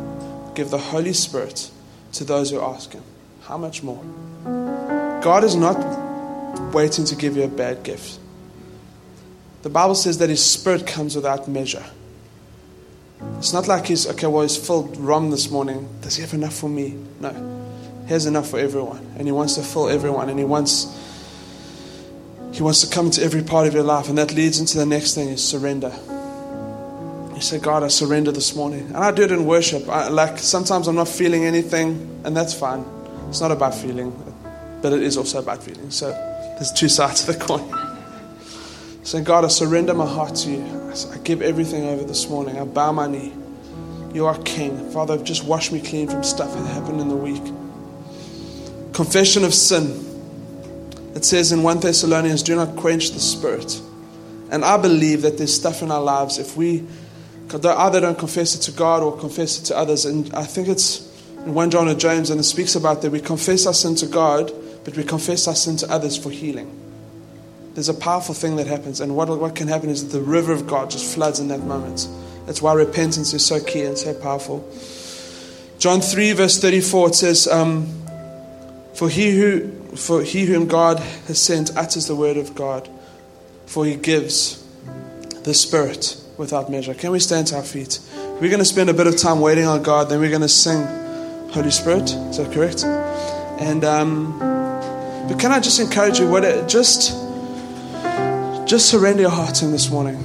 give 0.54 0.70
the 0.70 0.78
Holy 0.78 1.12
Spirit 1.12 1.68
to 2.14 2.24
those 2.24 2.48
who 2.48 2.62
ask 2.62 2.94
him?" 2.94 3.02
How 3.42 3.58
much 3.58 3.82
more? 3.82 4.00
God 5.20 5.44
is 5.44 5.56
not 5.56 5.76
waiting 6.72 7.04
to 7.04 7.14
give 7.14 7.36
you 7.36 7.42
a 7.42 7.48
bad 7.48 7.82
gift. 7.82 8.18
The 9.60 9.68
Bible 9.68 9.94
says 9.94 10.16
that 10.18 10.30
his 10.30 10.42
spirit 10.42 10.86
comes 10.86 11.14
without 11.14 11.48
measure. 11.48 11.84
It's 13.38 13.52
not 13.52 13.68
like 13.68 13.86
he's, 13.86 14.06
okay, 14.06 14.26
well, 14.26 14.42
he's 14.42 14.56
filled 14.56 14.96
rum 14.96 15.30
this 15.30 15.50
morning. 15.50 15.88
Does 16.00 16.16
he 16.16 16.22
have 16.22 16.34
enough 16.34 16.54
for 16.54 16.68
me? 16.68 16.96
No. 17.20 17.58
He 18.08 18.14
has 18.14 18.24
enough 18.24 18.48
for 18.48 18.58
everyone, 18.58 19.06
and 19.18 19.28
He 19.28 19.32
wants 19.32 19.56
to 19.56 19.62
fill 19.62 19.90
everyone, 19.90 20.30
and 20.30 20.38
He 20.38 20.44
wants 20.46 20.96
He 22.54 22.62
wants 22.62 22.80
to 22.80 22.88
come 22.88 23.06
into 23.06 23.22
every 23.22 23.42
part 23.42 23.66
of 23.66 23.74
your 23.74 23.82
life, 23.82 24.08
and 24.08 24.16
that 24.16 24.32
leads 24.32 24.58
into 24.58 24.78
the 24.78 24.86
next 24.86 25.14
thing 25.14 25.28
is 25.28 25.46
surrender. 25.46 25.92
You 27.34 27.42
say, 27.42 27.58
God, 27.58 27.82
I 27.82 27.88
surrender 27.88 28.32
this 28.32 28.56
morning, 28.56 28.86
and 28.86 28.96
I 28.96 29.10
do 29.10 29.24
it 29.24 29.30
in 29.30 29.44
worship. 29.44 29.86
I, 29.90 30.08
like 30.08 30.38
sometimes 30.38 30.88
I'm 30.88 30.96
not 30.96 31.08
feeling 31.08 31.44
anything, 31.44 32.22
and 32.24 32.34
that's 32.34 32.54
fine. 32.54 32.82
It's 33.28 33.42
not 33.42 33.52
about 33.52 33.74
feeling, 33.74 34.10
but 34.80 34.94
it 34.94 35.02
is 35.02 35.18
also 35.18 35.40
about 35.40 35.62
feeling. 35.62 35.90
So 35.90 36.10
there's 36.10 36.72
two 36.72 36.88
sides 36.88 37.28
of 37.28 37.38
the 37.38 37.44
coin. 37.44 37.70
Saying, 39.04 39.24
God, 39.24 39.44
I 39.44 39.48
surrender 39.48 39.92
my 39.92 40.06
heart 40.06 40.34
to 40.36 40.50
you. 40.50 40.87
I 40.88 41.18
give 41.18 41.42
everything 41.42 41.84
over 41.84 42.02
this 42.04 42.28
morning. 42.28 42.58
I 42.58 42.64
bow 42.64 42.92
my 42.92 43.06
knee. 43.06 43.32
You 44.14 44.26
are 44.26 44.36
King. 44.42 44.90
Father, 44.90 45.18
just 45.18 45.44
wash 45.44 45.70
me 45.70 45.80
clean 45.80 46.08
from 46.08 46.24
stuff 46.24 46.52
that 46.54 46.66
happened 46.66 47.00
in 47.00 47.08
the 47.08 47.16
week. 47.16 47.42
Confession 48.94 49.44
of 49.44 49.52
sin. 49.52 50.04
It 51.14 51.24
says 51.24 51.52
in 51.52 51.62
1 51.62 51.80
Thessalonians, 51.80 52.42
do 52.42 52.56
not 52.56 52.76
quench 52.76 53.10
the 53.10 53.20
spirit. 53.20 53.80
And 54.50 54.64
I 54.64 54.76
believe 54.78 55.22
that 55.22 55.36
there's 55.36 55.54
stuff 55.54 55.82
in 55.82 55.90
our 55.90 56.00
lives 56.00 56.38
if 56.38 56.56
we 56.56 56.84
either 57.52 58.00
don't 58.00 58.18
confess 58.18 58.54
it 58.54 58.60
to 58.60 58.72
God 58.72 59.02
or 59.02 59.16
confess 59.16 59.60
it 59.60 59.64
to 59.66 59.76
others. 59.76 60.04
And 60.04 60.32
I 60.34 60.44
think 60.44 60.68
it's 60.68 61.06
in 61.44 61.54
1 61.54 61.70
John 61.70 61.88
or 61.88 61.94
James, 61.94 62.30
and 62.30 62.40
it 62.40 62.44
speaks 62.44 62.74
about 62.74 63.02
that 63.02 63.10
we 63.10 63.20
confess 63.20 63.66
our 63.66 63.74
sin 63.74 63.94
to 63.96 64.06
God, 64.06 64.52
but 64.84 64.96
we 64.96 65.04
confess 65.04 65.46
our 65.48 65.54
sin 65.54 65.76
to 65.78 65.90
others 65.90 66.16
for 66.16 66.30
healing. 66.30 66.74
There's 67.78 67.88
a 67.88 67.94
powerful 67.94 68.34
thing 68.34 68.56
that 68.56 68.66
happens. 68.66 69.00
And 69.00 69.14
what, 69.14 69.28
what 69.28 69.54
can 69.54 69.68
happen 69.68 69.88
is 69.88 70.08
the 70.08 70.20
river 70.20 70.52
of 70.52 70.66
God 70.66 70.90
just 70.90 71.14
floods 71.14 71.38
in 71.38 71.46
that 71.46 71.60
moment. 71.60 72.08
That's 72.44 72.60
why 72.60 72.72
repentance 72.72 73.32
is 73.32 73.46
so 73.46 73.60
key 73.60 73.82
and 73.82 73.96
so 73.96 74.12
powerful. 74.14 74.68
John 75.78 76.00
3, 76.00 76.32
verse 76.32 76.60
34, 76.60 77.08
it 77.10 77.14
says, 77.14 77.46
um, 77.46 77.86
for, 78.94 79.08
he 79.08 79.30
who, 79.38 79.70
for 79.94 80.24
he 80.24 80.44
whom 80.46 80.66
God 80.66 80.98
has 80.98 81.40
sent 81.40 81.76
utters 81.76 82.08
the 82.08 82.16
word 82.16 82.36
of 82.36 82.56
God, 82.56 82.90
for 83.66 83.86
he 83.86 83.94
gives 83.94 84.60
the 85.44 85.54
Spirit 85.54 86.20
without 86.36 86.68
measure. 86.68 86.94
Can 86.94 87.12
we 87.12 87.20
stand 87.20 87.46
to 87.46 87.58
our 87.58 87.62
feet? 87.62 88.00
We're 88.40 88.50
going 88.50 88.58
to 88.58 88.64
spend 88.64 88.90
a 88.90 88.94
bit 88.94 89.06
of 89.06 89.16
time 89.16 89.38
waiting 89.38 89.66
on 89.66 89.84
God, 89.84 90.08
then 90.08 90.18
we're 90.18 90.30
going 90.30 90.42
to 90.42 90.48
sing 90.48 90.84
Holy 91.52 91.70
Spirit. 91.70 92.10
Is 92.10 92.38
that 92.38 92.52
correct? 92.52 92.82
And 93.62 93.84
um, 93.84 94.36
but 95.28 95.38
can 95.38 95.52
I 95.52 95.60
just 95.60 95.78
encourage 95.78 96.18
you? 96.18 96.28
What 96.28 96.42
it, 96.42 96.68
just 96.68 97.27
just 98.68 98.90
surrender 98.90 99.22
your 99.22 99.30
heart 99.30 99.54
to 99.56 99.64
Him 99.64 99.72
this 99.72 99.90
morning. 99.90 100.22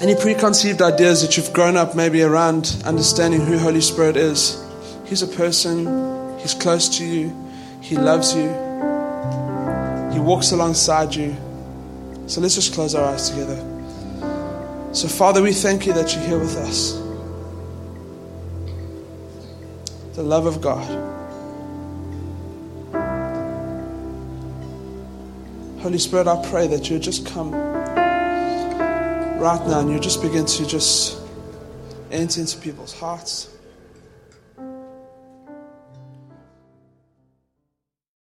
Any 0.00 0.14
preconceived 0.14 0.80
ideas 0.80 1.22
that 1.22 1.36
you've 1.36 1.52
grown 1.52 1.76
up 1.76 1.96
maybe 1.96 2.22
around 2.22 2.80
understanding 2.84 3.40
who 3.40 3.58
Holy 3.58 3.80
Spirit 3.80 4.16
is? 4.16 4.64
He's 5.04 5.22
a 5.22 5.26
person. 5.26 6.38
He's 6.38 6.54
close 6.54 6.88
to 6.98 7.04
you. 7.04 7.34
He 7.80 7.96
loves 7.96 8.32
you. 8.32 8.48
He 10.12 10.20
walks 10.20 10.52
alongside 10.52 11.16
you. 11.16 11.36
So 12.28 12.40
let's 12.40 12.54
just 12.54 12.72
close 12.74 12.94
our 12.94 13.04
eyes 13.06 13.28
together. 13.28 13.56
So, 14.92 15.08
Father, 15.08 15.42
we 15.42 15.52
thank 15.52 15.84
you 15.84 15.92
that 15.94 16.14
you're 16.14 16.24
here 16.24 16.38
with 16.38 16.56
us. 16.58 16.92
The 20.14 20.22
love 20.22 20.46
of 20.46 20.60
God. 20.60 20.86
Holy 25.80 25.98
Spirit, 25.98 26.26
I 26.26 26.44
pray 26.50 26.66
that 26.66 26.90
you 26.90 26.98
just 26.98 27.24
come 27.24 27.52
right 29.38 29.64
now 29.68 29.78
and 29.78 29.90
you 29.90 30.00
just 30.00 30.20
begin 30.20 30.44
to 30.44 30.66
just 30.66 31.20
enter 32.10 32.40
into 32.40 32.58
people's 32.58 32.92
hearts. 32.92 33.48